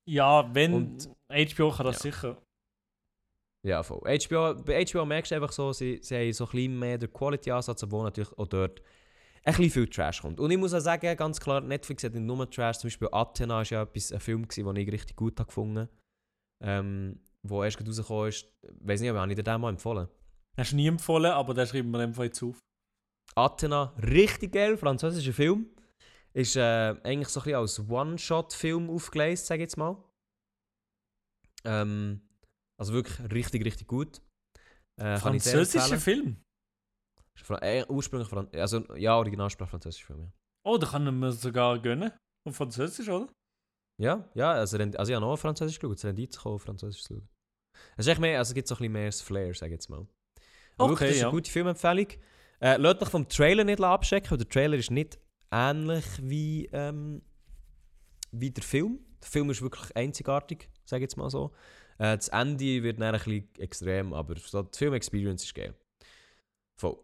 [0.09, 2.11] Ja, wenn Und- HBO kann das Ja.
[2.13, 2.43] sicher.
[3.65, 4.01] Ja, voll.
[4.09, 7.13] HBO, bei HBO merkst du einfach so, sie, sie haben so ein bisschen mehr den
[7.13, 8.83] Quality-Ansatz, obwohl natürlich auch dort
[9.45, 10.41] ein bisschen viel Trash kommt.
[10.41, 13.57] Und ich muss auch sagen, ganz klar, Netflix hat nicht nur Trash, zum Beispiel Athena
[13.59, 15.89] war ja etwas, ein Film, gewesen, den ich richtig gut habe gefunden
[16.65, 18.47] ähm, wo erst rausgekommen ist.
[18.81, 20.07] Weiß nicht, aber habe ich dir den mal empfohlen?
[20.57, 22.59] Hast du nie empfohlen, aber den schreiben wir einfach jetzt auf.
[23.35, 25.67] Athena, richtig geil, französischer Film.
[26.35, 30.03] Ist äh, eigentlich so ein bisschen als One-Shot-Film aufgelegt, sage ich jetzt mal.
[31.65, 32.21] Ähm,
[32.81, 34.21] also wirklich richtig, richtig gut.
[35.01, 35.99] Äh, Französischer.
[35.99, 36.43] Film?
[37.61, 40.33] Äh, ursprünglich Fran also ja, Originalsprache Französisch Film, ja.
[40.65, 42.13] Oh, da kann man sogar gönnen.
[42.47, 43.33] Auf Französisch, oder?
[44.01, 47.05] Ja, ja, also, also ich habe noch auf Französisch geschaut, es Rendiz kann auf Französisch
[47.07, 47.29] schauen.
[47.97, 49.89] Es ist mehr, also es gibt so ein bisschen mehr das Flair, sage ich jetzt
[49.89, 50.07] mal.
[50.77, 51.29] Okay, wirklich, das ist ja.
[51.29, 52.07] eine gute Filmempfehlung.
[52.61, 55.19] Äh, lasst euch vom Trailer nicht abchecken, weil der Trailer ist nicht
[55.53, 57.23] ähnlich wie, ähm,
[58.33, 58.99] wie der Film.
[59.23, 61.53] Der Film ist wirklich einzigartig, sage ich jetzt mal so.
[61.99, 65.75] Äh, das Ende wird dann ein bisschen extrem, aber so die Film-Experience ist geil.
[66.81, 66.99] Voll.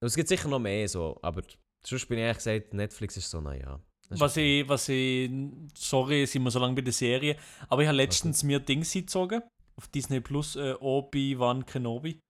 [0.00, 1.42] Es gibt sicher noch mehr so, aber
[1.86, 3.80] sonst bin ich ehrlich gesagt, Netflix ist so, naja.
[4.10, 4.60] Was okay.
[4.60, 5.30] ich, was ich,
[5.74, 7.36] sorry, sind wir so lange bei der Serie,
[7.68, 9.42] aber ich habe letztens mir Dings gezogen,
[9.76, 12.20] auf Disney Plus, äh, Obi-Wan Kenobi.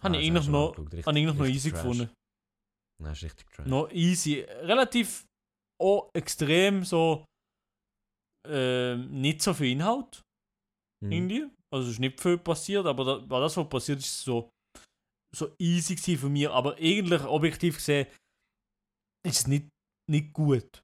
[0.00, 1.82] Ah, Habe das ich eigentlich noch, ich eigentlich noch easy trash.
[1.82, 2.10] gefunden.
[3.02, 3.66] Nein, ist richtig trash.
[3.66, 4.40] Noch easy.
[4.40, 5.24] Relativ
[5.80, 7.24] auch extrem so
[8.46, 10.22] ähm, nicht so viel Inhalt
[11.02, 11.12] Mhm.
[11.12, 11.50] irgendwie.
[11.72, 14.48] Also es ist nicht viel passiert, aber da, das, was passiert ist, so,
[15.34, 16.48] so easy gewesen für mich.
[16.48, 18.06] Aber eigentlich objektiv gesehen
[19.26, 19.68] ist es nicht,
[20.08, 20.82] nicht gut.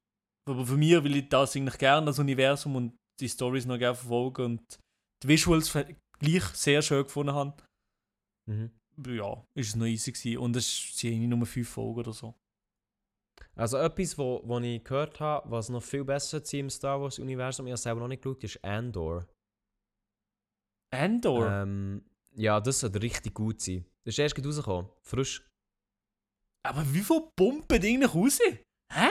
[0.49, 3.95] Aber für mich will ich das eigentlich gerne, das Universum und die Stories noch gerne
[3.95, 4.79] verfolgen und
[5.23, 5.71] die Visuals
[6.19, 7.63] gleich sehr schön gefunden habe,
[8.49, 8.71] Mhm.
[9.07, 10.37] Ja, ist es noch easy gewesen.
[10.37, 12.33] Und es sind nur fünf Folgen oder so.
[13.55, 17.19] Also etwas, wo, wo ich gehört habe, was noch viel besser ist im Star Wars
[17.19, 19.27] Universum, ich habe selber noch nicht geschaut, ist Andor.
[20.93, 21.49] Andor?
[21.49, 22.03] Ähm,
[22.35, 23.85] ja, das sollte richtig gut sein.
[24.03, 24.89] Das ist erst rausgekommen.
[25.03, 25.45] Frisch.
[26.63, 28.39] Aber wie viel pumpen die eigentlich raus?
[28.93, 29.09] Hä?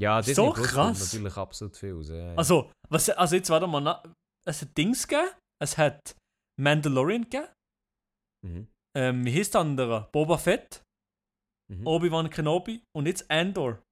[0.00, 1.12] Ja, So Plus kommt krass.
[1.12, 2.08] natürlich absolut viel raus.
[2.10, 2.34] Ja, ja.
[2.34, 4.02] Also, was, also jetzt warte mal,
[4.46, 5.30] es hat Dings gegeben,
[5.60, 6.16] es hat
[6.60, 7.48] Mandalorian gegeben,
[8.44, 8.68] Mhm.
[8.96, 10.08] Ähm, wie hieß der andere?
[10.12, 10.82] Boba Fett,
[11.70, 11.86] Mhm.
[11.86, 13.82] Obi-Wan Kenobi und jetzt Andor.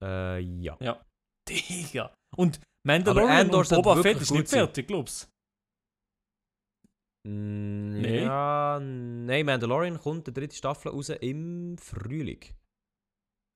[0.00, 0.76] Äh, ja.
[1.48, 2.14] Digga.
[2.36, 5.28] Und Mandalorian und sollte Boba Fett ist nicht fertig, glaubst
[7.26, 8.22] Mm, Nee.
[8.22, 12.40] Ja, nein, Mandalorian kommt die dritte Staffel raus im Frühling.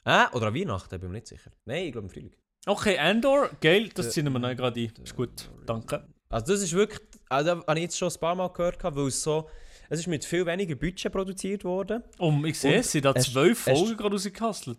[0.04, 1.52] Äh, oder an Weihnachten, bin ich mir nicht sicher.
[1.68, 2.34] Nein, ich glaube im Frühling.
[2.66, 4.92] Okay, Andor, geil, das ziehen wir noch gerade ein.
[5.04, 6.04] Ist gut, danke.
[6.32, 7.00] Also das ist wirklich,
[7.30, 9.48] also das habe ich jetzt schon ein paar Mal gehört, weil es so,
[9.88, 12.02] es ist mit viel weniger Budget produziert worden.
[12.18, 14.78] Um, ich sehe, es sind da zwölf Folgen gerade rausgekastelt.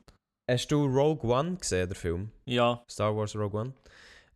[0.50, 2.32] Hast du Rogue One gesehen, der Film?
[2.46, 2.84] Ja.
[2.90, 3.74] Star Wars Rogue One.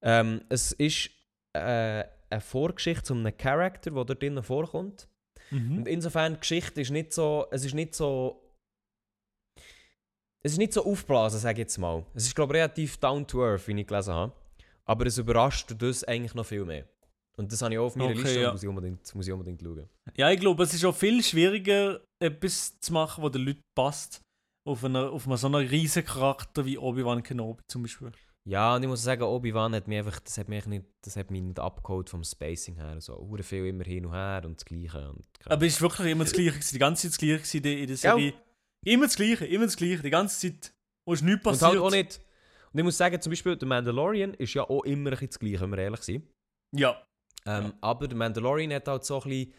[0.02, 1.10] Ähm, es ist
[1.54, 5.08] äh, eine Vorgeschichte zu einem Charakter, der dort drinnen vorkommt.
[5.52, 5.80] Mhm.
[5.80, 8.42] Und insofern, die Geschichte ist nicht so, es ist nicht so,
[10.44, 12.06] es ist nicht so aufblasen, sage ich jetzt mal.
[12.14, 14.34] Es ist, glaube ich, relativ down to earth, wie ich gelesen habe.
[14.86, 16.88] Aber es überrascht das eigentlich noch viel mehr.
[17.38, 18.48] Und das habe ich auch auf meiner Okay, Liste ja.
[18.48, 19.90] und muss ich, unbedingt, muss ich unbedingt schauen.
[20.16, 24.22] Ja, ich glaube, es ist auch viel schwieriger, etwas zu machen, wo den Leuten passt.
[24.68, 28.12] Auf, einer, auf einem so einen riesen Charakter wie Obi-Wan Kenobi zum Beispiel.
[28.48, 31.30] Ja, und ich muss sagen, Obi-Wan hat mich einfach, das hat mich nicht, das hat
[31.30, 33.00] mich nicht abgeholt vom Spacing her.
[33.00, 35.10] So, hure viel immer hin und her und das Gleiche.
[35.10, 36.60] Und, Aber es ist wirklich immer das Gleiche.
[36.60, 37.96] Die ganze Zeit das Gleiche in der- der Ja.
[37.98, 38.34] Serie.
[38.86, 40.02] Immer das Gleiche, immer das Gleiche.
[40.02, 40.74] Die ganze Zeit.
[41.08, 41.72] Wo ist nichts und passiert.
[41.72, 42.20] halt auch nicht,
[42.74, 45.40] und ich muss sagen, zum Beispiel, der Mandalorian ist ja auch immer ein bisschen das
[45.40, 46.24] Gleiche, wenn wir ehrlich sind.
[46.76, 47.02] Ja.
[47.46, 47.74] Ähm, Ja.
[47.82, 49.54] Aber der Mandalorian hat halt so ein bisschen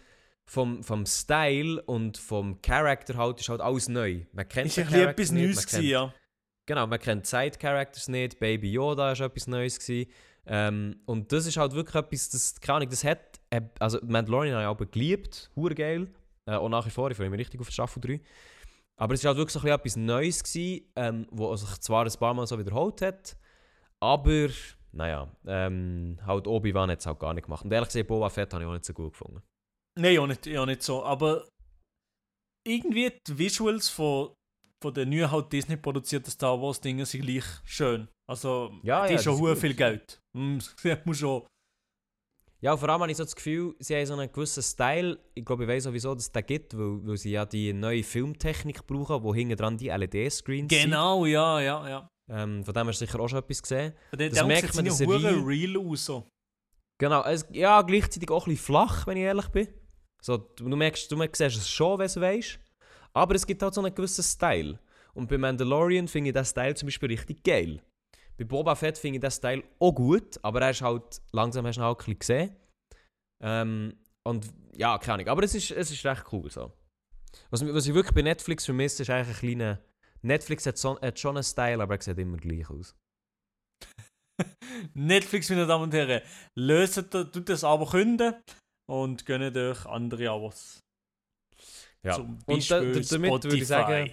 [0.44, 4.22] vom, vom Style und vom Charakter halt, ist halt alles neu.
[4.32, 6.14] Man kennt Ist den ein bisschen Charakter etwas nicht, Neues gewesen, ja.
[6.66, 10.10] Genau, man kennt Side-Characters nicht, Baby Yoda ist etwas Neues gewesen.
[10.46, 14.54] Ähm, und das ist halt wirklich etwas, das, keine Ahnung, das hat, äh, also Mandalorian
[14.54, 16.08] habe ich aber geliebt, hure geil.
[16.46, 18.20] Äh, auch nach wie vor, ich freue mich richtig auf Staffel 3.
[18.96, 22.04] Aber es war halt wirklich so ein bisschen etwas Neues gewesen, ähm, wo sich zwar
[22.04, 23.36] ein paar Mal so wiederholt hat,
[24.00, 24.48] aber,
[24.96, 27.64] naja, ähm, halt Obi-Wan hat es halt gar nicht gemacht.
[27.64, 29.42] Und ehrlich gesagt, Boba Fett habe ich auch nicht so gut gefunden.
[29.98, 31.04] Nein, auch nicht, auch nicht so.
[31.04, 31.46] Aber
[32.66, 34.34] irgendwie die Visuals von,
[34.82, 38.08] von den neuen halt Disney produzierten Star Wars Dingen sind gleich schön.
[38.28, 40.20] Also, Ja, die ja, ist schon das ist viel Geld.
[40.36, 41.46] Mm, Das muss schon.
[42.60, 45.18] Ja, vor allem habe ich so das Gefühl, sie haben so einen gewissen Style.
[45.34, 48.02] Ich glaube, ich weiß sowieso, dass es den gibt, weil, weil sie ja die neue
[48.02, 52.08] Filmtechnik brauchen, wo hinten dran die LED-Screens Genau, ja, ja, ja.
[52.28, 53.92] Ähm, von dem hast du sicher auch schon etwas gesehen.
[54.12, 55.46] Der, Das der merkt sieht man hure Serie.
[55.46, 56.04] real aus.
[56.04, 56.28] So.
[56.98, 59.68] Genau, es, ja, gleichzeitig auch ein bisschen flach, wenn ich ehrlich bin.
[60.22, 62.58] So, du, du merkst, du merkst es schon, wenn du weißt.
[63.12, 64.78] Aber es gibt halt so einen gewissen Style.
[65.14, 67.80] Und bei Mandalorian finde ich den Style zum Beispiel richtig geil.
[68.36, 71.76] Bei Boba Fett finde ich den Style auch gut, aber er ist halt, langsam hast
[71.76, 72.56] du ihn halt ein bisschen gesehen.
[73.40, 74.46] Ähm, und
[74.76, 75.28] ja, keine Ahnung.
[75.28, 76.72] Aber es ist, es ist recht cool so.
[77.50, 79.80] Was, was ich wirklich bei Netflix vermisse, ist eigentlich ein kleiner.
[80.22, 82.94] Netflix hat, so, hat schon einen Style, aber er sieht immer gleich aus.
[84.94, 86.22] Netflix, meine Damen und Herren,
[86.58, 88.34] löst das, tut das aber künden
[88.90, 90.80] und gönnt euch andere Abos.
[92.04, 92.14] Ja.
[92.14, 93.10] Zum Und da, da, damit
[93.44, 93.64] würde ich Spotify.
[93.64, 94.12] sagen.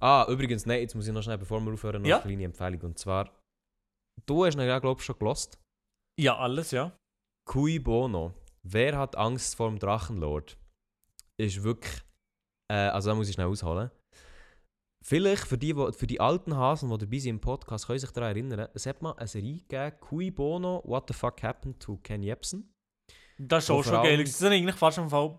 [0.00, 2.16] Ah, übrigens, nein, jetzt muss ich noch schnell, bevor wir aufhören, noch Ja.
[2.16, 2.80] eine kleine Empfehlung.
[2.82, 3.38] Und zwar,
[4.26, 5.58] du hast ihn ja, glaube ich, schon gelost.
[6.18, 6.96] Ja, alles, ja.
[7.48, 8.34] Cui Bono.
[8.66, 10.58] Wer hat Angst vor dem Drachenlord?
[11.40, 12.02] Ist wirklich.
[12.70, 13.90] Äh, also, da muss ich schnell ausholen.
[15.02, 18.30] Vielleicht für die, für die alten Hasen, die dabei sind im Podcast, können sich daran
[18.30, 22.22] erinnern, es hat mal eine Serie gegeben, Cui Bono, What the Fuck Happened to Ken
[22.22, 22.74] Jebsen.
[23.38, 24.18] Das ist auch schon geil.
[24.22, 25.38] Das ist eigentlich fast im Fall.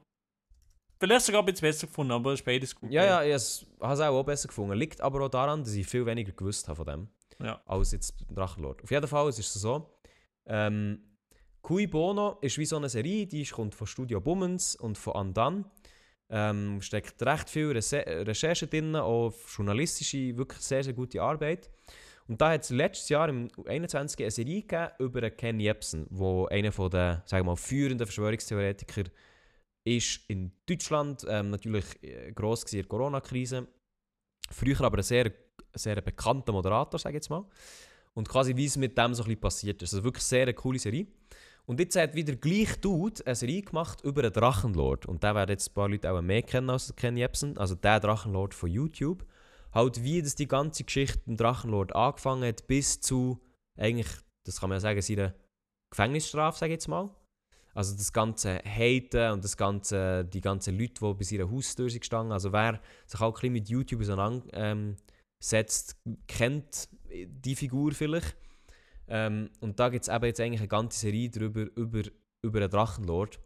[1.00, 2.92] Vielleicht sogar ein bisschen besser gefunden, aber es ist beides gut.
[2.92, 3.34] Ja, ja, ich
[3.80, 4.74] habe es auch, auch besser gefunden.
[4.76, 7.08] Liegt aber auch daran, dass ich viel weniger gewusst habe von dem.
[7.46, 7.62] Ja.
[7.66, 8.84] Als jetzt Drachenlord.
[8.84, 9.90] Auf jeden Fall es ist es so.
[10.48, 11.18] Ähm,
[11.62, 15.14] Cui Bono ist wie so eine Serie, die ist- kommt von Studio Bummens und von
[15.16, 15.66] Andan.
[16.34, 21.70] Ähm, steckt recht viel Recherche drin, auch journalistische, wirklich sehr, sehr gute Arbeit.
[22.28, 24.22] Und da hat es letztes Jahr, im 21.
[24.22, 29.04] eine Serie gegeben über Ken Jebsen, wo einer der, sagen wir mal, führenden Verschwörungstheoretiker
[29.84, 33.68] ist in Deutschland, ähm, natürlich äh, gross in der Corona-Krise.
[34.50, 35.32] Früher aber ein sehr,
[35.74, 37.46] sehr bekannter Moderator, sage ich jetzt mal.
[38.14, 39.94] Und quasi wie es mit dem so ein bisschen passiert ist.
[39.94, 41.08] Also wirklich sehr eine coole Serie.
[41.66, 45.06] Und jetzt hat wieder gleich Dude eine Serie gemacht über einen Drachenlord.
[45.06, 47.58] Und der werden jetzt ein paar Leute auch mehr kennen als Ken Jebsen.
[47.58, 49.26] Also der Drachenlord von YouTube.
[49.74, 53.40] Halt wie das die ganze Geschichte im Drachenlord angefangen hat bis zu
[53.78, 54.10] eigentlich,
[54.46, 55.34] das kann man ja sagen, seiner
[55.92, 57.10] Gefängnisstrafe, sage ich jetzt mal.
[57.74, 62.02] Also das ganze Haten und das ganze, die ganzen Leute, die bei ihrer Haustür sind
[62.02, 62.34] gestanden.
[62.34, 64.98] Also wer sich auch ein bisschen mit YouTube auseinandersetzt,
[65.40, 65.98] setzt,
[66.28, 68.36] kennt die Figur vielleicht.
[69.12, 72.04] Ähm, und da gibt es eben jetzt eigentlich eine ganze Serie drüber, über,
[72.42, 73.40] über einen Drachenlord.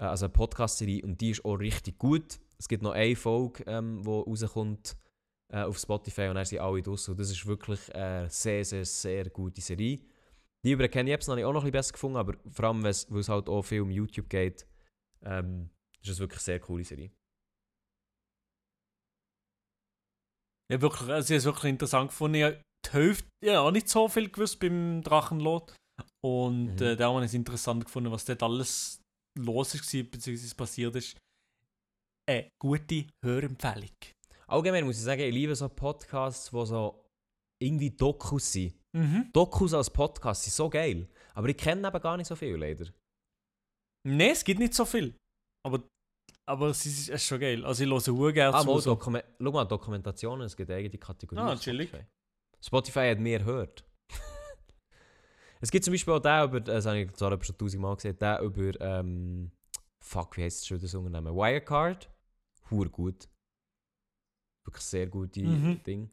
[0.00, 2.40] Äh, also eine Podcast-Serie und die ist auch richtig gut.
[2.58, 4.96] Es gibt noch eine Folge, ähm, die rauskommt
[5.52, 7.10] äh, auf Spotify und dann sind alle draussen.
[7.10, 10.00] Und das ist wirklich eine sehr, sehr, sehr gute Serie.
[10.64, 12.90] Die über Kenny Epps habe ich auch noch ein besser gefunden, aber vor allem, weil
[12.90, 14.66] es halt auch viel um YouTube geht,
[15.22, 15.68] ähm,
[16.02, 17.10] ist es wirklich eine sehr coole Serie.
[20.70, 22.62] Ja, wirklich, also ich habe es wirklich interessant gefunden.
[22.86, 25.74] Die Hälfte, ja, auch nicht so viel gewusst beim Drachenlot.
[26.24, 26.82] Und Mhm.
[26.82, 29.00] äh, da habe ich es interessant gefunden, was dort alles
[29.38, 31.16] los war, beziehungsweise passiert ist.
[32.28, 33.90] Eine gute Hörempfehlung.
[34.46, 37.04] Allgemein muss ich sagen, ich liebe so Podcasts, die so
[37.62, 38.74] irgendwie Dokus sind.
[38.96, 39.30] Mhm.
[39.32, 41.08] Dokus als Podcast sind so geil.
[41.34, 42.86] Aber ich kenne eben gar nicht so viel, leider.
[44.06, 45.14] Nein, es gibt nicht so viel.
[45.66, 45.82] Aber,
[46.48, 47.64] aber es ist, es ist schon geil.
[47.64, 48.66] Also ich höre sehr gerne Ah, zu.
[48.66, 48.98] mal, so.
[49.00, 49.10] Schau
[49.50, 51.46] mal, Dokumentationen, es gibt eigene Kategorien.
[51.46, 51.88] Ah, chillig.
[51.88, 52.06] Spotify.
[52.60, 53.84] Spotify hat mehr gehört.
[55.60, 58.42] es gibt zum Beispiel auch den über, das habe ich zwar schon tausendmal gesehen, den
[58.44, 59.52] über, ähm,
[60.04, 61.34] fuck, wie heisst das schon das Unternehmen?
[61.34, 62.10] Wirecard.
[62.70, 63.28] Hure gut.
[64.66, 65.82] Wirklich sehr gute Mhm.
[65.84, 66.10] Ding.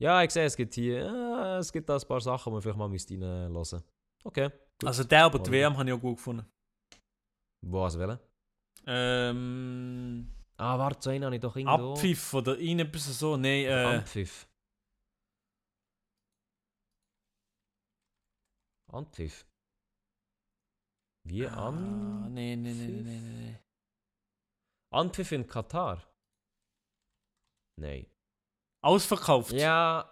[0.00, 2.62] Ja, ich sehe, es gibt hier, äh, es gibt da ein paar Sachen, die man
[2.62, 3.82] vielleicht mal müsste reinlassen
[4.24, 4.50] Okay.
[4.80, 4.88] Gut.
[4.88, 5.50] Also der über die?
[5.52, 6.44] WM habe ich auch gut gefunden.
[7.62, 8.18] Was wollen?
[8.86, 11.92] Ähm, Ah, warte, so einen habe ich doch irgendwo.
[11.94, 13.36] Abpfiff oder irgendetwas so.
[13.36, 14.46] Nein, äh, Anpfiff.
[18.94, 19.44] Anpfiff.
[21.26, 22.32] Wie ah, an?
[22.32, 23.58] nee, nee, nee, nee, nee, nee.
[24.92, 26.02] Anpfiff in Katar?
[27.80, 28.06] Nein.
[28.82, 29.52] Ausverkauft.
[29.52, 30.08] Ja,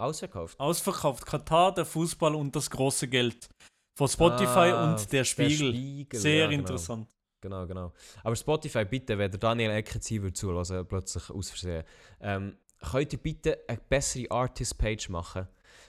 [0.00, 0.58] ausverkauft.
[0.58, 1.24] Ausverkauft.
[1.24, 3.48] Katar, der Fußball und das große Geld.
[3.96, 5.72] Von Spotify Ah, und der Spiegel.
[5.72, 6.60] Spiegel, Sehr ja, genau.
[6.60, 7.08] interessant.
[7.40, 7.92] Genau, genau.
[8.24, 11.84] Aber Spotify, bitte, wenn der Daniel Eckenzieher zulassen, plötzlich aus Versehen,
[12.20, 15.46] ähm, könnt ihr bitte eine bessere Artist-Page machen?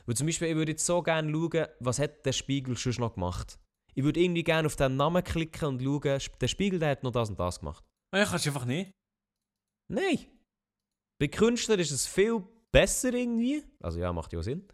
[0.07, 3.13] Weil zum Beispiel, ich würde jetzt so gerne schauen, was hat der Spiegel schon noch
[3.15, 3.59] gemacht.
[3.93, 7.11] Ich würde irgendwie gerne auf den Namen klicken und schauen, der Spiegel der hat noch
[7.11, 7.83] das und das gemacht.
[8.15, 8.91] Ja, kannst du einfach nicht.
[9.91, 10.27] Nein!
[11.19, 12.41] Bei Künstlern ist es viel
[12.71, 13.63] besser irgendwie.
[13.81, 14.65] Also ja, macht ja auch Sinn.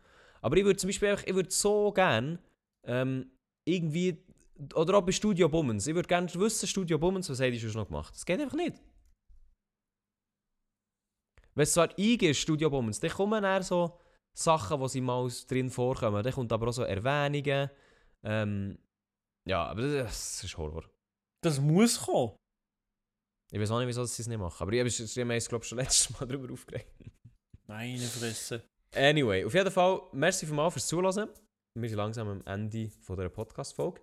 [0.41, 2.37] Aber ich würde zum Beispiel einfach, ich würde so gerne
[2.85, 3.31] ähm,
[3.65, 4.23] irgendwie,
[4.75, 7.71] oder auch bei Studio Bummens, ich würde gerne wissen, Studio Bummens, was hat die schon
[7.71, 8.13] noch gemacht?
[8.13, 8.75] Das geht einfach nicht.
[11.55, 13.97] Wenn es zwar eingehst, Studio Bummens, dann kommen dann so
[14.35, 16.23] Sachen, wo sie mal drin vorkommen.
[16.23, 17.69] Dann kommt aber auch so Erwähnungen.
[18.23, 18.77] Ähm,
[19.47, 20.85] ja, aber das, ist Horror.
[21.43, 22.35] Das muss kommen.
[23.51, 24.57] Ich weiß auch nicht, wieso sie es nicht machen.
[24.59, 24.87] Aber ich habe
[25.37, 26.87] es, glaube ich, schon letztes Mal darüber aufgeregt.
[27.67, 28.63] Meine Fresse.
[28.95, 31.29] Anyway, auf jeden Fall, merci für mal fürs Zuhören.
[31.75, 34.01] Wir sind langsam am Ende von dieser Podcast-Folge.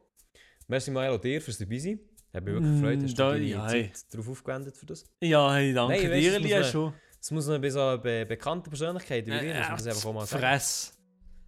[0.68, 2.00] Merci mal auch dir fürs dabei sein.
[2.32, 5.04] Hat mich wirklich Mm, gefreut, hast du da- deine ja, Zeit darauf aufgewendet für das.
[5.22, 6.92] Ja, hey, danke Nein, dir, Lia, schon.
[7.22, 10.06] Es muss noch bei so be bekannten Persönlichkeiten wie dir, muss man das Äh, einfach
[10.06, 10.42] auch mal sagen.
[10.42, 10.92] Fress.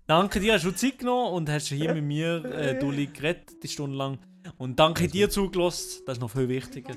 [0.06, 3.68] Danke dir, hast du Zeit genommen und hast hier mit mir, äh, Dulli, geredet, die
[3.68, 4.18] Stunde lang.
[4.58, 6.94] Und danke dir zugelassen, das ist noch viel wichtiger.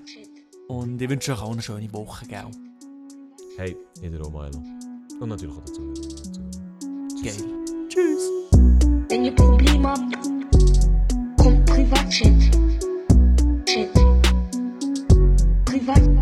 [0.68, 2.46] Und ich wünsche euch auch eine schöne Woche, gell?
[3.58, 4.62] Hey, jeder auch Milo.
[5.20, 5.94] Und natürlich auch dazu.
[7.24, 7.34] Geil.
[7.88, 8.30] Tschüss.
[9.10, 10.16] Wenn ihr Probleme habt,
[11.40, 12.34] kommt Privatchat.
[13.66, 13.94] Chat.
[15.66, 16.16] Privat.